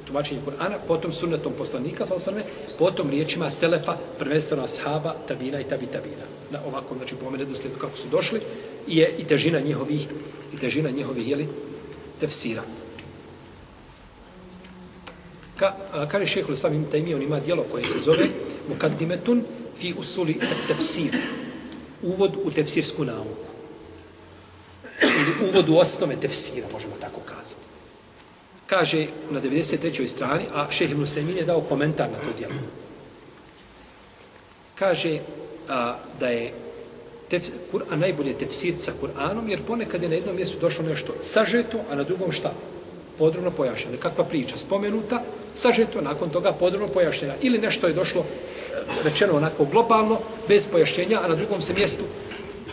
tumačenje 0.07 0.41
Kur'ana, 0.45 0.77
potom 0.87 1.11
sunnetom 1.11 1.53
poslanika, 1.57 2.05
sa 2.05 2.15
osrme, 2.15 2.41
potom 2.79 3.09
riječima 3.09 3.49
Selefa, 3.49 3.97
prvenstveno 4.19 4.63
ashaba, 4.63 5.15
tabina 5.27 5.59
i 5.59 5.63
tabi 5.63 5.85
tabina. 5.85 6.25
Na 6.51 6.59
ovakvom, 6.67 6.97
znači 6.97 7.15
po 7.15 7.27
omene 7.27 7.45
doslijedu 7.45 7.79
kako 7.79 7.97
su 7.97 8.07
došli, 8.11 8.41
i 8.87 8.97
je 8.97 9.15
i 9.17 9.23
težina 9.23 9.59
njihovih, 9.59 10.07
i 10.53 10.57
težina 10.57 10.89
njihovih, 10.89 11.27
jeli, 11.27 11.47
tefsira. 12.19 12.61
Ka, 15.57 15.75
a, 15.93 16.07
kaže 16.07 16.25
šeheh 16.25 16.57
sam 16.57 16.73
im 16.73 16.85
tajmi, 16.91 17.13
on 17.13 17.21
ima 17.21 17.39
dijelo 17.39 17.63
koje 17.71 17.87
se 17.87 17.99
zove 17.99 18.27
Mukaddimetun 18.69 19.43
fi 19.77 19.93
usuli 19.97 20.39
tefsir. 20.67 21.17
Uvod 22.01 22.37
u 22.43 22.51
tefsirsku 22.51 23.05
nauku. 23.05 23.42
Uvod 25.49 25.69
u 25.69 25.77
osnove 25.77 26.15
tefsira, 26.15 26.67
možemo 26.73 26.93
tako 27.01 27.19
kazati. 27.25 27.61
Kaže 28.67 29.07
na 29.29 29.41
93. 29.41 30.07
strani, 30.07 30.43
a 30.53 30.71
šeh 30.71 30.91
Ibn 30.91 31.07
Semin 31.07 31.37
je 31.37 31.45
dao 31.45 31.61
komentar 31.61 32.09
na 32.11 32.17
to 32.17 32.37
djelo. 32.37 32.53
Kaže 34.75 35.19
a, 35.69 35.95
da 36.19 36.27
je 36.27 36.53
tef, 37.29 37.49
Kur'an 37.71 37.99
najbolje 37.99 38.33
tefsir 38.33 38.75
sa 38.77 38.93
Kur'anom, 39.01 39.49
jer 39.49 39.61
ponekad 39.67 40.03
je 40.03 40.09
na 40.09 40.15
jednom 40.15 40.35
mjestu 40.35 40.59
došlo 40.61 40.85
nešto 40.85 41.13
sažeto, 41.21 41.79
a 41.91 41.95
na 41.95 42.03
drugom 42.03 42.31
šta? 42.31 42.53
Podrobno 43.17 43.51
pojašnjeno. 43.51 43.97
Kakva 43.99 44.25
priča 44.25 44.57
spomenuta, 44.57 45.21
sažeto, 45.55 46.01
nakon 46.01 46.29
toga 46.29 46.53
podrobno 46.53 46.87
pojašnjena. 46.87 47.33
Ili 47.41 47.57
nešto 47.59 47.87
je 47.87 47.93
došlo 47.93 48.21
e, 48.21 48.25
rečeno 49.03 49.37
onako 49.37 49.65
globalno, 49.65 50.19
bez 50.47 50.67
pojašnjenja, 50.67 51.19
a 51.23 51.27
na 51.27 51.35
drugom 51.35 51.61
se 51.61 51.73
mjestu 51.73 52.03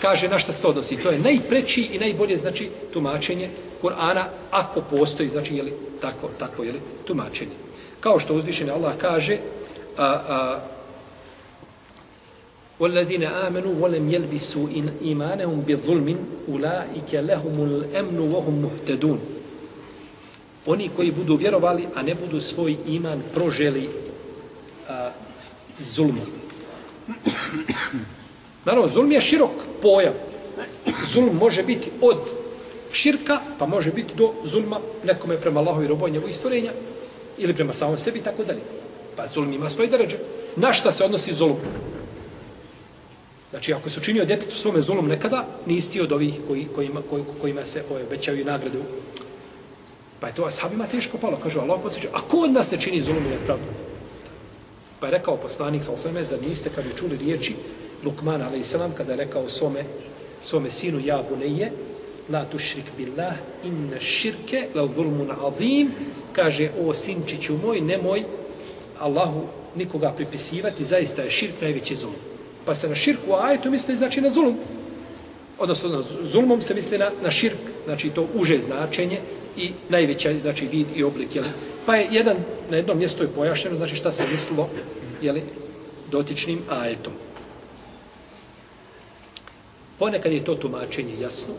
kaže 0.01 0.30
na 0.30 0.39
šta 0.39 0.51
se 0.51 0.61
to 0.61 0.70
odnosi. 0.70 0.97
To 0.97 1.11
je 1.11 1.20
najpreći 1.20 1.82
i 1.82 1.99
najbolje, 1.99 2.38
znači, 2.38 2.70
tumačenje 2.93 3.49
Kur'ana, 3.82 4.24
ako 4.51 4.82
postoji, 4.82 5.30
znači, 5.30 5.55
jeli, 5.55 5.74
tako, 6.01 6.30
tako, 6.39 6.63
jeli, 6.63 6.80
tumačenje. 7.05 7.51
Kao 7.99 8.20
što 8.20 8.36
uzvišeni 8.36 8.72
Allah 8.72 8.93
kaže, 8.97 9.38
a, 9.97 10.05
a, 10.05 10.59
وَالَّذِينَ 12.80 13.24
آمَنُوا 13.24 13.76
وَلَمْ 13.82 14.05
يَلْبِسُوا 14.11 14.68
إِيمَانَهُمْ 15.01 15.63
بِظُلْمٍ 15.68 16.07
أُولَٰئِكَ 16.51 17.11
لَهُمُ 17.13 17.55
الْأَمْنُ 17.70 18.20
وَهُمْ 18.20 18.55
مُهْتَدُونَ 18.66 19.20
oni 20.66 20.89
koji 20.95 21.11
budu 21.11 21.36
vjerovali, 21.36 21.88
a 21.95 22.01
ne 22.01 22.16
budu 22.16 22.41
svoj 22.41 22.78
iman 22.88 23.22
proželi 23.34 23.89
a, 24.89 25.11
zulmom. 25.80 26.28
Naravno, 28.66 28.89
zulm 28.89 29.11
je 29.11 29.22
širok 29.22 29.51
pojam. 29.83 30.12
zulm 31.12 31.37
može 31.37 31.62
biti 31.62 31.91
od 32.01 32.18
širka, 32.93 33.39
pa 33.59 33.66
može 33.66 33.93
biti 33.93 34.14
do 34.14 34.33
zulma 34.45 34.81
nekome 35.05 35.37
prema 35.37 35.61
Allahovi 35.61 35.87
roboj 35.87 36.11
njegovih 36.11 36.37
stvorenja, 36.37 36.72
ili 37.39 37.55
prema 37.55 37.72
samom 37.72 37.99
sebi 37.99 38.18
i 38.18 38.22
tako 38.22 38.45
dalje. 38.45 38.61
Pa 39.16 39.26
zulm 39.26 39.53
ima 39.53 39.68
svoje 39.68 39.89
deređe. 39.89 40.16
Na 40.57 40.72
šta 40.72 40.93
se 40.93 41.05
odnosi 41.05 41.33
zulm? 41.33 41.57
Znači, 43.51 43.72
ako 43.72 43.91
se 43.91 44.01
učinio 44.01 44.24
djetetu 44.24 44.57
svome 44.57 44.81
zulom 44.81 45.09
nekada, 45.09 45.47
nisi 45.66 46.01
od 46.01 46.12
ovih 46.12 46.35
koji, 46.49 46.68
kojima, 46.74 47.01
koji, 47.11 47.22
kojima 47.41 47.64
se 47.64 47.83
ove, 47.91 48.03
obećaju 48.05 48.45
nagrade. 48.45 48.78
Pa 50.20 50.26
je 50.26 50.35
to 50.35 50.45
ashabima 50.45 50.87
teško 50.87 51.18
palo. 51.18 51.37
Kažu, 51.43 51.61
Allah 51.61 51.81
posjeća, 51.83 52.09
a 52.12 52.20
ko 52.20 52.37
od 52.37 52.53
nas 52.53 52.70
ne 52.70 52.81
čini 52.81 53.03
zulom 53.03 53.26
i 53.26 53.31
nepravdu? 53.31 53.64
Pa 55.01 55.07
je 55.07 55.11
rekao 55.11 55.37
poslanik 55.37 55.85
sa 55.85 55.93
osrame, 55.93 56.24
zar 56.24 56.39
niste 56.49 56.70
kad 56.74 56.85
je 56.85 56.97
čuli 56.99 57.18
riječi 57.18 57.55
Lukman 58.05 58.42
a.s. 58.42 58.76
kada 58.96 59.12
je 59.12 59.16
rekao 59.16 59.48
svome, 59.48 59.84
svome 60.42 60.70
sinu, 60.70 61.01
ja 61.05 61.22
buneje, 61.30 61.72
la 62.28 62.44
tušrik 62.44 62.84
billah, 62.96 63.34
inna 63.64 64.01
širke, 64.01 64.68
la 64.74 64.86
zulmun 64.86 65.30
azim, 65.46 65.92
kaže, 66.32 66.70
o 66.80 66.94
sinčiću 66.94 67.59
moj, 67.64 67.80
nemoj 67.80 68.24
Allahu 68.98 69.42
nikoga 69.76 70.12
pripisivati, 70.16 70.84
zaista 70.84 71.22
je 71.22 71.30
širk 71.30 71.61
najveći 71.61 71.94
zulum. 71.94 72.16
Pa 72.64 72.74
se 72.74 72.88
na 72.88 72.94
širku 72.94 73.34
ajetu 73.34 73.70
misli 73.70 73.96
znači 73.96 74.20
na 74.20 74.30
zulum. 74.30 74.57
Odnosno 75.59 75.88
na 75.88 76.03
zulmom 76.22 76.61
se 76.61 76.74
misli 76.74 76.98
na, 76.98 77.11
na 77.22 77.30
širk, 77.30 77.59
znači 77.84 78.11
to 78.11 78.26
uže 78.34 78.61
značenje 78.61 79.20
i 79.57 79.70
najveća 79.88 80.38
znači 80.38 80.66
vid 80.66 80.86
i 80.96 81.05
oblik. 81.05 81.36
Jel? 81.36 81.44
Pa 81.86 81.96
je 81.96 82.09
jedan, 82.11 82.36
na 82.70 82.76
jednom 82.76 82.98
mjestu 82.98 83.22
je 83.22 83.28
pojašnjeno, 83.28 83.76
znači 83.76 83.96
šta 83.96 84.12
se 84.12 84.24
mislilo 84.32 84.68
jeli, 85.22 85.42
dotičnim 86.11 86.62
ajetom. 86.68 87.12
Ponekad 90.01 90.32
je 90.32 90.44
to 90.44 90.55
tumačenje 90.55 91.20
jasno, 91.20 91.55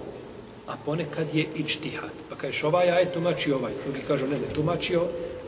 a 0.67 0.73
ponekad 0.85 1.35
je 1.35 1.45
i. 1.55 1.65
Pa 2.29 2.35
kažeš 2.35 2.63
ovaj 2.63 2.91
ajet 2.91 3.13
tumači 3.13 3.51
ovaj, 3.51 3.71
drugi 3.83 3.99
kažu 4.07 4.27
ne, 4.27 4.39
ne 4.39 4.53
tumačio, 4.55 5.01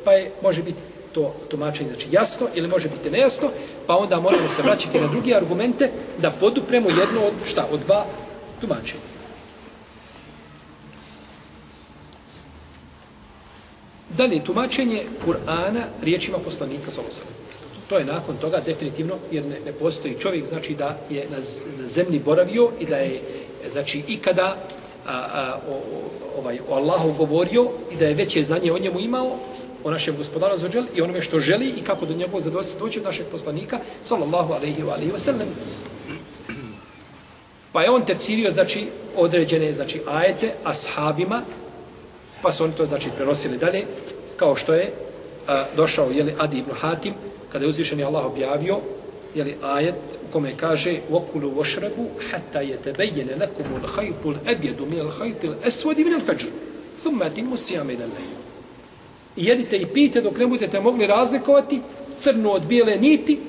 pa 0.06 0.12
je, 0.12 0.32
može 0.42 0.64
biti 0.64 0.82
to 1.14 1.36
tumačenje 1.50 1.90
znači 1.90 2.08
jasno 2.12 2.48
ili 2.56 2.68
može 2.68 2.90
biti 2.90 3.10
nejasno, 3.12 3.50
pa 3.88 3.98
onda 3.98 4.20
moramo 4.20 4.50
se 4.50 4.62
vraćati 4.62 5.00
na 5.00 5.08
druge 5.08 5.36
argumente 5.36 5.90
da 6.22 6.32
podupremo 6.32 6.90
jedno 6.90 7.22
od 7.28 7.34
šta, 7.46 7.68
od 7.72 7.80
dva 7.80 8.06
tumačenja. 8.62 9.02
Dalje, 14.18 14.44
tumačenje 14.44 15.04
Kur'ana 15.26 15.84
riječima 16.02 16.38
poslanika 16.38 16.92
sa 16.92 17.02
To 17.94 18.00
je 18.00 18.06
nakon 18.06 18.38
toga 18.42 18.60
definitivno, 18.66 19.16
jer 19.32 19.46
ne, 19.46 19.60
ne 19.66 19.72
postoji 19.72 20.18
čovjek, 20.20 20.46
znači 20.46 20.76
da 20.76 20.98
je 21.10 21.28
na, 21.30 21.38
na 21.82 21.88
zemlji 21.88 22.20
boravio 22.20 22.72
i 22.80 22.86
da 22.86 22.98
je, 22.98 23.22
znači, 23.72 24.02
ikada 24.08 24.58
a, 25.08 25.12
a, 25.12 25.60
o, 25.70 25.82
ovaj, 26.40 26.60
o 26.70 26.74
Allahu 26.76 27.14
govorio 27.14 27.68
i 27.92 27.96
da 27.96 28.06
je 28.06 28.14
veće 28.14 28.44
znanje 28.44 28.72
o 28.72 28.80
njemu 28.80 29.00
imao, 29.00 29.36
o 29.84 29.92
našem 29.92 30.18
gospodaru 30.18 30.58
za 30.58 30.70
i 30.96 31.02
onome 31.02 31.22
što 31.22 31.40
želi 31.40 31.68
i 31.78 31.82
kako 31.82 32.06
do 32.06 32.14
njegovog 32.14 32.42
zadovoljstva 32.42 32.80
doći 32.80 33.00
od 33.00 33.06
našeg 33.06 33.26
poslanika, 33.32 33.80
sallallahu 34.04 34.54
alaihi 34.54 34.82
wa 34.84 34.94
alaihi 34.94 35.12
wa 35.12 35.20
sallam. 35.20 35.48
Pa 37.72 37.84
je 37.84 37.90
on 37.90 38.06
tefsirio, 38.06 38.52
znači, 38.52 38.88
određene, 39.16 39.74
znači, 39.74 40.02
ajete 40.08 40.54
ashabima, 40.64 41.42
pa 42.42 42.52
su 42.52 42.64
oni 42.64 42.74
to, 42.74 42.86
znači, 42.86 43.10
prenosili 43.16 43.58
dalje, 43.58 43.86
kao 44.38 44.56
što 44.56 44.74
je 44.74 44.94
a, 45.48 45.66
došao, 45.76 46.12
jeli, 46.12 46.36
Adi 46.40 46.58
ibn 46.58 46.72
Hatim, 46.72 47.14
kada 47.53 47.65
je 47.65 47.69
uzvišeni 47.69 48.05
Allah 48.05 48.27
objavio, 48.27 48.81
jeli, 49.35 49.57
ajet 49.63 49.95
u 50.29 50.33
kome 50.33 50.53
kaže 50.57 51.01
وَكُلُوا 51.11 51.53
وَشْرَبُوا 51.57 52.09
حَتَّى 52.31 52.63
يَتَبَيَّنَ 52.71 53.29
لَكُمُ 53.39 53.67
الْحَيْطُ 53.83 54.27
الْأَبْيَدُ 54.27 54.81
مِنَ 54.81 55.01
الْحَيْطِ 55.01 55.45
الْأَسْوَدِ 55.45 55.99
مِنَ 56.01 56.15
الْفَجْرِ 56.15 56.49
ثُمَّ 57.05 57.23
أَتِمُّ 57.23 57.53
السِّيَامِ 57.53 57.91
إِلَى 57.91 58.05
اللَّيْلِ 58.05 58.33
I 59.37 59.45
jedite 59.45 59.77
i 59.77 59.87
pijte 59.87 60.21
dok 60.21 60.39
ne 60.39 60.47
budete 60.47 60.81
mogli 60.81 61.07
razlikovati 61.07 61.81
crnu 62.19 62.53
od 62.53 62.67
bijele 62.67 62.97
niti. 62.97 63.41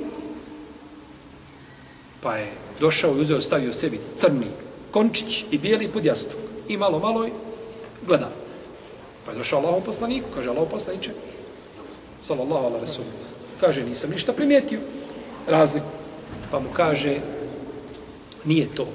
Pa 2.22 2.38
je 2.38 2.52
došao 2.80 3.18
i 3.18 3.22
uzeo, 3.22 3.42
stavio 3.42 3.74
sebi 3.74 4.00
crni 4.18 4.48
končić 4.92 5.46
i 5.52 5.58
bijeli 5.58 5.88
pod 5.88 6.06
jastuk. 6.06 6.40
I 6.68 6.78
malo, 6.78 7.00
malo 7.00 7.28
gleda. 8.08 8.30
Pa 9.26 9.32
je 9.32 9.38
došao 9.38 9.60
Allahom 9.60 9.82
poslaniku, 9.82 10.28
kaže 10.36 10.50
Allahom 10.50 10.70
poslaniče, 10.70 11.12
sallallahu 12.24 12.66
ala 12.66 12.80
rasul. 12.80 13.04
Kaže, 13.65 13.85
nisam 13.85 14.11
ništa 14.11 14.33
primijetio 14.33 14.81
razliku. 15.49 15.87
Pa 16.51 16.59
mu 16.59 16.69
kaže, 16.73 17.17
nije 18.45 18.69
to. 18.75 18.87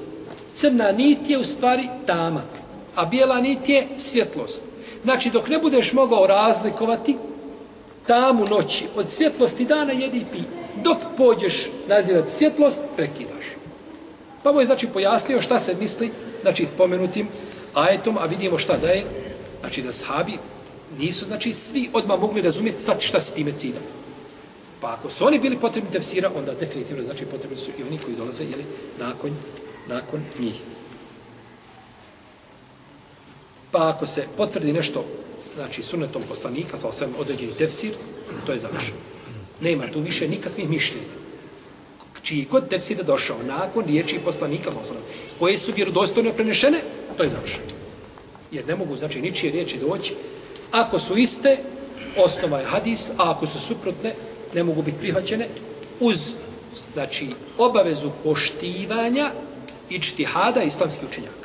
Crna 0.55 0.91
nit 0.91 1.29
je 1.29 1.37
u 1.37 1.43
stvari 1.43 1.89
tama, 2.05 2.41
a 2.95 3.05
bijela 3.05 3.41
nit 3.41 3.69
je 3.69 3.87
svjetlost. 3.97 4.63
Znači, 5.03 5.29
dok 5.29 5.49
ne 5.49 5.59
budeš 5.59 5.93
mogao 5.93 6.27
razlikovati 6.27 7.17
tamu 8.07 8.45
noći 8.45 8.85
od 8.95 9.09
svjetlosti 9.09 9.65
dana, 9.65 9.91
jedi 9.91 10.17
i 10.17 10.25
pi. 10.31 10.39
Dok 10.83 10.97
pođeš 11.17 11.69
nazivati 11.87 12.31
svjetlost, 12.31 12.81
prekidaš. 12.95 13.45
Pa 14.43 14.51
mu 14.51 14.59
je, 14.59 14.65
znači, 14.65 14.87
pojasnio 14.87 15.41
šta 15.41 15.59
se 15.59 15.75
misli, 15.79 16.11
znači, 16.41 16.65
spomenutim 16.65 17.27
ajetom, 17.73 18.17
a 18.17 18.25
vidimo 18.25 18.57
šta 18.57 18.77
da 18.77 18.87
je, 18.87 19.03
znači, 19.61 19.81
da 19.81 19.93
sahabi 19.93 20.37
nisu, 20.99 21.25
znači, 21.25 21.53
svi 21.53 21.89
odmah 21.93 22.19
mogli 22.19 22.41
razumjeti 22.41 22.81
svati 22.81 23.05
šta 23.05 23.19
se 23.19 23.33
time 23.33 23.51
cilja. 23.51 23.98
Pa 24.81 24.93
ako 24.93 25.09
su 25.09 25.25
oni 25.25 25.39
bili 25.39 25.59
potrebni 25.59 25.91
tefsira, 25.91 26.31
onda 26.35 26.53
definitivno, 26.53 27.03
znači, 27.03 27.25
potrebni 27.25 27.57
su 27.57 27.71
i 27.79 27.83
oni 27.83 27.97
koji 27.97 28.15
dolaze, 28.15 28.43
jeli, 28.43 28.63
nakon, 28.99 29.31
nakon 29.87 30.21
njih. 30.39 30.55
Pa 33.71 33.89
ako 33.89 34.07
se 34.07 34.25
potvrdi 34.37 34.73
nešto, 34.73 35.05
znači 35.55 35.83
sunnetom 35.83 36.21
poslanika, 36.29 36.77
sa 36.77 36.87
osvijem 36.87 37.13
određeni 37.19 37.53
tefsir, 37.53 37.91
to 38.45 38.51
je 38.51 38.59
završeno. 38.59 38.97
Nema 39.61 39.91
tu 39.91 40.01
više 40.01 40.27
nikakvih 40.27 40.69
mišljenja. 40.69 41.19
Čiji 42.21 42.45
kod 42.45 42.69
tefsir 42.69 42.97
je 42.97 43.03
došao 43.03 43.43
nakon 43.43 43.85
riječi 43.85 44.19
poslanika, 44.25 44.71
sa 44.71 44.79
osvijem, 44.79 45.03
koje 45.39 45.57
su 45.57 45.71
vjerodostojno 45.75 46.33
prenešene, 46.33 46.81
to 47.17 47.23
je 47.23 47.29
završeno. 47.29 47.65
Jer 48.51 48.67
ne 48.67 48.75
mogu, 48.75 48.95
znači, 48.95 49.21
ničije 49.21 49.51
riječi 49.51 49.77
doći. 49.77 50.13
Ako 50.71 50.99
su 50.99 51.17
iste, 51.17 51.57
osnova 52.17 52.59
je 52.59 52.65
hadis, 52.65 53.09
a 53.09 53.31
ako 53.31 53.47
su 53.47 53.59
suprotne, 53.59 54.15
ne 54.53 54.63
mogu 54.63 54.81
biti 54.81 54.97
prihvaćene 54.97 55.47
uz, 55.99 56.33
znači, 56.93 57.29
obavezu 57.57 58.09
poštivanja 58.23 59.31
i 59.89 59.99
čtihada 59.99 60.63
islamskih 60.63 61.09
učenjaka. 61.09 61.39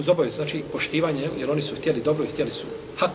uz 0.00 0.08
obavezu, 0.08 0.36
znači 0.36 0.62
poštivanje, 0.72 1.28
jer 1.38 1.50
oni 1.50 1.62
su 1.62 1.76
htjeli 1.76 2.00
dobro 2.00 2.24
i 2.24 2.28
htjeli 2.28 2.50
su 2.50 2.66
hak, 2.96 3.10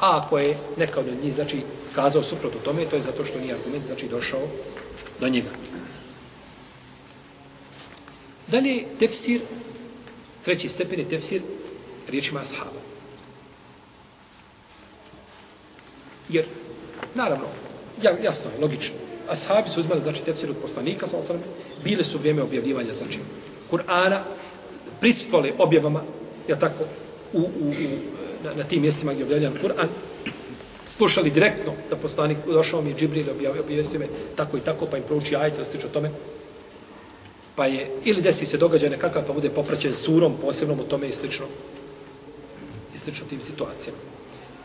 a 0.00 0.18
ako 0.18 0.38
je 0.38 0.56
neka 0.76 1.00
od 1.00 1.06
njih, 1.22 1.34
znači, 1.34 1.60
kazao 1.94 2.22
suprotno 2.22 2.60
tome, 2.60 2.84
to 2.84 2.96
je 2.96 3.02
zato 3.02 3.24
što 3.24 3.38
nije 3.38 3.54
argument, 3.54 3.86
znači, 3.86 4.08
došao 4.08 4.40
do 5.20 5.28
njega. 5.28 5.50
Dalje, 8.46 8.84
tefsir, 8.98 9.40
treći 10.44 10.68
stepen 10.68 10.98
je 10.98 11.08
tefsir 11.08 11.42
riječima 12.08 12.40
ashaba. 12.40 12.83
Jer, 16.34 16.44
naravno, 17.14 17.44
jasno 18.02 18.50
je, 18.50 18.60
logično, 18.60 18.94
ashabi 19.28 19.70
su 19.70 19.80
uzmali, 19.80 20.02
znači, 20.02 20.24
tefsir 20.24 20.50
od 20.50 20.56
poslanika, 20.56 21.06
sa 21.06 21.18
osrame, 21.18 21.42
bile 21.84 22.04
su 22.04 22.18
vrijeme 22.18 22.42
objavljivanja, 22.42 22.94
znači, 22.94 23.18
Kur'ana, 23.70 24.18
prisutvali 25.00 25.52
objavama, 25.58 26.02
ja 26.48 26.58
tako, 26.58 26.84
u, 27.32 27.38
u, 27.40 27.68
u, 27.68 27.74
na, 28.44 28.54
na 28.54 28.64
tim 28.64 28.82
mjestima 28.82 29.12
gdje 29.12 29.22
je 29.22 29.26
objavljan 29.26 29.54
Kur'an, 29.62 29.88
slušali 30.86 31.30
direktno 31.30 31.72
da 31.90 31.96
poslanik, 31.96 32.38
došao 32.46 32.82
mi 32.82 32.90
je 32.90 32.96
Džibril, 32.96 33.30
objavio, 33.30 33.62
objavio 33.62 33.98
me 33.98 34.08
tako 34.36 34.56
i 34.56 34.60
tako, 34.60 34.86
pa 34.86 34.96
im 34.96 35.02
prouči 35.06 35.36
ajit, 35.36 35.54
da 35.56 35.86
o 35.86 35.92
tome. 35.92 36.10
Pa 37.56 37.66
je, 37.66 37.90
ili 38.04 38.22
desi 38.22 38.46
se 38.46 38.58
događaj 38.58 38.90
nekakav, 38.90 39.26
pa 39.26 39.32
bude 39.32 39.50
popraćen 39.50 39.94
surom, 39.94 40.34
posebnom 40.40 40.80
o 40.80 40.84
tome 40.84 41.08
i 41.08 41.12
slično. 41.12 41.46
I 42.94 42.98
slično 42.98 43.26
tim 43.30 43.40
situacijama. 43.42 43.98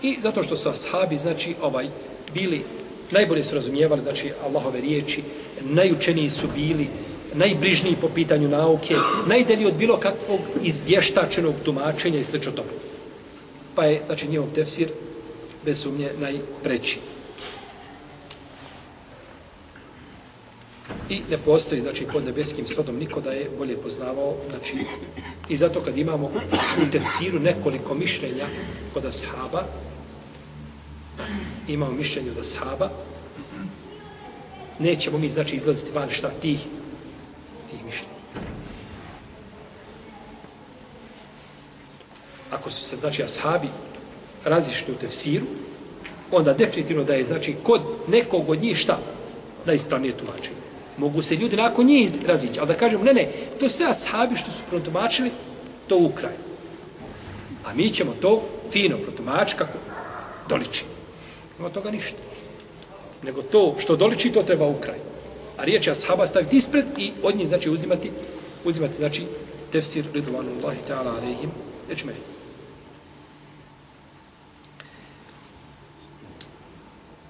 I 0.02 0.18
zato 0.22 0.44
što 0.44 0.56
su 0.56 0.70
ashabi, 0.70 1.18
znači, 1.18 1.56
ovaj, 1.62 1.88
bili, 2.34 2.62
najbolje 3.12 3.44
su 3.44 3.56
razumijevali, 3.56 4.02
znači, 4.02 4.32
Allahove 4.46 4.82
riječi, 4.82 5.24
najučeniji 5.62 6.30
su 6.30 6.48
bili, 6.56 6.88
najbližniji 7.34 7.96
po 8.02 8.10
pitanju 8.10 8.48
nauke, 8.48 8.96
najdalji 9.28 9.66
od 9.66 9.74
bilo 9.74 9.98
kakvog 9.98 10.40
izvještačenog 10.64 11.54
tumačenja 11.66 12.20
i 12.20 12.24
sl. 12.24 12.38
tome. 12.38 12.70
Pa 13.76 13.86
je, 13.86 14.02
znači, 14.06 14.28
njihov 14.28 14.48
tefsir 14.56 14.90
bez 15.66 15.82
sumnje 15.82 16.10
najpreći. 16.20 17.00
I 21.10 21.22
ne 21.30 21.38
postoji, 21.38 21.82
znači, 21.82 22.06
pod 22.14 22.26
nebeskim 22.26 22.68
sodom 22.68 22.98
niko 22.98 23.22
da 23.22 23.32
je 23.32 23.50
bolje 23.58 23.78
poznavao, 23.78 24.36
znači, 24.50 24.78
I 25.50 25.56
zato 25.56 25.82
kad 25.82 25.98
imamo 25.98 26.32
u 26.82 26.92
tefsiru 26.92 27.40
nekoliko 27.40 27.94
mišljenja 27.94 28.46
kod 28.94 29.06
ashaba, 29.06 29.64
imamo 31.68 31.92
mišljenje 31.92 32.32
od 32.32 32.38
ashaba, 32.38 32.90
nećemo 34.80 35.18
mi 35.18 35.30
znači 35.30 35.56
izlaziti 35.56 35.92
van 35.92 36.10
šta 36.10 36.30
tih, 36.42 36.60
tih 37.72 37.86
mišljenja. 37.86 38.14
Ako 42.52 42.70
su 42.70 42.84
se 42.84 42.96
znači 42.96 43.24
ashabi 43.24 43.68
razišli 44.46 44.94
u 44.94 44.98
tefsiru, 44.98 45.46
onda 46.32 46.54
definitivno 46.54 47.04
da 47.04 47.14
je 47.14 47.26
znači 47.26 47.56
kod 47.64 47.82
nekog 48.08 48.50
od 48.50 48.62
njih 48.62 48.78
šta 48.78 49.00
najispravnije 49.66 50.18
tumačenje. 50.18 50.69
Mogu 51.00 51.22
se 51.22 51.36
ljudi 51.36 51.56
nakon 51.56 51.86
njih 51.86 52.12
razići, 52.28 52.60
ali 52.60 52.68
da 52.68 52.74
kažem, 52.74 53.02
ne, 53.04 53.14
ne, 53.14 53.32
to 53.60 53.70
sve 53.70 53.86
ashabi 53.86 54.36
što 54.36 54.52
su 54.52 54.64
protumačili, 54.70 55.32
to 55.88 55.98
ukraj. 55.98 56.34
A 57.66 57.74
mi 57.74 57.90
ćemo 57.90 58.14
to 58.22 58.44
fino 58.72 58.98
protumačiti 58.98 59.58
kako 59.58 59.78
doliči. 60.50 60.86
Nema 61.58 61.70
toga 61.70 61.92
ništa. 61.92 62.18
Nego 63.24 63.42
to 63.42 63.76
što 63.80 63.96
doliči, 63.96 64.32
to 64.32 64.44
treba 64.44 64.68
ukraj. 64.68 64.98
A 65.58 65.64
riječ 65.64 65.88
je 65.88 65.92
ashaba 65.92 66.28
staviti 66.28 66.58
ispred 66.58 66.86
i 66.98 67.12
od 67.24 67.36
njih, 67.36 67.48
znači, 67.48 67.70
uzimati, 67.70 68.12
uzimati, 68.66 68.94
znači, 68.94 69.26
tefsir 69.72 70.06
ridvanu 70.14 70.50
Allahi 70.62 70.80
ta'ala 70.90 71.18
alaihim 71.18 71.52
ečmeri. 71.92 72.20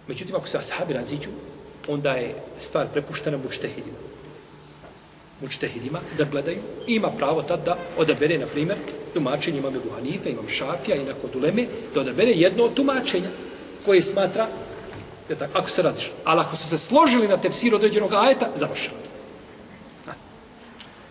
Međutim, 0.07 0.35
ako 0.35 0.47
se 0.47 0.57
ashabi 0.57 0.93
raziđu, 0.93 1.29
onda 1.89 2.11
je 2.11 2.35
stvar 2.57 2.87
prepuštena 2.93 3.37
mučtehidima. 3.37 3.97
Mučtehidima 5.41 5.99
da 6.17 6.23
gledaju. 6.23 6.57
Ima 6.87 7.11
pravo 7.17 7.41
tad 7.43 7.65
da 7.65 7.77
odabere, 7.97 8.37
na 8.37 8.45
primjer, 8.45 8.77
tumačenje 9.13 9.59
imam 9.59 9.75
Ebu 9.75 9.89
Hanife, 9.95 10.29
imam 10.29 10.49
Šafija 10.49 10.95
i 10.95 11.03
nakon 11.03 11.29
Duleme, 11.33 11.65
da 11.93 12.01
odabere 12.01 12.31
jedno 12.31 12.63
od 12.63 12.73
tumačenja 12.73 13.29
koje 13.85 14.01
smatra, 14.01 14.47
je 15.29 15.35
tako, 15.35 15.57
ako 15.57 15.69
se 15.69 15.81
razišli. 15.81 16.13
Ali 16.23 16.41
ako 16.41 16.55
su 16.55 16.67
se 16.67 16.77
složili 16.77 17.27
na 17.27 17.37
tefsir 17.37 17.75
određenog 17.75 18.13
ajeta, 18.13 18.49
završeno. 18.55 18.97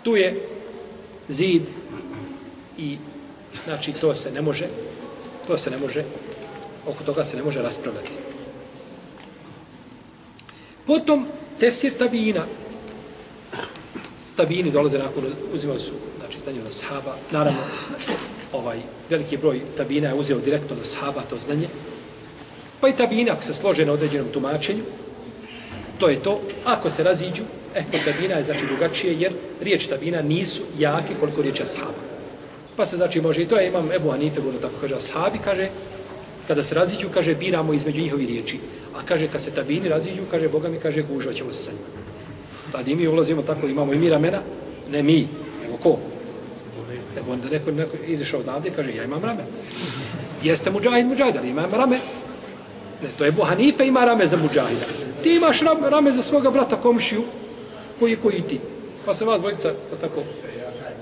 Tu 0.03 0.17
je 0.17 0.49
zid 1.29 1.63
i 2.79 2.99
znači 3.65 3.93
to 3.93 4.15
se 4.15 4.31
ne 4.31 4.43
može 4.43 4.67
to 5.47 5.59
se 5.59 5.71
ne 5.71 5.79
može 5.79 6.05
oko 6.87 7.05
toga 7.05 7.25
se 7.25 7.37
ne 7.37 7.43
može 7.43 7.63
raspravljati. 7.63 8.11
Potom 10.89 11.27
tefsir 11.61 11.93
tabina. 11.93 12.47
Tabini 14.37 14.71
dolaze 14.71 14.99
nakon, 14.99 15.25
uzimali 15.55 15.81
su, 15.81 15.93
znači, 16.19 16.41
znanje 16.41 16.61
od 16.67 16.73
sahaba. 16.73 17.17
Naravno, 17.31 17.61
ovaj 18.53 18.79
veliki 19.11 19.37
broj 19.37 19.61
tabina 19.77 20.09
je 20.09 20.15
uzeo 20.15 20.39
direktno 20.39 20.77
od 20.77 20.87
sahaba 20.87 21.23
to 21.31 21.39
znanje. 21.39 21.69
Pa 22.81 22.89
i 22.89 22.97
tabina, 22.97 23.33
ako 23.33 23.43
se 23.43 23.55
slože 23.55 23.87
na 23.87 23.93
određenom 23.93 24.29
tumačenju, 24.33 24.83
to 25.99 26.09
je 26.09 26.23
to. 26.23 26.41
Ako 26.65 26.91
se 26.91 27.05
raziđu, 27.05 27.43
e, 27.75 27.85
kod 27.91 28.01
tabina 28.05 28.35
je 28.35 28.45
znači 28.45 28.67
drugačije, 28.67 29.21
jer 29.21 29.33
riječ 29.61 29.87
tabina 29.87 30.23
nisu 30.23 30.63
jake 30.79 31.15
koliko 31.21 31.43
riječ 31.43 31.61
ashaba. 31.61 32.01
Pa 32.77 32.87
se 32.87 32.97
znači 32.97 33.21
može, 33.21 33.43
i 33.43 33.47
to 33.47 33.57
je 33.57 33.69
imam 33.69 33.93
Ebu 33.93 34.11
Hanife, 34.11 34.41
bilo 34.41 34.59
tako 34.63 34.75
kaže, 34.81 34.95
ashabi, 34.95 35.39
kaže, 35.45 35.69
kada 36.49 36.63
se 36.63 36.75
raziđu, 36.75 37.09
kaže, 37.15 37.35
biramo 37.35 37.73
između 37.73 38.03
njihovi 38.03 38.27
riječi. 38.27 38.59
A 38.97 39.03
kaže, 39.05 39.29
kad 39.29 39.43
se 39.43 39.51
tabini 39.51 39.89
raziđu, 39.89 40.23
kaže, 40.31 40.49
Boga 40.49 40.69
mi 40.69 40.79
kaže, 40.81 41.03
gužva 41.03 41.33
ćemo 41.33 41.53
se 41.53 41.63
sa 41.63 41.73
njima. 41.73 41.89
Pa 42.73 42.79
mi 42.87 43.09
ulazimo 43.09 43.43
tako, 43.43 43.67
imamo 43.67 43.93
i 43.93 43.99
mi 43.99 44.09
ramena, 44.09 44.41
ne 44.91 45.03
mi, 45.03 45.29
nego 45.63 45.77
ko? 45.77 45.99
Nego 47.17 47.33
onda 47.33 47.49
neko, 47.49 47.71
neko 47.71 47.97
izišao 48.07 48.41
odavde 48.41 48.69
i 48.69 48.73
kaže, 48.73 48.95
ja 48.95 49.05
imam 49.05 49.25
rame. 49.25 49.45
Jeste 50.43 50.71
muđahid, 50.71 51.07
muđahid, 51.07 51.37
ali 51.37 51.49
imam 51.49 51.71
rame. 51.71 51.99
Ne, 53.03 53.09
to 53.19 53.25
je 53.25 53.29
Ebu 53.29 53.43
Hanife, 53.43 53.87
ima 53.87 54.05
rame 54.05 54.27
za 54.27 54.37
muđahida. 54.37 54.87
Ti 55.23 55.35
imaš 55.35 55.61
rame, 55.61 55.91
rame 55.91 56.13
za 56.13 56.23
svoga 56.23 56.51
brata 56.51 56.77
komšiju, 56.77 57.23
koji 57.99 58.11
je 58.11 58.17
koji 58.17 58.43
ti. 58.43 58.61
Pa 59.05 59.15
se 59.15 59.25
vas 59.25 59.41
dvojica, 59.41 59.73
pa 59.91 59.97
tako, 59.97 60.23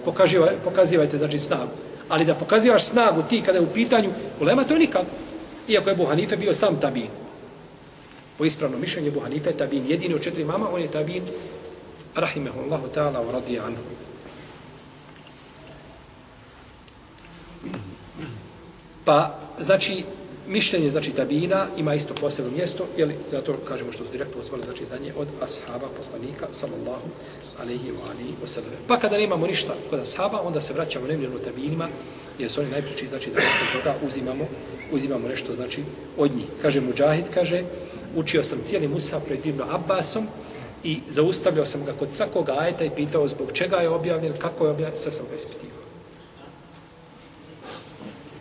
pokazivajte, 0.04 0.56
pokazivajte, 0.64 1.18
znači, 1.18 1.38
snagu. 1.38 1.70
Ali 2.08 2.24
da 2.24 2.34
pokazivaš 2.34 2.84
snagu 2.84 3.22
ti 3.22 3.42
kada 3.46 3.58
je 3.58 3.64
u 3.64 3.72
pitanju, 3.74 4.10
ulema 4.40 4.64
to 4.64 4.74
je 4.74 4.80
nikako. 4.80 5.25
Iako 5.68 5.90
je 5.90 5.96
Buhanife 5.96 6.36
bio 6.36 6.54
sam 6.54 6.80
tabin. 6.80 7.08
Po 8.38 8.44
ispravnom 8.44 8.80
mišljenju 8.80 9.12
Buhanife 9.12 9.50
je 9.50 9.56
tabin. 9.56 9.86
Jedini 9.88 10.14
od 10.14 10.22
četiri 10.22 10.44
mama, 10.44 10.70
on 10.72 10.82
je 10.82 10.88
tabin. 10.88 11.22
Rahimehullahu 12.14 12.88
ta'ala 12.94 13.20
wa 13.26 13.32
radi 13.32 13.58
anhu. 13.58 13.82
Pa, 19.04 19.38
znači, 19.60 20.04
mišljenje 20.48 20.90
znači 20.90 21.10
tabina 21.10 21.66
ima 21.76 21.94
isto 21.94 22.14
posebno 22.14 22.50
mjesto, 22.50 22.86
je 22.96 23.06
li 23.06 23.14
da 23.30 23.42
to 23.42 23.56
kažemo 23.68 23.92
što 23.92 24.04
su 24.04 24.12
direktno 24.12 24.40
uzvali 24.40 24.62
znači 24.62 24.84
znanje 24.84 25.12
od 25.16 25.28
ashaba 25.42 25.88
poslanika 25.96 26.46
sallallahu 26.52 27.08
alaihi 27.60 27.90
wa 27.90 28.10
alihi 28.10 28.34
wa 28.42 28.46
sellem. 28.46 28.70
Pa 28.86 28.98
kada 28.98 29.18
nemamo 29.18 29.46
ništa 29.46 29.74
kod 29.90 30.00
ashaba, 30.00 30.40
onda 30.40 30.60
se 30.60 30.74
vraćamo 30.74 31.06
neminovno 31.06 31.38
tabinima, 31.38 31.88
jer 32.38 32.50
su 32.50 32.60
oni 32.60 32.70
najpriči 32.70 33.08
znači 33.08 33.30
da 33.30 33.38
od 33.38 33.82
toga 33.82 33.94
uzimamo 34.06 34.48
uzimamo 34.92 35.28
nešto 35.28 35.52
znači 35.52 35.82
od 36.16 36.36
njih. 36.36 36.46
Kaže 36.62 36.80
Mujahid 36.80 37.24
kaže 37.34 37.62
učio 38.16 38.44
sam 38.44 38.58
cijeli 38.64 38.88
Musa 38.88 39.20
pred 39.20 39.46
Ibn 39.46 39.62
Abbasom 39.70 40.26
i 40.84 41.00
zaustavljao 41.08 41.66
sam 41.66 41.84
ga 41.84 41.92
kod 41.92 42.12
svakog 42.12 42.48
ajeta 42.48 42.84
i 42.84 42.90
pitao 42.90 43.28
zbog 43.28 43.52
čega 43.52 43.76
je 43.76 43.88
objavljen, 43.88 44.32
kako 44.38 44.64
je 44.64 44.70
objavljen, 44.70 44.98
sve 44.98 45.12
sam 45.12 45.26
ga 45.30 45.36
ispitivao. 45.36 45.86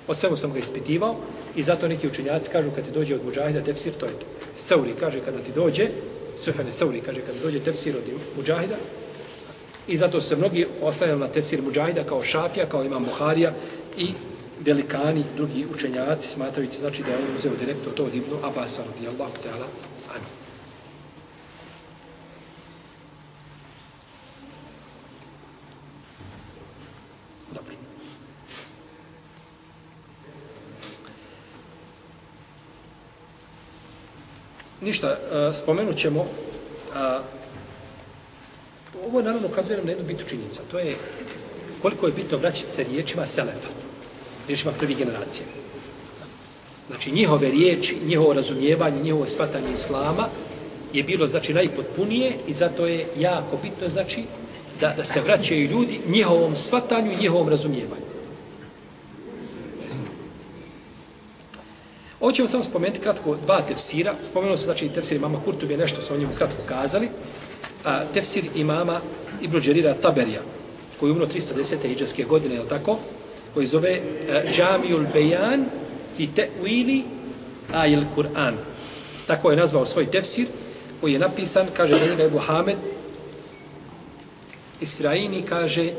O 0.08 0.16
svemu 0.16 0.38
sam 0.38 0.54
ga 0.54 0.60
ispitivao 0.60 1.16
I 1.56 1.64
zato 1.64 1.88
neki 1.88 2.08
učenjaci 2.08 2.50
kažu 2.52 2.72
kad 2.76 2.86
ti 2.86 2.92
dođe 2.92 3.16
od 3.16 3.26
Mujahida 3.26 3.62
tefsir, 3.62 3.94
to 3.94 4.06
je 4.06 4.12
to. 4.12 4.26
Sauri 4.58 4.94
kaže 5.00 5.20
kada 5.20 5.40
ti 5.40 5.52
dođe, 5.56 5.88
Sufene 6.38 6.72
Sauri 6.72 7.02
kaže 7.02 7.22
kada 7.22 7.40
dođe 7.40 7.60
tefsir 7.60 7.96
od 7.96 8.04
Mujahida, 8.36 8.76
i 9.88 9.98
zato 9.98 10.22
se 10.22 10.36
mnogi 10.36 10.68
ostavljali 10.82 11.20
na 11.20 11.28
tefsir 11.28 11.62
Mujahida 11.62 12.04
kao 12.04 12.24
šafija, 12.24 12.66
kao 12.66 12.84
ima 12.84 13.00
Buharija 13.00 13.54
i 13.98 14.08
velikani, 14.60 15.24
drugi 15.36 15.66
učenjaci, 15.76 16.28
smatrajući 16.28 16.78
znači 16.78 17.04
da 17.04 17.12
je 17.12 17.18
on 17.18 17.36
uzeo 17.36 17.56
direktno 17.60 17.92
to 17.92 18.04
od 18.04 18.16
Ibnu 18.16 18.38
Abasa, 18.44 18.84
radijallahu 18.94 19.34
ta'ala, 19.44 19.68
anu. 20.16 20.46
ništa, 34.86 35.08
e, 35.10 35.54
spomenut 35.54 35.98
ćemo, 35.98 36.22
uh, 36.22 36.28
ovo 39.08 39.22
naravno 39.22 39.48
ukazuje 39.48 39.78
nam 39.78 39.86
na 39.86 39.92
jednu 39.92 40.06
bitu 40.06 40.24
činjenica, 40.30 40.62
to 40.72 40.80
je 40.80 40.96
koliko 41.82 42.08
je 42.08 42.14
bitno 42.14 42.38
vraćati 42.38 42.72
se 42.72 42.84
riječima 42.84 43.26
Selefa, 43.26 43.68
riječima 44.48 44.72
prvi 44.80 44.96
generacije. 44.96 45.46
Znači, 46.88 47.12
njihove 47.12 47.52
riječi, 47.52 47.98
njihovo 48.06 48.34
razumijevanje, 48.34 49.02
njihovo 49.02 49.28
shvatanje 49.28 49.74
Islama 49.74 50.28
je 50.94 51.04
bilo, 51.04 51.28
znači, 51.28 51.54
najpotpunije 51.54 52.32
i 52.48 52.54
zato 52.54 52.88
je 52.88 53.08
jako 53.18 53.58
bitno, 53.64 53.90
znači, 53.90 54.24
da, 54.82 54.94
da 54.98 55.04
se 55.04 55.22
vraćaju 55.22 55.68
ljudi 55.68 56.00
njihovom 56.08 56.56
shvatanju 56.56 57.12
i 57.12 57.22
njihovom 57.22 57.50
razumijevanju. 57.50 58.06
Ovo 62.20 62.32
ćemo 62.32 62.48
samo 62.48 62.64
spomenuti 62.64 63.02
kratko 63.02 63.36
dva 63.36 63.62
tefsira. 63.62 64.14
Spomenuo 64.32 64.58
se, 64.58 64.64
znači, 64.64 64.90
tefsir 64.90 65.18
imama 65.18 65.42
Kurtub 65.46 65.72
je 65.72 65.78
nešto 65.78 66.02
su 66.02 66.14
o 66.14 66.18
njemu 66.18 66.34
kratko 66.38 66.64
kazali. 66.66 67.10
A, 67.86 68.06
tefsir 68.14 68.44
imama 68.56 69.00
Ibn 69.42 69.60
Đerira 69.60 69.94
Taberija, 69.94 70.42
koji 71.00 71.10
je 71.10 71.12
umro 71.12 71.26
310. 71.26 71.92
iđanske 71.92 72.24
godine, 72.24 72.56
je 72.56 72.68
tako? 72.70 72.98
Koji 73.56 73.68
zove 73.68 74.00
uh, 74.00 74.52
Džamijul 74.52 75.06
Bejan 75.14 75.66
fi 76.18 76.28
te'wili 76.36 77.02
ajil 77.74 78.04
Kur'an. 78.16 78.54
Tako 79.28 79.52
je 79.52 79.58
nazvao 79.58 79.86
svoj 79.86 80.12
tefsir, 80.12 80.48
koji 81.02 81.14
je 81.14 81.20
napisan, 81.20 81.68
kaže 81.78 82.00
da 82.00 82.06
njega 82.06 82.24
je 82.24 82.30
Buhamed, 82.30 82.78
Israini 84.82 85.42
kaže, 85.42 85.92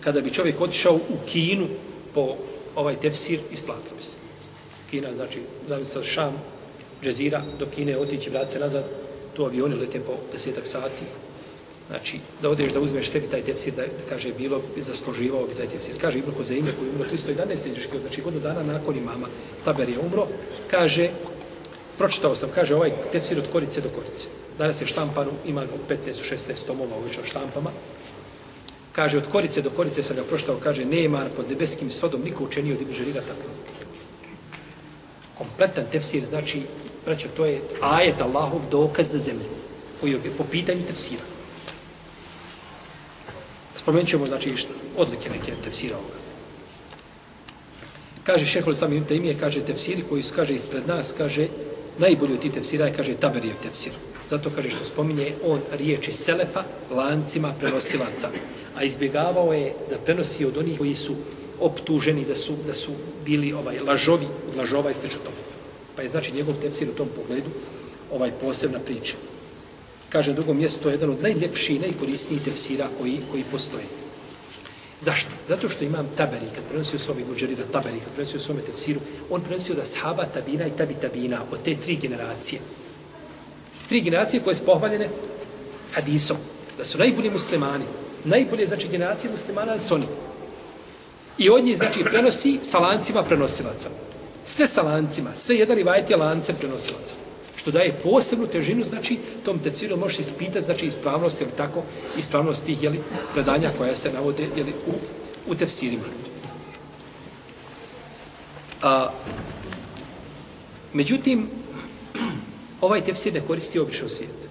kada 0.00 0.20
bi 0.20 0.30
čovjek 0.30 0.60
otišao 0.60 0.94
u 0.94 1.16
Kinu 1.26 1.66
po 2.14 2.36
ovaj 2.76 2.96
tefsir, 2.96 3.40
isplatilo 3.52 3.96
bi 3.96 4.02
se. 4.02 4.16
Kina, 4.90 5.14
znači, 5.14 5.40
zavisno 5.68 6.02
Šam, 6.02 6.32
Džezira, 7.02 7.42
do 7.58 7.66
Kine 7.66 7.98
otići, 7.98 8.30
vrati 8.30 8.52
se 8.52 8.58
nazad, 8.58 8.84
tu 9.36 9.44
avioni 9.44 9.74
lete 9.74 10.00
po 10.00 10.12
desetak 10.32 10.66
sati. 10.66 11.04
Znači, 11.88 12.20
da 12.42 12.50
odeš 12.50 12.72
da 12.72 12.80
uzmeš 12.80 13.08
sebi 13.10 13.26
taj 13.26 13.42
tefsir, 13.42 13.74
da, 13.74 13.82
da 13.82 14.04
kaže, 14.08 14.32
bilo 14.32 14.60
bi 14.74 14.82
zasluživao 14.82 15.46
bi 15.46 15.54
taj 15.54 15.68
tefsir. 15.68 15.94
Kaže 16.00 16.18
Ibn 16.18 16.32
Kozeime, 16.36 16.72
koji 16.78 16.88
je 16.88 16.92
umro 16.92 17.08
311. 17.08 17.70
iđeški, 17.72 17.98
znači 18.00 18.22
godinu 18.22 18.42
dana 18.42 18.62
nakon 18.62 18.96
imama, 18.96 19.26
Taber 19.64 19.88
je 19.88 19.98
umro, 19.98 20.26
kaže, 20.70 21.08
pročitao 21.98 22.34
sam, 22.34 22.50
kaže, 22.54 22.74
ovaj 22.74 22.92
tefsir 23.12 23.38
od 23.38 23.44
korice 23.52 23.80
do 23.80 23.88
korice. 23.88 24.28
Danas 24.58 24.80
je 24.80 24.86
štampanu, 24.86 25.30
ima 25.46 25.64
15-16 25.88 26.66
tomova 26.66 26.96
uveća 26.96 27.20
štampama. 27.24 27.70
Kaže, 28.92 29.18
od 29.18 29.28
korice 29.32 29.62
do 29.62 29.70
korice 29.70 30.02
sam 30.02 30.16
ga 30.16 30.22
pročitao, 30.22 30.56
kaže, 30.62 30.84
nema 30.84 31.24
pod 31.36 31.50
nebeskim 31.50 31.90
svodom 31.90 32.20
niko 32.24 32.44
učenio 32.44 32.74
od 32.74 32.80
Ibn 32.80 32.92
Žerira 32.92 33.20
tako 33.20 33.48
kompletan 35.38 35.84
tefsir, 35.92 36.24
znači, 36.24 36.62
braćo, 37.04 37.28
to 37.36 37.46
je 37.46 37.60
ajet 37.80 38.20
Allahov 38.20 38.60
dokaz 38.70 39.12
na 39.12 39.18
zemlji, 39.18 39.46
koji 40.00 40.12
je 40.12 40.18
po 40.38 40.44
pitanju 40.44 40.82
tefsira. 40.82 41.37
Spomenut 43.78 44.08
ćemo, 44.08 44.26
znači, 44.26 44.50
odlike 44.96 45.30
neke 45.30 45.52
tefsira 45.64 45.96
ovoga. 45.96 46.18
Kaže 48.24 48.46
šehol 48.46 48.74
sami 48.74 48.96
im 48.96 49.04
temije, 49.04 49.38
kaže 49.40 49.64
tefsiri 49.64 50.02
koji 50.08 50.22
su, 50.22 50.34
kaže, 50.34 50.54
ispred 50.54 50.86
nas, 50.86 51.14
kaže, 51.18 51.48
najbolji 51.98 52.34
od 52.34 52.40
ti 52.40 52.50
tefsira 52.52 52.86
je, 52.86 52.94
kaže, 52.94 53.14
Taberijev 53.14 53.56
tefsir. 53.62 53.92
Zato 54.30 54.50
kaže 54.50 54.70
što 54.70 54.84
spominje 54.84 55.32
on 55.44 55.60
riječi 55.72 56.12
selefa 56.12 56.64
lancima 56.90 57.54
prenosilaca. 57.60 58.28
A 58.76 58.84
izbjegavao 58.84 59.52
je 59.52 59.74
da 59.90 59.96
prenosi 59.96 60.44
od 60.44 60.56
onih 60.56 60.78
koji 60.78 60.94
su 60.94 61.14
optuženi 61.60 62.24
da 62.24 62.34
su, 62.34 62.54
da 62.66 62.74
su 62.74 62.92
bili 63.24 63.52
ovaj 63.52 63.80
lažovi 63.80 64.26
od 64.48 64.56
lažova 64.56 64.90
i 64.90 64.94
slično 64.94 65.18
tome. 65.24 65.36
Pa 65.96 66.02
je 66.02 66.08
znači 66.08 66.32
njegov 66.32 66.54
tefsir 66.62 66.90
u 66.90 66.94
tom 66.94 67.08
pogledu 67.16 67.50
ovaj 68.12 68.30
posebna 68.40 68.78
priča. 68.78 69.16
Kaže, 70.08 70.32
drugo 70.32 70.54
mjesto, 70.54 70.82
to 70.82 70.88
je 70.88 70.92
jedan 70.92 71.10
od 71.10 71.22
najljepših 71.22 71.76
i 71.76 71.78
najkorisnijih 71.78 72.42
tefsira 72.44 72.88
koji, 73.00 73.20
koji 73.30 73.44
postoje. 73.52 73.84
Zašto? 75.00 75.30
Zato 75.48 75.68
što 75.68 75.84
imam 75.84 76.08
taberi, 76.16 76.46
kad 76.54 76.64
prenosio 76.68 76.96
u 76.96 76.98
svome 76.98 77.22
guđerira 77.22 77.64
taberi, 77.72 78.00
kad 78.00 78.12
prenosio 78.12 78.38
u 78.38 78.42
svome 78.42 78.62
tefsiru, 78.62 79.00
on 79.30 79.40
prenosio 79.40 79.74
da 79.74 79.82
ashaba 79.82 80.24
tabina 80.24 80.66
i 80.66 80.76
tabi 80.76 80.94
tabina 80.94 81.40
od 81.50 81.62
te 81.64 81.76
tri 81.76 81.96
generacije. 81.96 82.60
Tri 83.88 84.00
generacije 84.00 84.42
koje 84.42 84.56
su 84.56 84.64
pohvaljene 84.64 85.08
hadisom. 85.92 86.36
Da 86.78 86.84
su 86.84 86.98
najbolji 86.98 87.30
muslimani. 87.30 87.84
Najbolje, 88.24 88.66
znači, 88.66 88.88
generacije 88.88 89.30
muslimana 89.30 89.78
su 89.78 89.94
oni. 89.94 90.06
I 91.38 91.50
od 91.50 91.64
njih, 91.64 91.78
znači, 91.78 92.04
prenosi 92.04 92.58
sa 92.62 92.78
lancima 92.78 93.22
prenosilaca. 93.22 93.90
Sve 94.44 94.66
sa 94.66 94.82
lancima. 94.82 95.30
Sve 95.34 95.56
jedan 95.56 95.78
i 95.78 95.84
je 96.08 96.16
lancem 96.16 96.56
prenosilaca. 96.58 97.14
Što 97.58 97.70
daje 97.70 97.98
posebnu 98.02 98.46
težinu, 98.46 98.84
znači, 98.84 99.18
tom 99.44 99.58
teciru 99.58 99.96
možeš 99.96 100.18
ispitati, 100.18 100.64
znači, 100.64 100.86
ispravnost, 100.86 101.40
ili 101.40 101.50
tako, 101.56 101.82
ispravnost 102.18 102.64
tih, 102.64 102.82
jeli, 102.82 103.00
predanja 103.34 103.70
koja 103.78 103.96
se 103.96 104.12
navode, 104.12 104.46
jeli, 104.56 104.72
u, 104.86 104.92
u 105.50 105.54
tefsirima. 105.54 106.04
A, 108.82 109.10
međutim, 110.92 111.48
ovaj 112.80 113.04
tefsir 113.04 113.34
ne 113.34 113.40
koristi 113.40 113.78
obično 113.78 114.08
svijet. 114.08 114.48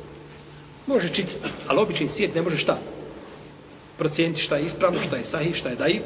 Može 0.88 1.10
čitati, 1.10 1.38
ali 1.68 1.80
običan 1.80 2.08
svijet 2.08 2.36
ne 2.36 2.42
može 2.42 2.58
šta? 2.58 2.80
Procijeniti 3.98 4.42
šta 4.42 4.58
je 4.58 4.66
ispravno, 4.66 5.02
šta 5.02 5.16
je 5.16 5.24
sahih, 5.24 5.56
šta 5.56 5.70
je 5.70 5.76
daiv. 5.76 6.02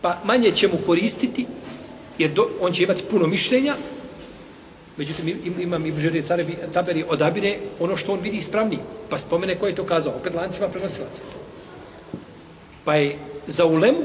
Pa 0.00 0.20
manje 0.24 0.52
će 0.52 0.68
mu 0.68 0.78
koristiti, 0.86 1.46
jer 2.18 2.30
do, 2.32 2.48
on 2.60 2.72
će 2.72 2.82
imati 2.82 3.02
puno 3.10 3.26
mišljenja, 3.26 3.76
Međutim, 4.96 5.40
imam 5.60 5.86
i 5.86 5.92
Bužeri 5.92 6.24
Taberi 6.72 7.04
odabire 7.08 7.56
ono 7.80 7.96
što 7.96 8.12
on 8.12 8.20
vidi 8.20 8.36
ispravni, 8.36 8.78
Pa 9.10 9.18
spomene 9.18 9.54
ko 9.58 9.66
je 9.66 9.74
to 9.74 9.84
kazao. 9.84 10.14
Opet 10.16 10.34
lancima 10.34 10.68
prenosilaca. 10.68 11.22
Pa 12.84 12.94
je 12.94 13.18
za 13.46 13.64
ulemu 13.64 13.98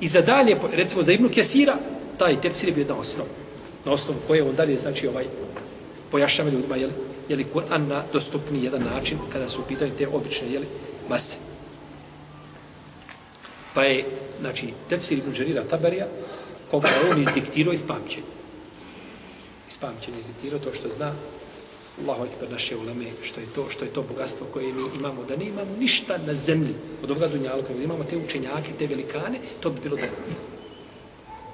i 0.00 0.08
za 0.08 0.20
dalje, 0.20 0.56
recimo 0.72 1.02
za 1.02 1.12
Ibnu 1.12 1.28
Kesira, 1.28 1.76
taj 2.18 2.40
tefsir 2.40 2.68
je 2.68 2.74
bio 2.74 2.82
jedna 2.82 2.96
osnova. 2.96 3.28
Na 3.84 3.92
osnovu 3.92 4.18
koje 4.26 4.42
on 4.42 4.54
dalje, 4.56 4.76
znači, 4.76 5.08
ovaj, 5.08 5.24
pojašnjava 6.10 6.50
ljudima, 6.50 6.76
jeli, 6.76 6.92
jeli 7.28 7.46
Kur'an 7.54 7.88
na 7.88 8.02
dostupni 8.12 8.64
jedan 8.64 8.82
način 8.82 9.18
kada 9.32 9.48
su 9.48 9.62
pitaju 9.68 9.92
te 9.98 10.08
obične, 10.08 10.52
jeli, 10.52 10.66
mase. 11.08 11.36
Pa 13.74 13.84
je, 13.84 14.04
znači, 14.40 14.68
tefsir 14.88 15.18
Ibn 15.18 15.32
Đerira 15.32 15.64
Taberija, 15.64 16.06
koga 16.70 16.88
je 16.88 17.10
on 17.10 17.22
izdiktirao 17.22 17.72
iz 17.72 17.86
pamćenja 17.86 18.37
ispamćenje 19.68 20.20
izditirao 20.20 20.58
to 20.58 20.74
što 20.74 20.88
zna. 20.88 21.14
Allahu 22.02 22.24
ekber 22.24 22.50
naše 22.50 22.76
uleme 22.76 23.04
što 23.22 23.40
je 23.40 23.46
to 23.54 23.70
što 23.70 23.84
je 23.84 23.92
to 23.92 24.02
bogatstvo 24.02 24.46
koje 24.52 24.72
mi 24.72 24.82
imamo. 24.98 25.24
Da 25.24 25.36
ne 25.36 25.44
imamo 25.44 25.76
ništa 25.78 26.18
na 26.26 26.34
zemlji 26.34 26.74
od 27.02 27.10
ovoga 27.10 27.28
dunjaluka, 27.28 27.74
da 27.74 27.82
imamo 27.82 28.04
te 28.04 28.16
učenjake 28.16 28.70
te 28.78 28.86
velikane 28.86 29.38
to 29.60 29.70
bi 29.70 29.80
bilo 29.80 29.96
dobro. 29.96 30.22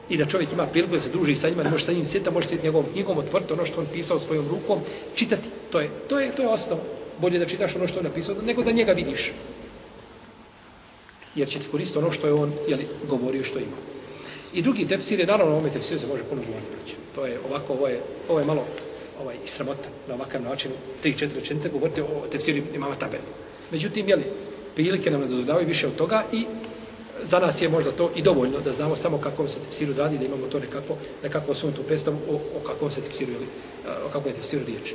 I 0.08 0.16
da 0.16 0.26
čovjek 0.26 0.52
ima 0.52 0.66
priliku 0.66 0.94
da 0.94 1.00
se 1.00 1.08
druži 1.08 1.34
sa 1.34 1.48
njima 1.48 1.62
da 1.62 1.70
može 1.70 1.84
sa 1.84 1.92
njim 1.92 2.06
sjeti 2.06 2.30
može 2.30 2.48
sjeti 2.48 2.64
njegovom 2.64 2.86
knjigom 2.92 3.18
otvrti 3.18 3.52
ono 3.52 3.66
što 3.66 3.80
on 3.80 3.86
pisao 3.92 4.18
svojom 4.18 4.48
rukom 4.48 4.80
čitati. 5.14 5.48
To 5.72 5.80
je 5.80 5.90
to 6.08 6.20
je 6.20 6.32
to 6.36 6.42
je 6.42 6.48
osnov. 6.48 6.78
Bolje 7.20 7.38
da 7.38 7.46
čitaš 7.46 7.76
ono 7.76 7.88
što 7.88 7.98
on 7.98 8.04
napisao 8.04 8.34
nego 8.42 8.62
da 8.62 8.72
njega 8.72 8.92
vidiš. 8.92 9.32
Jer 11.34 11.48
će 11.48 11.58
ti 11.58 11.68
koristiti 11.70 11.98
ono 11.98 12.12
što 12.12 12.26
je 12.26 12.32
on 12.32 12.52
jeli, 12.68 12.86
govorio 13.08 13.44
što 13.44 13.58
ima. 13.58 13.76
I 14.54 14.62
drugi 14.62 14.86
tefsir 14.86 15.20
je, 15.20 15.26
naravno, 15.26 15.44
ovaj 15.44 15.56
ovome 15.56 15.72
tefsiru 15.72 16.00
se 16.00 16.06
može 16.06 16.22
puno 16.22 16.42
govoriti. 16.46 16.96
To 17.14 17.26
je 17.26 17.38
ovako, 17.48 17.72
ovo 17.72 17.88
je, 17.88 18.00
ovo 18.28 18.38
je 18.38 18.44
malo 18.44 18.64
ovaj, 19.20 19.36
sramota 19.44 19.88
na 20.08 20.14
ovakav 20.14 20.42
način, 20.42 20.70
tri, 21.02 21.18
četiri 21.18 21.40
rečenice 21.40 21.68
govoriti 21.68 22.00
o 22.00 22.26
tefsiru 22.32 22.62
imama 22.74 22.94
tabeli. 22.94 23.22
Međutim, 23.70 24.08
jeli, 24.08 24.24
prilike 24.74 25.10
nam 25.10 25.20
ne 25.20 25.26
dozvoljavaju 25.26 25.66
više 25.66 25.86
od 25.86 25.96
toga 25.96 26.24
i 26.32 26.46
za 27.22 27.38
nas 27.38 27.62
je 27.62 27.68
možda 27.68 27.92
to 27.92 28.10
i 28.16 28.22
dovoljno 28.22 28.60
da 28.60 28.72
znamo 28.72 28.96
samo 28.96 29.18
kako 29.18 29.48
se 29.48 29.58
tefsiru 29.60 29.94
radi, 29.96 30.18
da 30.18 30.24
imamo 30.24 30.46
to 30.46 30.58
nekako, 30.58 30.96
nekako 31.22 31.52
osunutu 31.52 31.82
predstavu 31.82 32.18
o, 32.30 32.34
o 32.34 32.60
kakvom 32.66 32.90
se 32.90 33.00
tefsiru, 33.00 33.32
ili 33.32 33.46
o 34.06 34.08
kakvom 34.08 34.26
je 34.26 34.34
tefsiru 34.34 34.64
riječ. 34.66 34.94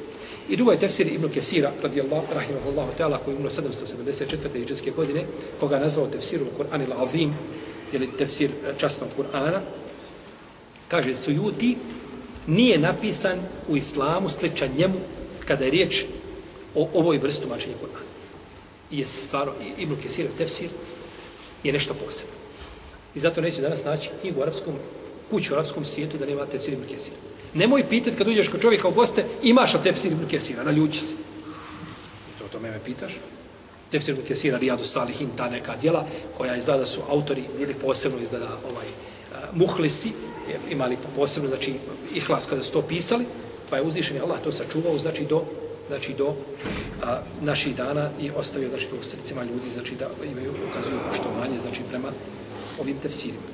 I 0.49 0.55
drugo 0.55 0.71
je 0.71 0.79
tefsir 0.79 1.07
Ibn 1.07 1.29
Kesira, 1.29 1.71
radijallahu, 1.83 2.25
rahimahullahu 2.33 2.91
ta'ala, 2.99 3.17
koji 3.25 3.33
je 3.33 3.37
umro 3.37 3.49
774. 3.49 4.61
iđeske 4.61 4.91
godine, 4.91 5.23
koga 5.59 5.75
je 5.75 5.81
nazvao 5.81 6.07
tefsiru 6.07 6.45
Kur'an 6.57 6.81
il-Azim, 6.81 7.31
ili 7.93 8.09
tefsir 8.17 8.49
e, 8.49 8.73
časnog 8.77 9.09
Kur'ana, 9.17 9.59
kaže 10.87 11.15
Sujuti, 11.15 11.77
nije 12.47 12.77
napisan 12.77 13.39
u 13.67 13.77
islamu 13.77 14.29
sličan 14.29 14.69
njemu 14.77 14.95
kada 15.47 15.65
je 15.65 15.71
riječ 15.71 16.05
o 16.75 16.89
ovoj 16.93 17.17
vrstu 17.17 17.47
mačenja 17.47 17.75
Kur'ana. 17.81 18.09
I 18.91 18.99
jeste 18.99 19.25
stvarno, 19.25 19.53
Ibn 19.77 19.95
Kesir, 20.03 20.27
tefsir, 20.37 20.69
je 21.63 21.73
nešto 21.73 21.93
posebno. 21.93 22.33
I 23.15 23.19
zato 23.19 23.41
neće 23.41 23.61
danas 23.61 23.83
naći 23.83 24.09
knjigu 24.21 24.39
u 24.39 24.43
arapskom, 24.43 24.73
kuću 25.29 25.53
u 25.53 25.57
arapskom 25.57 25.85
svijetu 25.85 26.17
da 26.17 26.25
nema 26.25 26.45
tefsir 26.45 26.73
Ibn 26.73 26.87
Kesira. 26.87 27.17
Nemoj 27.53 27.89
pitati 27.89 28.17
kad 28.17 28.27
uđeš 28.27 28.47
kod 28.47 28.61
čovjeka 28.61 28.87
u 28.87 28.91
goste, 28.91 29.25
imaš 29.43 29.73
li 29.73 29.79
tefsir 29.83 30.11
Ibn 30.11 30.27
Kesira, 30.27 30.63
naljuči 30.63 31.01
se. 31.01 31.13
I 31.13 32.39
to, 32.39 32.47
to 32.51 32.59
me 32.59 32.79
pitaš. 32.85 33.13
Tefsir 33.91 34.15
Ibn 34.15 34.27
Kesira, 34.27 34.57
Rijadu 34.57 34.83
Salihin, 34.83 35.29
ta 35.37 35.49
neka 35.49 35.75
djela 35.75 36.05
koja 36.37 36.55
izgleda 36.55 36.85
su 36.85 37.01
autori, 37.09 37.43
bili 37.57 37.73
posebno 37.73 38.19
izgleda 38.19 38.57
ovaj, 38.71 38.85
uh, 38.85 39.57
muhlisi, 39.57 40.11
imali 40.69 40.97
posebno, 41.15 41.49
znači, 41.49 41.73
ihlas 42.13 42.45
kada 42.45 42.63
su 42.63 42.71
to 42.71 42.81
pisali, 42.81 43.25
pa 43.69 43.77
je 43.77 43.83
uzvišen 43.83 44.21
Allah 44.21 44.39
to 44.43 44.51
sačuvao, 44.51 44.99
znači, 44.99 45.25
do, 45.25 45.43
znači, 45.87 46.13
do 46.13 46.33
a, 47.03 47.21
naših 47.41 47.75
dana 47.75 48.09
i 48.21 48.31
ostavio, 48.31 48.69
znači, 48.69 48.87
to 48.87 48.95
u 48.95 49.03
srcima 49.03 49.43
ljudi, 49.43 49.69
znači, 49.73 49.95
da 49.95 50.09
imaju, 50.31 50.53
ukazuju 50.69 50.99
poštovanje, 51.09 51.59
znači, 51.61 51.81
prema 51.89 52.07
ovim 52.79 52.97
tefsirima. 52.97 53.49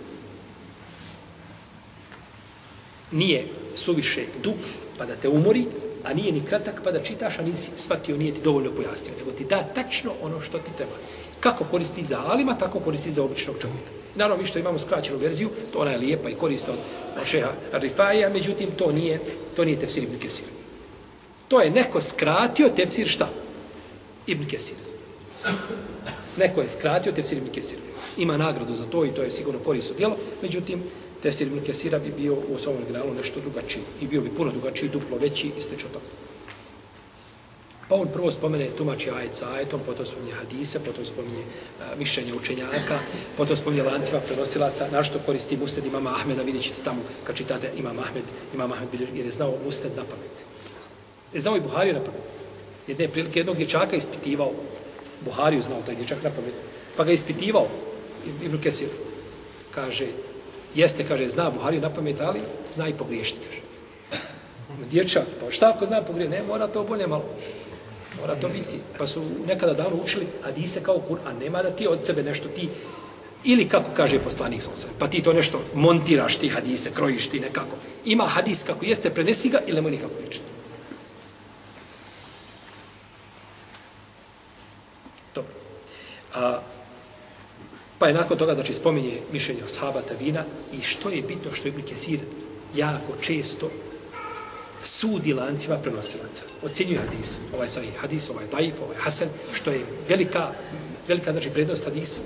Nije 3.12 3.48
suviše 3.76 4.26
dug, 4.44 4.56
pa 4.98 5.06
da 5.06 5.16
te 5.16 5.30
umori, 5.30 5.66
a 6.06 6.14
nije 6.14 6.32
ni 6.32 6.46
kratak 6.46 6.82
pa 6.84 6.92
da 6.92 7.04
čitaš, 7.04 7.40
a 7.40 7.42
nisi 7.42 7.72
shvatio, 7.76 8.18
nije 8.18 8.34
ti 8.34 8.42
dovoljno 8.44 8.72
pojasnio, 8.72 9.14
nego 9.18 9.32
ti 9.32 9.46
da 9.46 9.64
tačno 9.64 10.12
ono 10.22 10.42
što 10.42 10.60
ti 10.60 10.72
treba. 10.78 10.94
Kako 11.40 11.64
koristi 11.64 12.06
za 12.06 12.20
alima, 12.28 12.58
tako 12.58 12.80
koristi 12.80 13.12
za 13.12 13.24
običnog 13.24 13.56
čovjeka. 13.62 13.92
Naravno, 14.16 14.42
mi 14.42 14.48
što 14.48 14.60
imamo 14.60 14.80
skraćenu 14.80 15.18
verziju, 15.18 15.50
to 15.74 15.80
ona 15.80 15.92
je 15.92 15.98
lijepa 15.98 16.30
i 16.30 16.36
korista 16.36 16.72
od, 16.72 16.78
od 17.22 17.28
šeha 17.28 17.52
Rifaja, 17.74 18.30
međutim, 18.30 18.70
to 18.78 18.92
nije, 18.92 19.20
to 19.56 19.66
nije 19.66 19.80
tefsir 19.80 20.04
Ibn 20.04 20.20
Kesir. 20.20 20.46
To 21.48 21.62
je 21.62 21.70
neko 21.70 22.02
skratio 22.02 22.70
tefsir 22.70 23.08
šta? 23.08 23.30
Ibn 24.28 24.48
Kesir. 24.48 24.78
Neko 26.38 26.62
je 26.62 26.70
skratio 26.70 27.12
tefsir 27.12 27.38
Ibn 27.38 27.52
Kesir. 27.52 27.80
Ima 28.18 28.38
nagradu 28.38 28.76
za 28.76 28.86
to 28.86 29.06
i 29.06 29.10
to 29.10 29.22
je 29.22 29.32
sigurno 29.32 29.60
korisno 29.60 29.96
djelo, 29.98 30.18
međutim, 30.42 30.84
tefsir 31.26 31.48
ibn 31.48 31.64
Kesira 31.66 32.00
bi 32.00 32.12
bio 32.18 32.34
u 32.34 32.60
svom 32.60 32.76
originalu 32.76 33.14
nešto 33.14 33.40
drugačiji. 33.40 33.84
I 34.02 34.08
bio 34.08 34.22
bi 34.22 34.30
puno 34.30 34.52
drugačiji, 34.52 34.90
duplo 34.90 35.18
veći 35.18 35.52
i 35.58 35.62
slično 35.62 35.90
to. 35.94 36.02
Pa 37.90 37.96
on 37.96 38.08
prvo 38.14 38.32
spomene 38.32 38.68
tumači 38.78 39.10
ajca 39.12 39.50
ajetom, 39.54 39.80
potom 39.86 40.06
spominje 40.06 40.34
hadise, 40.34 40.80
potom 40.80 41.06
spominje 41.06 41.42
uh, 41.42 41.98
mišljenje 41.98 42.34
učenjaka, 42.34 43.00
potom 43.38 43.56
spominje 43.56 43.84
lancima 43.84 44.20
prenosilaca, 44.20 44.88
na 44.92 45.04
što 45.04 45.20
koristi 45.26 45.58
Musned 45.58 45.86
imama 45.86 46.16
Ahmeda, 46.16 46.42
vidjet 46.42 46.64
ćete 46.64 46.84
tamo 46.84 47.02
kad 47.24 47.36
čitate 47.36 47.72
imam 47.78 48.00
Ahmed, 48.00 48.24
imam 48.54 48.72
Ahmed 48.72 48.90
biljež, 48.92 49.10
jer 49.14 49.26
je 49.26 49.32
znao 49.32 49.58
Musned 49.66 49.92
na 49.98 50.04
pamet. 50.04 50.46
Je 51.34 51.40
znao 51.42 51.58
i 51.58 51.62
Buhariju 51.62 51.94
na 51.94 52.00
pamet. 52.00 52.22
Jedne 52.88 53.08
prilike 53.08 53.40
jednog 53.40 53.58
dječaka 53.58 53.96
ispitivao, 53.96 54.52
Buhariju 55.22 55.62
znao 55.62 55.82
taj 55.86 55.96
dječak 55.96 56.24
na 56.24 56.30
pamet, 56.30 56.54
pa 56.98 57.04
ga 57.04 57.12
ispitivao, 57.12 57.68
Ibn 58.44 58.62
Kesir, 58.62 58.90
kaže, 59.72 60.08
Jeste, 60.76 61.04
kaže, 61.08 61.30
zna 61.30 61.50
Buhari 61.50 61.80
na 61.80 61.90
pamet, 61.90 62.22
ali 62.22 62.40
zna 62.76 62.88
i 62.88 62.94
pogriješiti, 62.94 63.40
kaže. 63.48 63.62
Dječak, 64.92 65.24
pa 65.40 65.52
šta 65.52 65.70
ako 65.70 65.86
zna 65.86 66.02
pogriješiti? 66.02 66.38
Ne, 66.38 66.48
mora 66.48 66.68
to 66.68 66.84
bolje 66.84 67.08
malo. 67.08 67.26
Mora 68.22 68.36
to 68.36 68.48
biti. 68.50 68.80
Pa 68.98 69.08
su 69.08 69.22
nekada 69.48 69.74
davno 69.74 69.98
učili 70.04 70.28
Adise 70.44 70.84
kao 70.84 71.02
Kur'an. 71.10 71.40
Nema 71.40 71.64
da 71.64 71.72
ti 71.72 71.88
od 71.88 72.06
sebe 72.06 72.24
nešto 72.24 72.48
ti 72.48 72.70
Ili 73.46 73.70
kako 73.70 73.92
kaže 73.94 74.20
poslanik 74.20 74.62
sa 74.62 74.70
pa 75.00 75.08
ti 75.08 75.22
to 75.22 75.34
nešto 75.34 75.62
montiraš 75.74 76.36
ti 76.36 76.50
hadise, 76.50 76.92
krojiš 76.92 77.28
ti 77.30 77.40
nekako. 77.40 77.78
Ima 78.06 78.26
hadis 78.26 78.64
kako 78.64 78.86
jeste, 78.86 79.10
prenesi 79.10 79.50
ga 79.50 79.60
ili 79.68 79.76
nemoj 79.76 79.92
nikako 79.92 80.14
pričati. 80.14 80.46
Dobro. 85.36 85.52
A, 86.34 86.60
Pa 88.06 88.10
je 88.10 88.14
nakon 88.14 88.38
toga, 88.38 88.54
znači, 88.54 88.74
spominje 88.74 89.18
mišljenje 89.32 89.62
ashaba 89.66 89.74
sahabata 89.74 90.14
vina 90.20 90.44
i 90.74 90.82
što 90.82 91.10
je 91.10 91.22
bitno 91.22 91.52
što 91.54 91.68
je 91.68 91.70
Ibn 91.70 91.82
Kesir 91.82 92.20
jako 92.76 93.14
često 93.22 93.70
sudi 94.84 95.34
lancima 95.34 95.78
prenosilaca. 95.78 96.44
Ocjenjuje 96.64 97.00
hadis, 97.00 97.38
ovaj 97.54 97.68
sahih 97.68 97.98
hadis, 97.98 98.30
ovaj 98.30 98.46
daif, 98.52 98.74
ovaj 98.82 98.98
hasan, 98.98 99.28
što 99.54 99.72
je 99.72 99.86
velika, 100.10 100.52
velika 101.08 101.32
znači, 101.32 101.50
prednost 101.50 101.86
hadisa. 101.86 102.22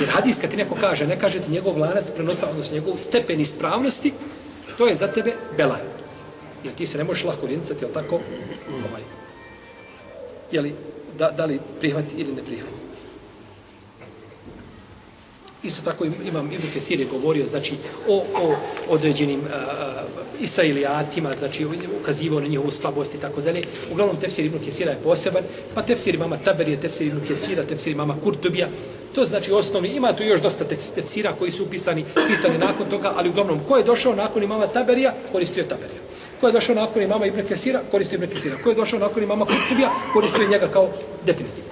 Jer 0.00 0.08
hadis, 0.08 0.40
kad 0.40 0.50
ti 0.50 0.56
neko 0.56 0.74
kaže, 0.80 1.06
ne 1.06 1.18
kaže 1.18 1.40
ti 1.40 1.50
njegov 1.50 1.78
lanac 1.78 2.10
prenosa, 2.10 2.50
odnosno 2.50 2.74
njegov 2.74 2.96
stepen 2.96 3.40
ispravnosti, 3.40 4.12
to 4.78 4.86
je 4.86 4.94
za 4.94 5.06
tebe 5.06 5.34
belaj. 5.56 5.82
Jer 6.64 6.74
ti 6.74 6.86
se 6.86 6.98
ne 6.98 7.04
možeš 7.04 7.24
lako 7.24 7.44
orijenticati, 7.46 7.84
jel 7.84 7.92
tako? 7.92 8.20
Ovaj. 8.88 9.02
Jeli, 10.52 10.74
da, 11.18 11.30
da 11.30 11.44
li 11.44 11.60
prihvati 11.80 12.16
ili 12.16 12.32
ne 12.32 12.42
prihvati. 12.42 12.89
Isto 15.62 15.82
tako 15.84 16.04
imam 16.04 16.52
Ibn 16.52 16.64
Kesir 16.74 17.00
je 17.00 17.06
govorio 17.06 17.46
znači 17.46 17.74
o, 18.08 18.16
o 18.16 18.56
određenim 18.88 19.40
uh, 19.40 20.20
israelijatima, 20.40 21.34
znači 21.34 21.66
ukazivao 22.00 22.40
na 22.40 22.46
njihovu 22.46 22.70
slabost 22.70 23.14
i 23.14 23.18
tako 23.18 23.40
dalje. 23.40 23.62
Uglavnom 23.92 24.16
tefsir 24.16 24.44
Ibn 24.44 24.58
Kesira 24.64 24.90
je 24.90 24.98
poseban, 25.04 25.42
pa 25.74 25.82
tefsir 25.82 26.14
imama 26.14 26.36
Taberije, 26.36 26.80
tefsir 26.80 27.06
Ibn 27.06 27.20
Kesira, 27.26 27.62
tefsir 27.64 27.92
imama 27.92 28.16
Kurtubija. 28.24 28.68
To 29.14 29.24
znači 29.24 29.52
osnovni, 29.52 29.88
ima 29.88 30.12
tu 30.12 30.22
još 30.22 30.40
dosta 30.40 30.64
tefsira 30.94 31.32
koji 31.38 31.50
su 31.50 31.64
upisani, 31.64 32.04
pisani 32.28 32.58
nakon 32.58 32.86
toga, 32.90 33.12
ali 33.16 33.28
uglavnom 33.28 33.60
ko 33.68 33.76
je 33.76 33.84
došao 33.84 34.14
nakon 34.14 34.42
imama 34.42 34.66
Taberija, 34.66 35.14
koristio 35.32 35.64
Taberija. 35.64 36.00
Ko 36.40 36.46
je 36.46 36.52
došao 36.52 36.74
nakon 36.74 37.02
imama 37.02 37.26
Ibn 37.26 37.46
Kesira, 37.48 37.80
koristio 37.90 38.16
Ibn 38.16 38.26
Kesira. 38.26 38.56
Ko 38.64 38.68
je 38.68 38.74
došao 38.74 38.98
nakon 38.98 39.22
imama 39.22 39.44
Kurtubija, 39.44 39.90
koristio 40.12 40.48
njega 40.48 40.68
kao 40.68 40.88
definitivno 41.26 41.69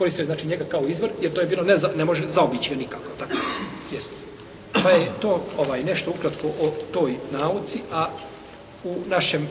koristio 0.00 0.24
znači 0.24 0.46
njega 0.46 0.64
kao 0.64 0.86
izvor, 0.88 1.10
jer 1.20 1.32
to 1.32 1.40
je 1.40 1.46
bilo 1.46 1.62
ne, 1.62 1.76
za, 1.76 1.90
ne 1.96 2.04
može 2.04 2.24
zaobići 2.30 2.70
ga 2.70 2.76
nikako. 2.76 3.10
Tako. 3.18 3.32
Jeste. 3.92 4.14
Pa 4.82 4.90
je 4.90 5.12
to 5.22 5.42
ovaj 5.58 5.82
nešto 5.82 6.10
ukratko 6.10 6.46
o 6.46 6.72
toj 6.92 7.14
nauci, 7.32 7.80
a 7.92 8.08
u 8.84 8.96
našem 9.06 9.48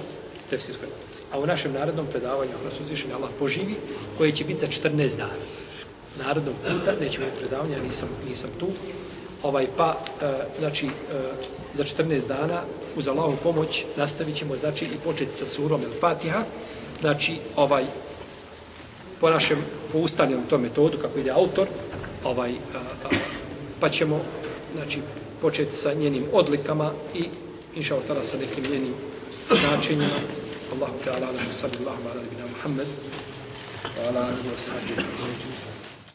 tefsirskoj 0.49 0.87
nauci. 0.87 1.21
A 1.31 1.39
u 1.39 1.45
našem 1.45 1.73
narodnom 1.73 2.05
predavanju, 2.05 2.51
ako 2.55 2.65
nas 2.65 2.79
uzvišen 2.79 3.11
Allah 3.13 3.29
poživi, 3.39 3.75
koje 4.17 4.31
će 4.31 4.43
biti 4.43 4.59
za 4.59 4.67
14 4.67 5.17
dana. 5.17 5.45
Narodnog 6.25 6.55
puta, 6.63 6.91
neće 6.99 7.19
biti 7.19 7.39
predavanja, 7.39 7.77
nisam, 7.83 8.09
nisam 8.27 8.49
tu. 8.59 8.67
Ovaj, 9.43 9.67
pa, 9.77 9.97
e, 10.21 10.33
znači, 10.59 10.85
e, 10.85 10.89
za 11.73 11.83
14 11.83 12.27
dana, 12.27 12.61
uz 12.95 13.07
Allahovu 13.07 13.37
pomoć, 13.43 13.85
nastavit 13.97 14.35
ćemo, 14.35 14.57
znači, 14.57 14.85
i 14.85 14.99
početi 15.03 15.35
sa 15.35 15.47
surom 15.47 15.81
El 15.81 15.99
Fatiha. 15.99 16.43
Znači, 17.01 17.37
ovaj, 17.55 17.85
po 19.20 19.30
našem 19.30 19.57
po 19.91 19.97
ustaljenom 19.97 20.43
tom 20.49 20.61
metodu 20.61 20.97
kako 20.97 21.20
ide 21.20 21.32
autor 21.32 21.67
ovaj 22.24 22.51
a, 22.51 22.78
a, 22.78 23.09
pa 23.80 23.89
ćemo 23.89 24.22
znači 24.76 24.99
početi 25.41 25.76
sa 25.76 25.93
njenim 25.93 26.26
odlikama 26.34 26.91
i 27.15 27.26
inša 27.76 27.95
Allah 27.95 28.26
sa 28.26 28.38
nekim 28.38 28.72
njenim 28.72 28.93
značenjima. 29.51 30.20
Allahu 30.74 30.93
ta'ala 31.05 31.28
ala 31.28 31.53
sallallahu 31.53 32.01
ala 32.05 32.22
nabina 32.22 32.45
Muhammed 32.55 32.88
wa 33.97 34.09
ala 34.09 34.22
alihi 34.28 34.49
wa 34.49 34.59
sahbihi 34.59 35.59